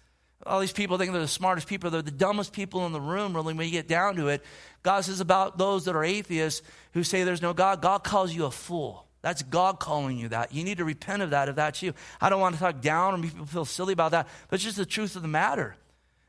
All 0.45 0.61
these 0.61 0.72
people 0.72 0.99
think 0.99 1.12
they're 1.12 1.20
the 1.20 1.28
smartest 1.28 1.68
people. 1.68 1.90
They're 1.90 2.03
the 2.03 2.11
dumbest 2.11 2.53
people 2.53 2.84
in 2.86 2.93
the 2.93 3.01
room, 3.01 3.34
really, 3.34 3.55
when 3.55 3.66
you 3.66 3.72
get 3.72 3.86
down 3.86 4.16
to 4.16 4.28
it. 4.28 4.43
God 4.82 5.05
says 5.05 5.20
about 5.20 5.59
those 5.59 5.84
that 5.84 5.95
are 5.95 6.03
atheists 6.03 6.62
who 6.95 7.05
say 7.05 7.22
there's 7.22 7.43
no 7.43 7.53
God, 7.53 7.80
God 7.80 8.03
calls 8.03 8.34
you 8.34 8.45
a 8.47 8.51
fool. 8.51 9.07
That's 9.22 9.43
God 9.43 9.78
calling 9.78 10.18
you 10.18 10.28
that. 10.30 10.53
You 10.53 10.64
need 10.64 10.78
to 10.78 10.84
repent 10.84 11.22
of 11.22 11.30
that 11.30 11.49
if 11.49 11.55
that's 11.55 11.80
you. 11.80 11.95
I 12.20 12.28
don't 12.28 12.40
want 12.40 12.57
to 12.57 12.61
talk 12.61 12.80
down 12.80 13.14
or 13.14 13.18
make 13.18 13.30
people 13.30 13.47
feel 13.47 13.64
silly 13.64 13.93
about 13.93 14.11
that, 14.11 14.28
but 14.49 14.57
it's 14.57 14.64
just 14.64 14.76
the 14.76 14.84
truth 14.84 15.14
of 15.14 15.22
the 15.22 15.28
matter. 15.28 15.76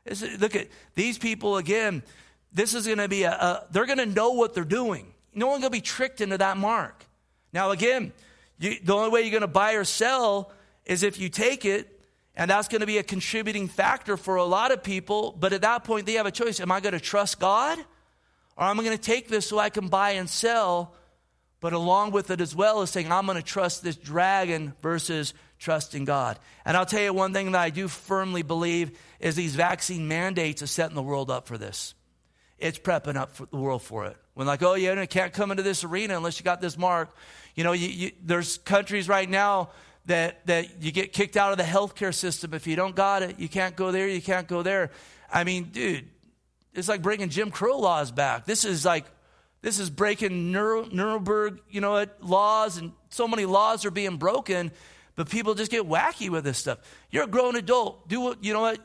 It's, 0.06 0.22
look 0.38 0.54
at 0.54 0.68
these 0.94 1.18
people 1.18 1.56
again. 1.56 2.04
This 2.52 2.72
is 2.72 2.86
going 2.86 2.98
to 2.98 3.08
be 3.08 3.24
a, 3.24 3.32
a 3.32 3.66
they're 3.72 3.86
going 3.86 3.98
to 3.98 4.06
know 4.06 4.30
what 4.30 4.54
they're 4.54 4.64
doing. 4.64 5.12
No 5.34 5.48
one's 5.48 5.62
going 5.62 5.72
to 5.72 5.76
be 5.76 5.80
tricked 5.80 6.20
into 6.20 6.38
that 6.38 6.56
mark. 6.56 7.04
Now, 7.52 7.72
again, 7.72 8.12
you, 8.60 8.76
the 8.80 8.94
only 8.94 9.10
way 9.10 9.22
you're 9.22 9.30
going 9.30 9.40
to 9.40 9.48
buy 9.48 9.72
or 9.72 9.82
sell 9.82 10.52
is 10.86 11.02
if 11.02 11.18
you 11.18 11.28
take 11.28 11.64
it 11.64 11.93
and 12.36 12.50
that's 12.50 12.68
going 12.68 12.80
to 12.80 12.86
be 12.86 12.98
a 12.98 13.02
contributing 13.02 13.68
factor 13.68 14.16
for 14.16 14.36
a 14.36 14.44
lot 14.44 14.72
of 14.72 14.82
people. 14.82 15.36
But 15.38 15.52
at 15.52 15.62
that 15.62 15.84
point, 15.84 16.06
they 16.06 16.14
have 16.14 16.26
a 16.26 16.32
choice. 16.32 16.60
Am 16.60 16.72
I 16.72 16.80
going 16.80 16.92
to 16.92 17.00
trust 17.00 17.38
God? 17.38 17.78
Or 18.56 18.64
am 18.64 18.78
I 18.78 18.84
going 18.84 18.96
to 18.96 19.02
take 19.02 19.28
this 19.28 19.46
so 19.46 19.58
I 19.58 19.70
can 19.70 19.88
buy 19.88 20.12
and 20.12 20.28
sell? 20.28 20.94
But 21.60 21.72
along 21.72 22.10
with 22.10 22.30
it 22.30 22.40
as 22.40 22.54
well 22.54 22.82
is 22.82 22.90
saying, 22.90 23.10
I'm 23.10 23.26
going 23.26 23.38
to 23.38 23.42
trust 23.42 23.82
this 23.82 23.96
dragon 23.96 24.74
versus 24.82 25.32
trusting 25.58 26.04
God. 26.04 26.38
And 26.64 26.76
I'll 26.76 26.86
tell 26.86 27.02
you 27.02 27.12
one 27.12 27.32
thing 27.32 27.52
that 27.52 27.60
I 27.60 27.70
do 27.70 27.88
firmly 27.88 28.42
believe 28.42 28.98
is 29.20 29.34
these 29.36 29.54
vaccine 29.54 30.08
mandates 30.08 30.62
are 30.62 30.66
setting 30.66 30.94
the 30.94 31.02
world 31.02 31.30
up 31.30 31.46
for 31.46 31.56
this. 31.56 31.94
It's 32.58 32.78
prepping 32.78 33.16
up 33.16 33.34
the 33.36 33.56
world 33.56 33.82
for 33.82 34.06
it. 34.06 34.16
When 34.34 34.46
like, 34.46 34.62
oh 34.62 34.74
yeah, 34.74 35.00
you 35.00 35.06
can't 35.06 35.32
come 35.32 35.50
into 35.50 35.62
this 35.62 35.84
arena 35.84 36.16
unless 36.16 36.38
you 36.38 36.44
got 36.44 36.60
this 36.60 36.76
mark. 36.76 37.14
You 37.54 37.64
know, 37.64 37.72
you, 37.72 37.88
you, 37.88 38.10
there's 38.22 38.58
countries 38.58 39.08
right 39.08 39.28
now 39.28 39.70
that, 40.06 40.46
that 40.46 40.82
you 40.82 40.92
get 40.92 41.12
kicked 41.12 41.36
out 41.36 41.52
of 41.52 41.58
the 41.58 41.64
healthcare 41.64 42.14
system. 42.14 42.54
If 42.54 42.66
you 42.66 42.76
don't 42.76 42.94
got 42.94 43.22
it, 43.22 43.38
you 43.38 43.48
can't 43.48 43.74
go 43.74 43.90
there, 43.90 44.08
you 44.08 44.22
can't 44.22 44.46
go 44.46 44.62
there. 44.62 44.90
I 45.32 45.44
mean, 45.44 45.64
dude, 45.64 46.08
it's 46.74 46.88
like 46.88 47.02
bringing 47.02 47.28
Jim 47.28 47.50
Crow 47.50 47.78
laws 47.78 48.10
back. 48.10 48.44
This 48.44 48.64
is 48.64 48.84
like, 48.84 49.06
this 49.62 49.78
is 49.78 49.88
breaking 49.88 50.52
Nuremberg, 50.52 51.60
you 51.70 51.80
know, 51.80 52.04
laws, 52.20 52.76
and 52.76 52.92
so 53.08 53.26
many 53.26 53.46
laws 53.46 53.86
are 53.86 53.90
being 53.90 54.18
broken, 54.18 54.70
but 55.16 55.30
people 55.30 55.54
just 55.54 55.70
get 55.70 55.88
wacky 55.88 56.28
with 56.28 56.44
this 56.44 56.58
stuff. 56.58 56.78
You're 57.10 57.24
a 57.24 57.28
grown 57.28 57.56
adult. 57.56 58.08
Do 58.08 58.20
what, 58.20 58.44
you 58.44 58.52
know 58.52 58.60
what? 58.60 58.80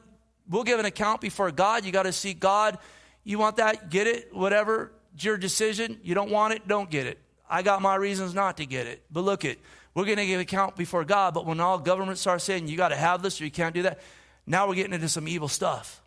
We'll 0.47 0.63
give 0.63 0.79
an 0.79 0.85
account 0.85 1.21
before 1.21 1.51
God. 1.51 1.83
You 1.83 1.91
got 1.91 2.03
to 2.03 2.13
seek 2.13 2.39
God. 2.39 2.77
You 3.23 3.37
want 3.37 3.57
that? 3.57 3.89
Get 3.89 4.07
it, 4.07 4.33
whatever. 4.33 4.91
It's 5.13 5.23
your 5.23 5.37
decision. 5.37 5.99
You 6.01 6.15
don't 6.15 6.31
want 6.31 6.53
it, 6.53 6.67
don't 6.67 6.89
get 6.89 7.07
it. 7.07 7.19
I 7.49 7.61
got 7.61 7.81
my 7.81 7.95
reasons 7.95 8.33
not 8.33 8.57
to 8.57 8.65
get 8.65 8.87
it. 8.87 9.03
But 9.11 9.21
look 9.21 9.43
it, 9.43 9.59
we're 9.93 10.05
going 10.05 10.17
to 10.17 10.25
give 10.25 10.39
account 10.39 10.75
before 10.75 11.03
God, 11.03 11.33
but 11.33 11.45
when 11.45 11.59
all 11.59 11.79
governments 11.79 12.21
start 12.21 12.41
saying 12.41 12.67
you 12.67 12.77
got 12.77 12.89
to 12.89 12.95
have 12.95 13.21
this 13.21 13.41
or 13.41 13.45
you 13.45 13.51
can't 13.51 13.73
do 13.73 13.83
that, 13.83 13.99
now 14.45 14.67
we're 14.67 14.75
getting 14.75 14.93
into 14.93 15.09
some 15.09 15.27
evil 15.27 15.47
stuff. 15.47 16.01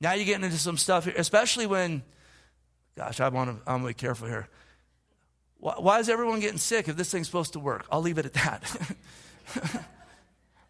Now 0.00 0.14
you're 0.14 0.24
getting 0.24 0.44
into 0.44 0.58
some 0.58 0.76
stuff, 0.76 1.04
here, 1.04 1.14
especially 1.16 1.66
when, 1.66 2.02
gosh, 2.96 3.20
I 3.20 3.28
want 3.28 3.50
to, 3.50 3.70
I'm 3.70 3.82
going 3.82 3.94
to 3.94 3.98
be 3.98 4.06
careful 4.06 4.26
here. 4.26 4.48
Why, 5.58 5.74
why 5.78 5.98
is 5.98 6.08
everyone 6.08 6.40
getting 6.40 6.58
sick 6.58 6.88
if 6.88 6.96
this 6.96 7.10
thing's 7.10 7.26
supposed 7.26 7.52
to 7.52 7.60
work? 7.60 7.86
I'll 7.92 8.00
leave 8.00 8.18
it 8.18 8.26
at 8.26 8.32
that. 8.34 8.96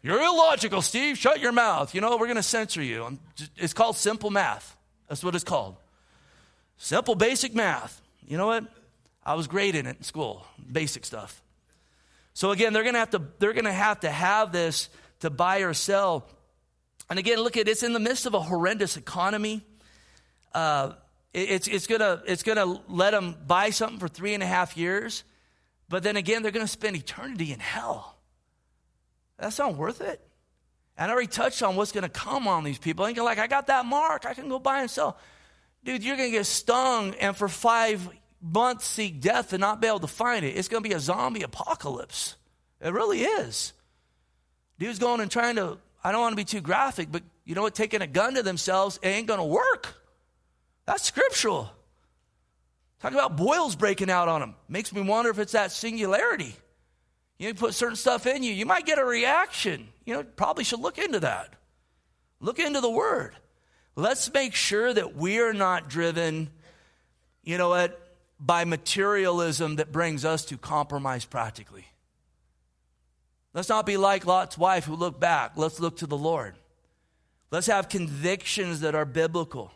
You're 0.03 0.21
illogical, 0.21 0.81
Steve. 0.81 1.17
Shut 1.17 1.39
your 1.39 1.51
mouth. 1.51 1.95
You 1.95 2.01
know, 2.01 2.17
we're 2.17 2.25
going 2.25 2.35
to 2.35 2.43
censor 2.43 2.81
you. 2.81 3.19
It's 3.55 3.73
called 3.73 3.95
simple 3.95 4.31
math. 4.31 4.75
That's 5.07 5.23
what 5.23 5.35
it's 5.35 5.43
called. 5.43 5.75
Simple, 6.77 7.15
basic 7.15 7.53
math. 7.53 8.01
You 8.27 8.37
know 8.37 8.47
what? 8.47 8.65
I 9.23 9.35
was 9.35 9.47
great 9.47 9.75
in 9.75 9.85
it 9.85 9.97
in 9.97 10.03
school, 10.03 10.45
basic 10.71 11.05
stuff. 11.05 11.41
So 12.33 12.51
again, 12.51 12.73
they're 12.73 12.83
going 12.83 12.93
to 12.93 12.99
have 12.99 13.11
to 13.11 13.21
they're 13.39 13.53
going 13.53 13.65
to 13.65 13.71
have 13.71 14.01
to 14.01 14.11
have 14.11 14.51
this 14.51 14.89
to 15.19 15.29
buy 15.29 15.59
or 15.59 15.73
sell. 15.73 16.27
And 17.09 17.19
again, 17.19 17.39
look 17.39 17.57
at 17.57 17.67
it's 17.67 17.83
in 17.83 17.93
the 17.93 17.99
midst 17.99 18.25
of 18.25 18.33
a 18.33 18.39
horrendous 18.39 18.97
economy. 18.97 19.65
Uh, 20.53 20.93
it, 21.33 21.49
it's 21.49 21.67
it's 21.67 21.87
gonna 21.87 22.21
it's 22.25 22.43
gonna 22.43 22.81
let 22.87 23.11
them 23.11 23.35
buy 23.47 23.69
something 23.69 23.99
for 23.99 24.07
three 24.07 24.33
and 24.33 24.43
a 24.43 24.45
half 24.45 24.77
years, 24.77 25.23
but 25.91 26.03
then 26.03 26.15
again, 26.15 26.41
they're 26.41 26.53
going 26.53 26.65
to 26.65 26.71
spend 26.71 26.95
eternity 26.95 27.51
in 27.51 27.59
hell. 27.59 28.17
That's 29.37 29.59
not 29.59 29.75
worth 29.75 29.99
it. 29.99 30.25
And 30.97 31.09
I 31.09 31.13
already 31.13 31.27
touched 31.27 31.61
on 31.63 31.75
what's 31.75 31.91
going 31.91 32.03
to 32.03 32.09
come 32.09 32.47
on 32.47 32.63
these 32.63 32.77
people. 32.77 33.05
Thinking 33.05 33.23
like, 33.23 33.39
I 33.39 33.47
got 33.47 33.67
that 33.67 33.85
mark, 33.85 34.25
I 34.25 34.33
can 34.33 34.47
go 34.47 34.57
buy 34.57 34.81
and 34.81 34.89
sell. 34.89 35.17
Dude, 35.83 36.03
you're 36.03 36.15
going 36.15 36.31
to 36.31 36.37
get 36.37 36.45
stung, 36.45 37.15
and 37.15 37.35
for 37.35 37.49
five 37.49 38.07
months 38.41 38.85
seek 38.85 39.21
death 39.21 39.53
and 39.53 39.61
not 39.61 39.81
be 39.81 39.87
able 39.87 39.99
to 39.99 40.07
find 40.07 40.45
it. 40.45 40.55
It's 40.57 40.67
going 40.67 40.83
to 40.83 40.89
be 40.89 40.95
a 40.95 40.99
zombie 40.99 41.43
apocalypse. 41.43 42.35
It 42.79 42.91
really 42.93 43.21
is. 43.21 43.73
Dude's 44.79 44.99
going 44.99 45.21
and 45.21 45.29
trying 45.29 45.57
to, 45.57 45.77
I 46.03 46.11
don't 46.11 46.21
want 46.21 46.33
to 46.33 46.37
be 46.37 46.45
too 46.45 46.61
graphic, 46.61 47.11
but 47.11 47.23
you 47.45 47.53
know 47.53 47.61
what? 47.61 47.75
Taking 47.75 48.01
a 48.01 48.07
gun 48.07 48.33
to 48.35 48.43
themselves 48.43 48.99
ain't 49.03 49.27
going 49.27 49.39
to 49.39 49.45
work. 49.45 49.95
That's 50.85 51.03
scriptural. 51.03 51.69
Talk 53.01 53.13
about 53.13 53.37
boils 53.37 53.75
breaking 53.75 54.09
out 54.09 54.27
on 54.27 54.41
them. 54.41 54.55
Makes 54.67 54.93
me 54.93 55.01
wonder 55.01 55.29
if 55.29 55.39
it's 55.39 55.53
that 55.53 55.71
singularity. 55.71 56.55
You 57.37 57.53
put 57.55 57.73
certain 57.73 57.95
stuff 57.95 58.27
in 58.27 58.43
you, 58.43 58.53
you 58.53 58.67
might 58.67 58.85
get 58.85 58.99
a 58.99 59.05
reaction. 59.05 59.87
You 60.05 60.15
know, 60.15 60.23
probably 60.23 60.63
should 60.63 60.79
look 60.79 60.97
into 60.99 61.21
that. 61.21 61.53
Look 62.39 62.59
into 62.59 62.81
the 62.81 62.89
word. 62.89 63.35
Let's 63.95 64.31
make 64.33 64.53
sure 64.53 64.93
that 64.93 65.15
we 65.15 65.39
are 65.39 65.53
not 65.53 65.89
driven, 65.89 66.49
you 67.43 67.57
know 67.57 67.69
what, 67.69 67.99
by 68.41 68.65
materialism 68.65 69.75
that 69.75 69.91
brings 69.91 70.25
us 70.25 70.43
to 70.45 70.57
compromise 70.57 71.25
practically. 71.25 71.85
Let's 73.53 73.69
not 73.69 73.85
be 73.85 73.97
like 73.97 74.25
Lot's 74.25 74.57
wife 74.57 74.85
who 74.85 74.95
looked 74.95 75.19
back. 75.19 75.53
Let's 75.55 75.79
look 75.79 75.97
to 75.97 76.07
the 76.07 76.17
Lord. 76.17 76.55
Let's 77.51 77.67
have 77.67 77.87
convictions 77.87 78.79
that 78.79 78.95
are 78.95 79.05
biblical. 79.05 79.71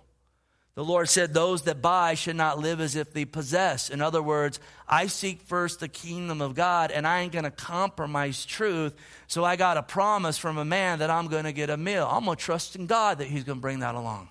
The 0.76 0.84
Lord 0.84 1.07
said, 1.09 1.34
Those 1.34 1.63
that 1.63 1.82
buy 1.82 2.16
should 2.16 2.38
not 2.38 2.57
live 2.57 2.82
as 2.82 2.95
if 2.95 3.13
they 3.13 3.26
possess. 3.26 3.89
In 3.89 4.01
other 4.01 4.22
words, 4.22 4.59
I 4.88 5.07
seek 5.07 5.41
first 5.41 5.80
the 5.80 5.88
kingdom 5.88 6.41
of 6.41 6.55
God, 6.55 6.91
and 6.91 7.05
I 7.05 7.22
ain't 7.22 7.34
going 7.34 7.43
to 7.43 7.51
compromise 7.51 8.45
truth. 8.45 8.95
So 9.28 9.43
I 9.43 9.57
got 9.57 9.78
a 9.78 9.84
promise 9.84 10.38
from 10.38 10.57
a 10.57 10.66
man 10.66 10.99
that 10.99 11.09
I'm 11.09 11.28
going 11.28 11.43
to 11.43 11.53
get 11.53 11.70
a 11.70 11.78
meal. 11.78 12.07
I'm 12.09 12.26
going 12.26 12.38
to 12.38 12.43
trust 12.43 12.76
in 12.76 12.88
God 12.88 13.20
that 13.20 13.28
he's 13.28 13.43
going 13.43 13.59
to 13.59 13.61
bring 13.61 13.80
that 13.80 13.95
along. 13.95 14.30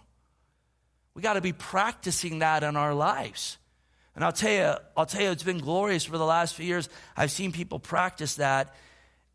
We 1.14 1.22
got 1.22 1.35
to 1.35 1.41
be 1.41 1.53
practicing 1.53 2.41
that 2.41 2.62
in 2.62 2.76
our 2.76 2.95
lives. 2.95 3.59
And 4.15 4.25
I'll 4.25 4.33
tell 4.33 4.53
you, 4.53 4.75
I'll 4.97 5.07
tell 5.07 5.23
you, 5.23 5.31
it's 5.31 5.43
been 5.43 5.59
glorious 5.59 6.05
for 6.05 6.19
the 6.19 6.25
last 6.25 6.55
few 6.55 6.67
years. 6.67 6.89
I've 7.17 7.31
seen 7.31 7.53
people 7.53 7.79
practice 7.79 8.37
that, 8.37 8.75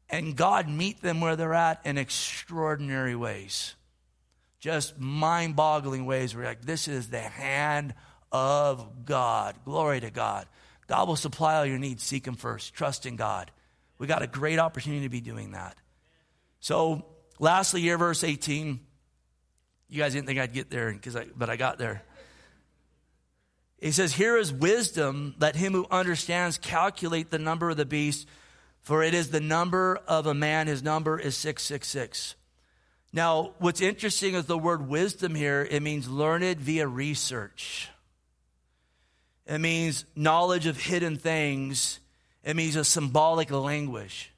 and 0.09 0.35
God 0.35 0.69
meet 0.69 1.01
them 1.01 1.21
where 1.21 1.35
they're 1.35 1.53
at 1.53 1.81
in 1.85 1.97
extraordinary 1.97 3.15
ways 3.15 3.75
just 4.59 4.99
mind 4.99 5.55
boggling 5.55 6.05
ways 6.05 6.35
where 6.35 6.45
like, 6.45 6.61
this 6.61 6.87
is 6.87 7.09
the 7.09 7.19
hand 7.19 7.93
of 8.31 9.05
God. 9.05 9.55
Glory 9.65 10.01
to 10.01 10.11
God. 10.11 10.47
God 10.87 11.07
will 11.07 11.15
supply 11.15 11.55
all 11.55 11.65
your 11.65 11.77
needs. 11.77 12.03
Seek 12.03 12.27
Him 12.27 12.35
first. 12.35 12.73
Trust 12.73 13.05
in 13.05 13.15
God. 13.15 13.51
We 13.97 14.07
got 14.07 14.21
a 14.21 14.27
great 14.27 14.59
opportunity 14.59 15.03
to 15.03 15.09
be 15.09 15.21
doing 15.21 15.51
that. 15.51 15.75
So, 16.59 17.05
lastly, 17.37 17.81
here, 17.81 17.97
verse 17.97 18.23
18. 18.23 18.79
You 19.91 19.97
guys 19.97 20.13
didn't 20.13 20.27
think 20.27 20.39
I'd 20.39 20.53
get 20.53 20.69
there, 20.69 20.95
I, 21.15 21.25
but 21.35 21.49
I 21.49 21.55
got 21.55 21.77
there. 21.77 22.03
He 23.81 23.91
says, 23.91 24.13
Here 24.13 24.37
is 24.37 24.51
wisdom. 24.51 25.35
Let 25.39 25.55
him 25.55 25.73
who 25.73 25.87
understands 25.89 26.57
calculate 26.57 27.31
the 27.31 27.39
number 27.39 27.69
of 27.69 27.77
the 27.77 27.85
beast, 27.85 28.27
for 28.81 29.03
it 29.03 29.13
is 29.13 29.29
the 29.29 29.39
number 29.39 29.99
of 30.07 30.27
a 30.27 30.33
man. 30.33 30.67
His 30.67 30.83
number 30.83 31.19
is 31.19 31.35
666. 31.37 32.35
Now, 33.11 33.53
what's 33.57 33.81
interesting 33.81 34.35
is 34.35 34.45
the 34.45 34.57
word 34.57 34.87
wisdom 34.87 35.33
here, 35.33 35.67
it 35.69 35.81
means 35.81 36.07
learned 36.07 36.59
via 36.59 36.87
research. 36.87 37.89
It 39.47 39.57
means 39.57 40.05
knowledge 40.15 40.67
of 40.67 40.79
hidden 40.79 41.17
things. 41.17 41.99
It 42.43 42.55
means 42.55 42.75
a 42.75 42.85
symbolic 42.85 43.49
language. 43.49 44.31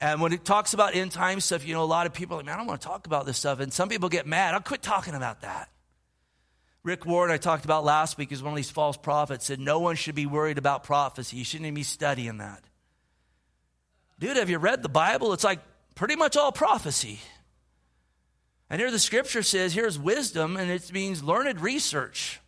And 0.00 0.20
when 0.20 0.32
it 0.32 0.44
talks 0.44 0.74
about 0.74 0.96
end 0.96 1.12
time 1.12 1.40
stuff, 1.40 1.66
you 1.66 1.74
know, 1.74 1.84
a 1.84 1.84
lot 1.84 2.06
of 2.06 2.12
people 2.12 2.34
are 2.34 2.38
like, 2.38 2.46
man, 2.46 2.54
I 2.54 2.58
don't 2.58 2.66
want 2.66 2.80
to 2.80 2.86
talk 2.86 3.06
about 3.06 3.26
this 3.26 3.38
stuff. 3.38 3.60
And 3.60 3.72
some 3.72 3.88
people 3.88 4.08
get 4.08 4.26
mad. 4.26 4.54
I'll 4.54 4.60
quit 4.60 4.82
talking 4.82 5.14
about 5.14 5.42
that. 5.42 5.69
Rick 6.82 7.04
Warren, 7.04 7.30
I 7.30 7.36
talked 7.36 7.64
about 7.64 7.84
last 7.84 8.16
week, 8.16 8.32
is 8.32 8.42
one 8.42 8.52
of 8.52 8.56
these 8.56 8.70
false 8.70 8.96
prophets, 8.96 9.46
said 9.46 9.60
no 9.60 9.80
one 9.80 9.96
should 9.96 10.14
be 10.14 10.26
worried 10.26 10.56
about 10.56 10.82
prophecy. 10.82 11.36
You 11.36 11.44
shouldn't 11.44 11.66
even 11.66 11.74
be 11.74 11.82
studying 11.82 12.38
that. 12.38 12.64
Dude, 14.18 14.36
have 14.36 14.50
you 14.50 14.58
read 14.58 14.82
the 14.82 14.88
Bible? 14.88 15.32
It's 15.32 15.44
like 15.44 15.60
pretty 15.94 16.16
much 16.16 16.36
all 16.36 16.52
prophecy. 16.52 17.20
And 18.70 18.80
here 18.80 18.90
the 18.90 18.98
scripture 18.98 19.42
says, 19.42 19.74
here's 19.74 19.98
wisdom, 19.98 20.56
and 20.56 20.70
it 20.70 20.92
means 20.92 21.22
learned 21.22 21.60
research. 21.60 22.40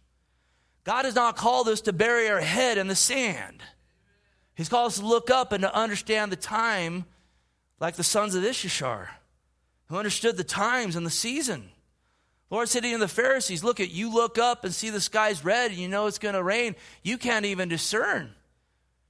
God 0.85 1.05
has 1.05 1.15
not 1.15 1.37
called 1.37 1.69
us 1.69 1.83
to 1.83 1.93
bury 1.93 2.29
our 2.29 2.41
head 2.41 2.79
in 2.79 2.89
the 2.89 2.95
sand. 2.95 3.63
He's 4.55 4.69
called 4.69 4.89
us 4.89 4.99
to 4.99 5.07
look 5.07 5.31
up 5.31 5.53
and 5.53 5.63
to 5.63 5.75
understand 5.75 6.33
the 6.33 6.37
time 6.37 7.05
like 7.81 7.97
the 7.97 8.05
sons 8.05 8.35
of 8.35 8.45
Issachar, 8.45 9.11
who 9.89 9.97
understood 9.97 10.37
the 10.37 10.45
times 10.45 10.97
and 10.97 11.05
the 11.05 11.11
season. 11.11 11.71
Lord 12.53 12.69
said 12.69 12.83
to 12.83 12.99
the 12.99 13.09
Pharisees, 13.09 13.65
Look 13.65 13.81
at 13.81 13.91
you 13.91 14.13
look 14.13 14.37
up 14.37 14.63
and 14.63 14.75
see 14.75 14.91
the 14.91 15.01
sky's 15.01 15.43
red 15.43 15.71
and 15.71 15.81
you 15.81 15.89
know 15.89 16.07
it's 16.07 16.19
going 16.19 16.35
to 16.35 16.43
rain. 16.43 16.77
You 17.03 17.17
can't 17.17 17.47
even 17.47 17.71
discern. 17.71 18.35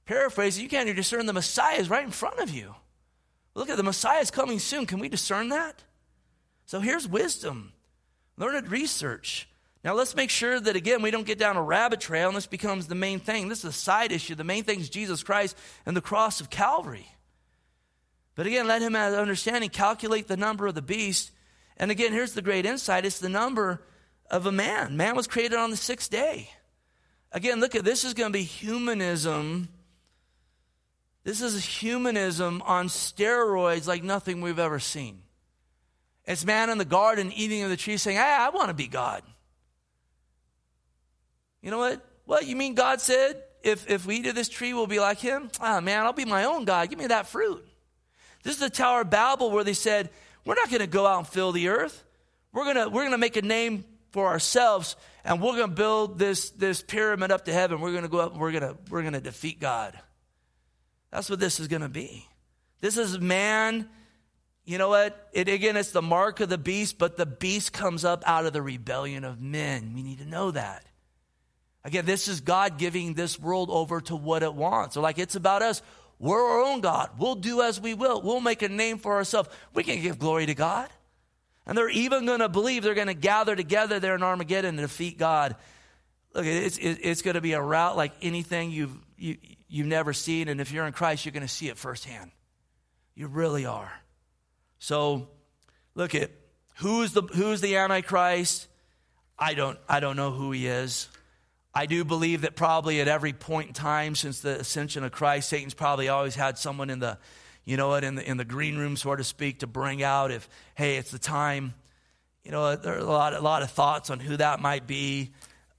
Paraphrase, 0.05 0.57
you 0.57 0.69
can't 0.69 0.87
even 0.87 0.95
discern 0.95 1.25
the 1.25 1.33
Messiah 1.33 1.77
is 1.77 1.89
right 1.89 2.05
in 2.05 2.11
front 2.11 2.39
of 2.39 2.51
you. 2.51 2.73
Look 3.53 3.69
at 3.69 3.75
the 3.75 3.83
Messiah 3.83 4.21
is 4.21 4.31
coming 4.31 4.59
soon. 4.59 4.85
Can 4.85 4.99
we 4.99 5.09
discern 5.09 5.49
that? 5.49 5.83
So 6.67 6.79
here's 6.79 7.05
wisdom. 7.05 7.73
Learned 8.37 8.71
research. 8.71 9.49
Now 9.83 9.93
let's 9.93 10.15
make 10.15 10.29
sure 10.29 10.57
that 10.57 10.77
again 10.77 11.01
we 11.01 11.11
don't 11.11 11.27
get 11.27 11.37
down 11.37 11.57
a 11.57 11.61
rabbit 11.61 11.99
trail 11.99 12.29
and 12.29 12.37
this 12.37 12.47
becomes 12.47 12.87
the 12.87 12.95
main 12.95 13.19
thing. 13.19 13.49
This 13.49 13.59
is 13.59 13.65
a 13.65 13.73
side 13.73 14.13
issue. 14.13 14.35
The 14.35 14.45
main 14.45 14.63
thing 14.63 14.79
is 14.79 14.89
Jesus 14.89 15.21
Christ 15.21 15.57
and 15.85 15.97
the 15.97 16.01
cross 16.01 16.39
of 16.39 16.49
Calvary. 16.49 17.09
But 18.35 18.47
again, 18.47 18.67
let 18.67 18.81
him 18.81 18.93
have 18.93 19.13
understanding, 19.13 19.69
calculate 19.69 20.29
the 20.29 20.37
number 20.37 20.65
of 20.65 20.75
the 20.75 20.81
beast. 20.81 21.31
And 21.83 21.91
again, 21.91 22.13
here's 22.13 22.31
the 22.31 22.41
great 22.41 22.65
insight 22.65 23.05
it's 23.05 23.19
the 23.19 23.27
number 23.27 23.81
of 24.31 24.45
a 24.45 24.53
man. 24.53 24.95
Man 24.95 25.17
was 25.17 25.27
created 25.27 25.57
on 25.57 25.69
the 25.69 25.75
sixth 25.75 26.09
day. 26.09 26.49
Again, 27.33 27.59
look 27.59 27.75
at 27.75 27.83
this 27.83 28.05
is 28.05 28.13
going 28.13 28.31
to 28.31 28.39
be 28.39 28.45
humanism. 28.45 29.67
This 31.25 31.41
is 31.41 31.61
humanism 31.61 32.61
on 32.65 32.87
steroids 32.87 33.85
like 33.85 34.01
nothing 34.01 34.39
we've 34.39 34.59
ever 34.59 34.79
seen. 34.79 35.23
It's 36.23 36.45
man 36.45 36.69
in 36.69 36.77
the 36.77 36.85
garden 36.85 37.33
eating 37.33 37.63
of 37.63 37.69
the 37.69 37.75
tree 37.75 37.97
saying, 37.97 38.15
Hey, 38.15 38.23
I 38.23 38.47
want 38.47 38.69
to 38.69 38.73
be 38.73 38.87
God. 38.87 39.21
You 41.61 41.69
know 41.69 41.79
what? 41.79 42.01
What 42.23 42.47
you 42.47 42.55
mean 42.55 42.75
God 42.75 43.01
said, 43.01 43.43
if, 43.61 43.89
if 43.89 44.05
we 44.05 44.19
eat 44.19 44.27
of 44.27 44.35
this 44.35 44.47
tree, 44.47 44.73
we'll 44.73 44.87
be 44.87 45.01
like 45.01 45.19
him? 45.19 45.49
Ah, 45.59 45.81
man, 45.81 46.05
I'll 46.05 46.13
be 46.13 46.23
my 46.23 46.45
own 46.45 46.63
God. 46.63 46.89
Give 46.89 46.97
me 46.97 47.07
that 47.07 47.27
fruit. 47.27 47.67
This 48.43 48.53
is 48.53 48.61
the 48.61 48.69
Tower 48.69 49.01
of 49.01 49.09
Babel 49.09 49.51
where 49.51 49.65
they 49.65 49.73
said, 49.73 50.11
We're 50.45 50.55
not 50.55 50.69
going 50.69 50.81
to 50.81 50.87
go 50.87 51.05
out 51.05 51.19
and 51.19 51.27
fill 51.27 51.51
the 51.51 51.69
earth. 51.69 52.03
We're 52.51 52.65
going 52.65 52.75
to 52.75 52.89
we're 52.89 53.01
going 53.01 53.11
to 53.11 53.17
make 53.17 53.37
a 53.37 53.41
name 53.41 53.85
for 54.11 54.27
ourselves 54.27 54.95
and 55.23 55.41
we're 55.41 55.55
going 55.55 55.69
to 55.69 55.75
build 55.75 56.19
this, 56.19 56.51
this 56.51 56.81
pyramid 56.81 57.31
up 57.31 57.45
to 57.45 57.53
heaven. 57.53 57.81
We're 57.81 57.91
going 57.91 58.03
to 58.03 58.09
go 58.09 58.19
up 58.19 58.33
and 58.33 58.41
we're 58.41 58.51
going 58.51 58.63
to, 58.63 58.77
we're 58.89 59.01
going 59.01 59.13
to 59.13 59.21
defeat 59.21 59.59
God. 59.59 59.97
That's 61.11 61.29
what 61.29 61.39
this 61.39 61.59
is 61.59 61.67
going 61.67 61.81
to 61.81 61.89
be. 61.89 62.27
This 62.81 62.97
is 62.97 63.19
man 63.19 63.89
you 64.65 64.77
know 64.77 64.89
what? 64.89 65.29
It, 65.33 65.49
again, 65.49 65.75
it's 65.75 65.91
the 65.91 66.01
mark 66.01 66.39
of 66.39 66.47
the 66.49 66.57
beast, 66.57 66.97
but 66.97 67.17
the 67.17 67.25
beast 67.25 67.73
comes 67.73 68.05
up 68.05 68.23
out 68.25 68.45
of 68.45 68.53
the 68.53 68.61
rebellion 68.61 69.25
of 69.25 69.41
men. 69.41 69.93
We 69.93 70.03
need 70.03 70.19
to 70.19 70.25
know 70.25 70.51
that. 70.51 70.85
Again, 71.83 72.05
this 72.05 72.29
is 72.29 72.39
God 72.39 72.77
giving 72.77 73.13
this 73.13 73.37
world 73.37 73.69
over 73.69 73.99
to 74.01 74.15
what 74.15 74.41
it 74.41 74.53
wants. 74.53 74.93
So, 74.93 75.01
like, 75.01 75.19
it's 75.19 75.35
about 75.35 75.61
us. 75.61 75.81
We're 76.23 76.41
our 76.41 76.61
own 76.61 76.79
God. 76.79 77.09
We'll 77.17 77.35
do 77.35 77.61
as 77.61 77.81
we 77.81 77.93
will. 77.93 78.21
We'll 78.21 78.39
make 78.39 78.61
a 78.61 78.69
name 78.69 78.97
for 78.97 79.15
ourselves. 79.15 79.49
We 79.73 79.83
can 79.83 80.01
give 80.01 80.17
glory 80.17 80.45
to 80.45 80.55
God. 80.55 80.87
And 81.65 81.77
they're 81.77 81.89
even 81.89 82.25
going 82.25 82.39
to 82.39 82.47
believe 82.47 82.83
they're 82.83 82.93
going 82.93 83.07
to 83.07 83.13
gather 83.13 83.57
together 83.57 83.99
there 83.99 84.15
in 84.15 84.23
Armageddon 84.23 84.77
to 84.77 84.83
defeat 84.83 85.17
God. 85.17 85.57
Look, 86.33 86.45
it's, 86.45 86.77
it's 86.79 87.23
going 87.23 87.35
to 87.35 87.41
be 87.41 87.51
a 87.51 87.61
route 87.61 87.97
like 87.97 88.13
anything 88.21 88.71
you've, 88.71 88.97
you, 89.17 89.35
you've 89.67 89.87
never 89.87 90.13
seen. 90.13 90.47
And 90.47 90.61
if 90.61 90.71
you're 90.71 90.87
in 90.87 90.93
Christ, 90.93 91.25
you're 91.25 91.33
going 91.33 91.45
to 91.45 91.49
see 91.49 91.67
it 91.67 91.77
firsthand. 91.77 92.31
You 93.15 93.27
really 93.27 93.65
are. 93.65 93.91
So 94.79 95.27
look 95.93 96.15
at 96.15 96.31
who's 96.75 97.11
the 97.11 97.23
who's 97.23 97.59
the 97.59 97.75
Antichrist? 97.75 98.67
I 99.37 99.55
don't 99.55 99.77
I 99.89 99.99
don't 99.99 100.15
know 100.15 100.31
who 100.31 100.53
he 100.53 100.67
is. 100.67 101.09
I 101.75 101.87
do 101.87 102.03
believe 102.03 102.41
that 102.41 102.55
probably 102.55 103.01
at 103.01 103.07
every 103.07 103.33
point 103.33 103.69
in 103.69 103.73
time 103.73 104.13
since 104.15 104.41
the 104.41 104.59
ascension 104.59 105.03
of 105.03 105.11
Christ, 105.11 105.49
Satan's 105.49 105.73
probably 105.73 106.07
always 106.07 106.35
had 106.35 106.57
someone 106.57 106.91
in 106.91 106.99
the, 106.99 107.17
you 107.65 107.77
know 107.77 107.87
what, 107.87 108.03
in 108.03 108.15
the 108.15 108.29
in 108.29 108.37
the 108.37 108.45
green 108.45 108.77
room, 108.77 108.95
so 108.95 109.15
to 109.15 109.23
speak, 109.23 109.59
to 109.59 109.67
bring 109.67 110.03
out 110.03 110.29
if, 110.29 110.47
hey, 110.75 110.97
it's 110.97 111.09
the 111.09 111.19
time. 111.19 111.73
You 112.43 112.51
know, 112.51 112.75
there 112.75 112.95
are 112.95 112.99
a 112.99 113.03
lot, 113.03 113.33
a 113.33 113.39
lot 113.39 113.63
of 113.63 113.71
thoughts 113.71 114.09
on 114.09 114.19
who 114.19 114.37
that 114.37 114.59
might 114.59 114.85
be. 114.85 115.31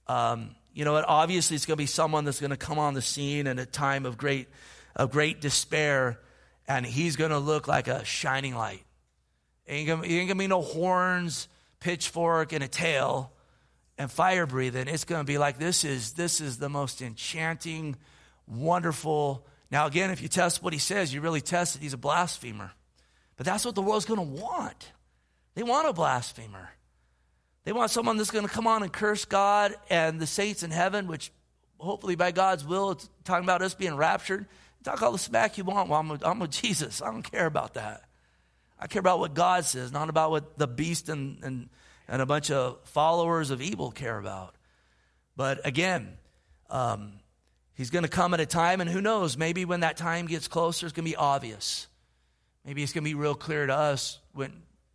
Um, 0.07 0.55
you 0.73 0.83
know 0.83 0.93
what? 0.93 1.05
Obviously, 1.07 1.55
it's 1.55 1.65
going 1.65 1.77
to 1.77 1.81
be 1.81 1.85
someone 1.85 2.25
that's 2.25 2.41
going 2.41 2.51
to 2.51 2.57
come 2.57 2.79
on 2.79 2.95
the 2.95 3.01
scene 3.01 3.47
in 3.47 3.59
a 3.59 3.65
time 3.65 4.05
of 4.05 4.17
great, 4.17 4.47
of 4.95 5.11
great 5.11 5.39
despair, 5.39 6.19
and 6.67 6.85
he's 6.85 7.15
going 7.15 7.31
to 7.31 7.39
look 7.39 7.67
like 7.67 7.87
a 7.87 8.03
shining 8.03 8.55
light. 8.55 8.83
Ain't 9.67 9.87
gonna, 9.87 10.05
ain't 10.05 10.27
gonna 10.27 10.37
be 10.37 10.47
no 10.47 10.61
horns, 10.61 11.47
pitchfork, 11.79 12.51
and 12.51 12.63
a 12.63 12.67
tail 12.67 13.31
and 13.97 14.11
fire 14.11 14.45
breathing. 14.45 14.87
It's 14.87 15.05
gonna 15.05 15.23
be 15.23 15.37
like 15.37 15.57
this 15.57 15.83
is 15.83 16.13
this 16.13 16.41
is 16.41 16.57
the 16.57 16.69
most 16.69 17.01
enchanting, 17.01 17.95
wonderful. 18.47 19.45
Now, 19.71 19.87
again, 19.87 20.11
if 20.11 20.21
you 20.21 20.27
test 20.27 20.61
what 20.61 20.73
he 20.73 20.79
says, 20.79 21.13
you 21.13 21.21
really 21.21 21.41
test 21.41 21.75
it, 21.75 21.81
he's 21.81 21.93
a 21.93 21.97
blasphemer. 21.97 22.71
But 23.37 23.45
that's 23.45 23.65
what 23.65 23.75
the 23.75 23.81
world's 23.81 24.05
gonna 24.05 24.23
want. 24.23 24.91
They 25.55 25.63
want 25.63 25.87
a 25.87 25.93
blasphemer. 25.93 26.69
They 27.63 27.73
want 27.73 27.91
someone 27.91 28.17
that's 28.17 28.31
gonna 28.31 28.47
come 28.47 28.67
on 28.67 28.83
and 28.83 28.91
curse 28.91 29.25
God 29.25 29.75
and 29.89 30.19
the 30.19 30.27
saints 30.27 30.63
in 30.63 30.71
heaven, 30.71 31.07
which 31.07 31.31
hopefully 31.77 32.15
by 32.15 32.31
God's 32.31 32.65
will, 32.65 32.91
it's 32.91 33.09
talking 33.23 33.45
about 33.45 33.61
us 33.61 33.73
being 33.73 33.95
raptured. 33.95 34.45
Talk 34.83 35.01
all 35.01 35.11
the 35.11 35.17
smack 35.17 35.57
you 35.57 35.63
want. 35.63 35.89
Well, 35.89 35.99
I'm 35.99 36.09
with, 36.09 36.25
I'm 36.25 36.39
with 36.39 36.51
Jesus. 36.61 37.01
I 37.01 37.11
don't 37.11 37.23
care 37.23 37.47
about 37.47 37.73
that. 37.73 38.03
I 38.79 38.87
care 38.87 38.99
about 38.99 39.19
what 39.19 39.33
God 39.33 39.65
says, 39.65 39.91
not 39.91 40.09
about 40.09 40.31
what 40.31 40.57
the 40.57 40.67
beast 40.67 41.09
and, 41.09 41.43
and, 41.43 41.69
and 42.07 42.21
a 42.21 42.25
bunch 42.25 42.51
of 42.51 42.77
followers 42.85 43.49
of 43.49 43.61
evil 43.61 43.91
care 43.91 44.17
about. 44.17 44.55
But 45.35 45.65
again, 45.65 46.17
um, 46.69 47.13
he's 47.73 47.89
going 47.89 48.03
to 48.03 48.09
come 48.09 48.33
at 48.33 48.39
a 48.39 48.45
time, 48.45 48.81
and 48.81 48.89
who 48.89 49.01
knows, 49.01 49.37
maybe 49.37 49.65
when 49.65 49.81
that 49.81 49.97
time 49.97 50.27
gets 50.27 50.47
closer, 50.47 50.85
it's 50.85 50.93
going 50.93 51.05
to 51.05 51.11
be 51.11 51.15
obvious. 51.15 51.87
Maybe 52.65 52.83
it's 52.83 52.93
going 52.93 53.03
to 53.03 53.09
be 53.09 53.15
real 53.15 53.35
clear 53.35 53.67
to 53.67 53.75
us 53.75 54.19
when, 54.33 54.51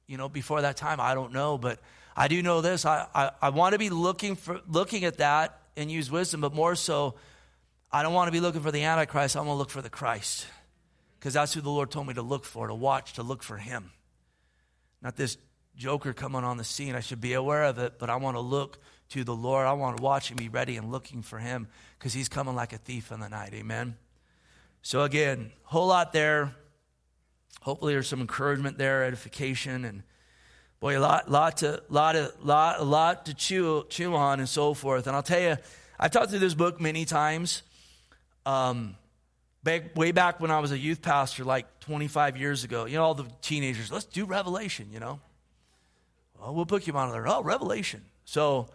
you 0.06 0.16
know, 0.16 0.28
before 0.28 0.62
that 0.62 0.76
time. 0.76 1.00
I 1.00 1.14
don't 1.14 1.32
know, 1.32 1.58
but 1.58 1.80
I 2.16 2.28
do 2.28 2.42
know 2.42 2.60
this. 2.60 2.84
I, 2.84 3.06
I, 3.14 3.30
I 3.40 3.48
want 3.50 3.74
to 3.74 3.78
be 3.78 3.90
looking 3.90 4.34
for 4.34 4.60
looking 4.68 5.04
at 5.04 5.18
that 5.18 5.60
and 5.76 5.90
use 5.90 6.10
wisdom, 6.10 6.40
but 6.40 6.52
more 6.54 6.74
so, 6.74 7.14
I 7.92 8.02
don't 8.02 8.12
want 8.14 8.28
to 8.28 8.32
be 8.32 8.40
looking 8.40 8.60
for 8.60 8.70
the 8.70 8.84
Antichrist. 8.84 9.36
I 9.36 9.40
want 9.40 9.50
to 9.50 9.54
look 9.54 9.70
for 9.70 9.82
the 9.82 9.90
Christ. 9.90 10.46
Because 11.18 11.34
that's 11.34 11.52
who 11.52 11.60
the 11.60 11.70
Lord 11.70 11.90
told 11.90 12.06
me 12.06 12.14
to 12.14 12.22
look 12.22 12.44
for, 12.44 12.66
to 12.66 12.74
watch, 12.74 13.14
to 13.14 13.22
look 13.22 13.42
for 13.42 13.58
him. 13.58 13.90
Not 15.02 15.16
this 15.16 15.36
joker 15.80 16.12
coming 16.12 16.44
on 16.44 16.58
the 16.58 16.64
scene. 16.64 16.94
I 16.94 17.00
should 17.00 17.20
be 17.20 17.32
aware 17.32 17.64
of 17.64 17.78
it, 17.78 17.98
but 17.98 18.10
I 18.10 18.16
want 18.16 18.36
to 18.36 18.40
look 18.40 18.78
to 19.10 19.24
the 19.24 19.34
Lord. 19.34 19.66
I 19.66 19.72
want 19.72 19.96
to 19.96 20.02
watch 20.02 20.30
and 20.30 20.38
be 20.38 20.50
ready 20.50 20.76
and 20.76 20.92
looking 20.92 21.22
for 21.22 21.38
him 21.38 21.68
because 21.98 22.12
he's 22.12 22.28
coming 22.28 22.54
like 22.54 22.74
a 22.74 22.78
thief 22.78 23.10
in 23.10 23.18
the 23.18 23.28
night. 23.28 23.54
Amen. 23.54 23.96
So 24.82 25.02
again, 25.02 25.50
whole 25.64 25.86
lot 25.86 26.12
there. 26.12 26.54
Hopefully 27.62 27.94
there's 27.94 28.08
some 28.08 28.20
encouragement 28.20 28.76
there, 28.76 29.04
edification, 29.04 29.86
and 29.86 30.02
boy, 30.80 30.98
a 30.98 31.00
lot, 31.00 31.30
lot 31.30 31.56
to, 31.58 31.82
lot, 31.88 32.14
of, 32.14 32.32
lot, 32.44 32.78
a 32.78 32.84
lot 32.84 33.26
to 33.26 33.34
chew, 33.34 33.86
chew 33.88 34.14
on 34.14 34.38
and 34.38 34.48
so 34.48 34.74
forth. 34.74 35.06
And 35.06 35.16
I'll 35.16 35.22
tell 35.22 35.40
you, 35.40 35.56
I've 35.98 36.10
talked 36.10 36.28
through 36.28 36.38
this 36.40 36.54
book 36.54 36.78
many 36.78 37.06
times. 37.06 37.62
Um, 38.44 38.96
back, 39.62 39.96
way 39.96 40.12
back 40.12 40.40
when 40.40 40.50
I 40.50 40.60
was 40.60 40.72
a 40.72 40.78
youth 40.78 41.00
pastor, 41.00 41.44
like 41.44 41.80
25 41.80 42.36
years 42.36 42.64
ago, 42.64 42.84
you 42.84 42.96
know, 42.96 43.02
all 43.02 43.14
the 43.14 43.26
teenagers, 43.40 43.90
let's 43.90 44.04
do 44.04 44.26
Revelation, 44.26 44.88
you 44.92 45.00
know. 45.00 45.20
Well, 46.40 46.54
we'll 46.54 46.66
put 46.66 46.86
you 46.86 46.94
on 46.94 47.10
there. 47.10 47.28
Oh, 47.28 47.42
Revelation. 47.42 48.04
So 48.24 48.68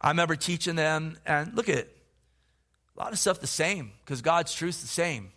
I 0.00 0.08
remember 0.08 0.34
teaching 0.34 0.74
them, 0.74 1.16
and 1.24 1.54
look 1.54 1.68
at 1.68 1.78
it. 1.78 1.96
A 2.96 3.00
lot 3.00 3.12
of 3.12 3.18
stuff 3.18 3.40
the 3.40 3.46
same, 3.46 3.92
because 4.04 4.20
God's 4.20 4.52
truth's 4.52 4.80
the 4.80 4.88
same, 4.88 5.30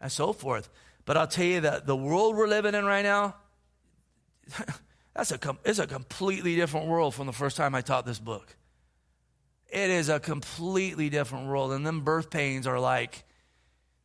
and 0.00 0.10
so 0.10 0.32
forth. 0.32 0.68
But 1.04 1.16
I'll 1.16 1.26
tell 1.26 1.44
you 1.44 1.60
that 1.60 1.86
the 1.86 1.96
world 1.96 2.36
we're 2.36 2.48
living 2.48 2.74
in 2.74 2.84
right 2.84 3.02
now, 3.02 3.36
that's 5.14 5.32
a, 5.32 5.38
it's 5.64 5.78
a 5.78 5.86
completely 5.86 6.56
different 6.56 6.86
world 6.86 7.14
from 7.14 7.26
the 7.26 7.32
first 7.32 7.56
time 7.56 7.74
I 7.74 7.80
taught 7.80 8.04
this 8.04 8.18
book. 8.18 8.56
It 9.68 9.88
is 9.90 10.08
a 10.08 10.20
completely 10.20 11.08
different 11.08 11.46
world. 11.48 11.72
And 11.72 11.86
them 11.86 12.02
birth 12.02 12.30
pains 12.30 12.66
are 12.66 12.78
like 12.78 13.24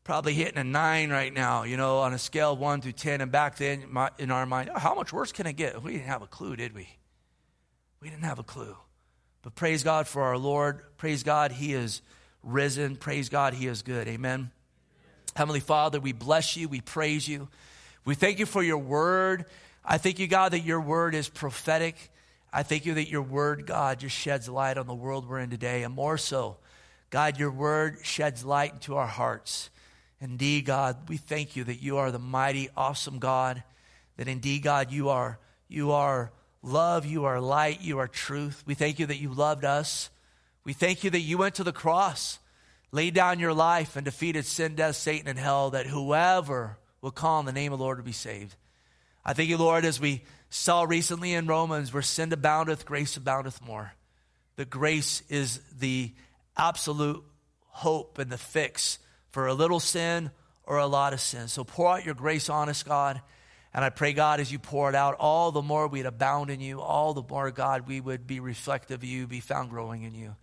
probably 0.06 0.34
hitting 0.34 0.58
a 0.58 0.64
nine 0.64 1.10
right 1.10 1.34
now, 1.34 1.64
you 1.64 1.76
know, 1.76 2.00
on 2.00 2.14
a 2.14 2.18
scale 2.18 2.54
of 2.54 2.60
one 2.60 2.80
through 2.80 2.94
10. 2.94 3.20
And 3.20 3.32
back 3.32 3.58
then, 3.58 3.86
in 4.18 4.32
our 4.32 4.46
mind, 4.46 4.70
how 4.74 4.96
much 4.96 5.12
worse 5.12 5.34
can 5.34 5.46
it 5.46 5.54
get? 5.54 5.84
We 5.84 5.94
didn't 5.94 6.08
have 6.08 6.22
a 6.22 6.28
clue, 6.28 6.56
did 6.56 6.74
we? 6.74 6.88
We 8.00 8.10
didn't 8.10 8.24
have 8.24 8.40
a 8.40 8.44
clue. 8.44 8.76
But 9.42 9.56
praise 9.56 9.84
God 9.84 10.08
for 10.08 10.24
our 10.24 10.38
Lord. 10.38 10.82
Praise 10.98 11.24
God, 11.24 11.52
He 11.52 11.74
is 11.74 12.02
risen. 12.44 12.96
Praise 12.96 13.30
God, 13.30 13.54
He 13.54 13.68
is 13.68 13.82
good. 13.82 14.08
Amen. 14.08 14.52
Heavenly 15.36 15.60
Father, 15.60 16.00
we 16.00 16.14
bless 16.14 16.58
you. 16.58 16.68
We 16.68 16.82
praise 16.82 17.28
you. 17.28 17.48
We 18.06 18.16
thank 18.16 18.40
you 18.40 18.46
for 18.46 18.64
your 18.64 18.78
word. 18.78 19.46
I 19.86 19.98
thank 19.98 20.20
you, 20.20 20.28
God, 20.28 20.54
that 20.54 20.62
your 20.62 20.82
word 20.82 21.16
is 21.16 21.30
prophetic. 21.30 22.12
I 22.52 22.64
thank 22.64 22.86
you 22.86 22.96
that 22.96 23.10
your 23.10 23.22
word, 23.22 23.66
God, 23.66 24.00
just 24.00 24.16
sheds 24.16 24.50
light 24.50 24.78
on 24.78 24.88
the 24.88 24.96
world 24.96 25.28
we're 25.28 25.40
in 25.40 25.50
today. 25.50 25.84
And 25.84 25.94
more 25.94 26.18
so, 26.18 26.58
God, 27.10 27.38
your 27.38 27.52
word 27.52 28.00
sheds 28.04 28.44
light 28.44 28.74
into 28.74 28.96
our 28.96 29.08
hearts. 29.08 29.70
Indeed, 30.20 30.66
God, 30.66 31.10
we 31.10 31.18
thank 31.18 31.56
you 31.56 31.64
that 31.66 31.82
you 31.82 31.98
are 31.98 32.12
the 32.12 32.20
mighty, 32.20 32.70
awesome 32.76 33.20
God. 33.20 33.64
That 34.18 34.28
indeed, 34.28 34.64
God, 34.64 34.92
you 34.92 35.10
are, 35.10 35.38
you 35.68 35.92
are 35.92 36.32
love, 36.62 37.06
you 37.06 37.26
are 37.26 37.40
light, 37.40 37.82
you 37.82 38.00
are 38.00 38.08
truth. 38.08 38.64
We 38.66 38.74
thank 38.74 39.00
you 39.00 39.06
that 39.08 39.20
you 39.20 39.34
loved 39.34 39.66
us. 39.66 40.10
We 40.64 40.74
thank 40.74 41.04
you 41.04 41.10
that 41.12 41.20
you 41.20 41.38
went 41.38 41.56
to 41.56 41.64
the 41.64 41.72
cross, 41.72 42.40
laid 42.92 43.14
down 43.14 43.40
your 43.40 43.54
life, 43.54 43.96
and 43.96 44.04
defeated 44.04 44.46
sin, 44.46 44.76
death, 44.76 44.96
Satan, 44.96 45.28
and 45.28 45.40
hell, 45.40 45.70
that 45.72 45.88
whoever 45.88 46.78
will 47.02 47.12
call 47.12 47.40
on 47.40 47.46
the 47.46 47.52
name 47.52 47.72
of 47.72 47.80
the 47.80 47.86
Lord 47.86 47.98
will 47.98 48.06
be 48.06 48.12
saved. 48.12 48.56
I 49.24 49.34
thank 49.34 49.50
you, 49.50 49.58
Lord, 49.58 49.86
as 49.86 50.00
we 50.00 50.24
saw 50.50 50.84
recently 50.84 51.34
in 51.34 51.48
Romans, 51.48 51.94
where 51.94 52.02
sin 52.02 52.32
aboundeth, 52.32 52.86
grace 52.86 53.18
aboundeth 53.18 53.62
more. 53.62 53.94
The 54.56 54.66
grace 54.66 55.22
is 55.30 55.62
the 55.80 56.12
absolute 56.58 57.24
hope 57.68 58.18
and 58.18 58.32
the 58.32 58.38
fix 58.38 59.00
for 59.30 59.48
a 59.48 59.54
little 59.54 59.80
sin 59.80 60.32
or 60.64 60.78
a 60.80 60.88
lot 60.88 61.14
of 61.14 61.22
sin. 61.22 61.48
So 61.48 61.64
pour 61.64 61.90
out 61.90 62.06
your 62.06 62.16
grace 62.16 62.50
on 62.50 62.70
us, 62.70 62.84
God. 62.84 63.22
And 63.74 63.86
I 63.86 63.90
pray, 63.90 64.14
God, 64.14 64.40
as 64.40 64.52
you 64.52 64.60
pour 64.60 64.90
it 64.90 64.96
out, 64.96 65.16
all 65.20 65.52
the 65.52 65.62
more 65.62 65.88
we'd 65.88 66.06
abound 66.06 66.50
in 66.50 66.60
you, 66.60 66.82
all 66.82 67.14
the 67.14 67.24
more, 67.30 67.52
God, 67.52 67.88
we 67.88 68.02
would 68.02 68.26
be 68.26 68.40
reflective 68.40 69.02
of 69.02 69.04
you, 69.04 69.28
be 69.28 69.40
found 69.40 69.70
growing 69.70 70.04
in 70.04 70.16
you. 70.16 70.36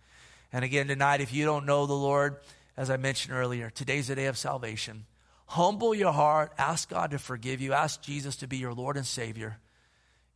And 0.53 0.63
again, 0.63 0.87
tonight, 0.87 1.21
if 1.21 1.33
you 1.33 1.43
don't 1.43 1.65
know 1.65 1.85
the 1.85 1.93
Lord, 1.93 2.37
as 2.77 2.89
I 2.89 2.97
mentioned 2.97 3.35
earlier, 3.35 3.69
today's 3.69 4.07
the 4.07 4.15
day 4.15 4.27
of 4.27 4.37
salvation. 4.37 5.05
Humble 5.47 5.93
your 5.93 6.13
heart, 6.13 6.53
ask 6.57 6.89
God 6.89 7.11
to 7.11 7.19
forgive 7.19 7.61
you, 7.61 7.73
ask 7.73 8.01
Jesus 8.01 8.37
to 8.37 8.47
be 8.47 8.57
your 8.57 8.73
Lord 8.73 8.95
and 8.95 9.05
Savior 9.05 9.57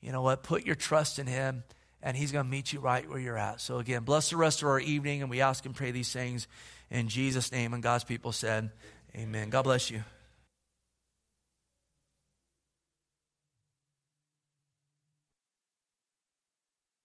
you 0.02 0.12
know 0.12 0.22
what? 0.22 0.44
Put 0.44 0.66
your 0.66 0.76
trust 0.76 1.20
in 1.20 1.28
Him, 1.28 1.64
and 2.02 2.16
He's 2.16 2.32
going 2.32 2.46
to 2.46 2.50
meet 2.50 2.72
you 2.72 2.80
right 2.80 3.08
where 3.10 3.20
you're 3.20 3.38
at. 3.38 3.62
So, 3.62 3.80
again, 3.80 4.04
bless 4.04 4.30
the 4.30 4.38
rest 4.38 4.62
of 4.62 4.68
our 4.68 4.80
evening, 4.80 5.22
and 5.22 5.30
we 5.30 5.42
ask 5.42 5.66
and 5.66 5.76
pray 5.76 5.92
these 5.92 6.12
things 6.12 6.48
in 6.90 7.10
Jesus' 7.10 7.52
name. 7.52 7.74
And 7.74 7.84
God's 7.84 8.04
people 8.04 8.32
said, 8.32 8.72
Amen. 9.16 9.50
God 9.50 9.64
bless 9.64 9.92
you. 9.92 10.04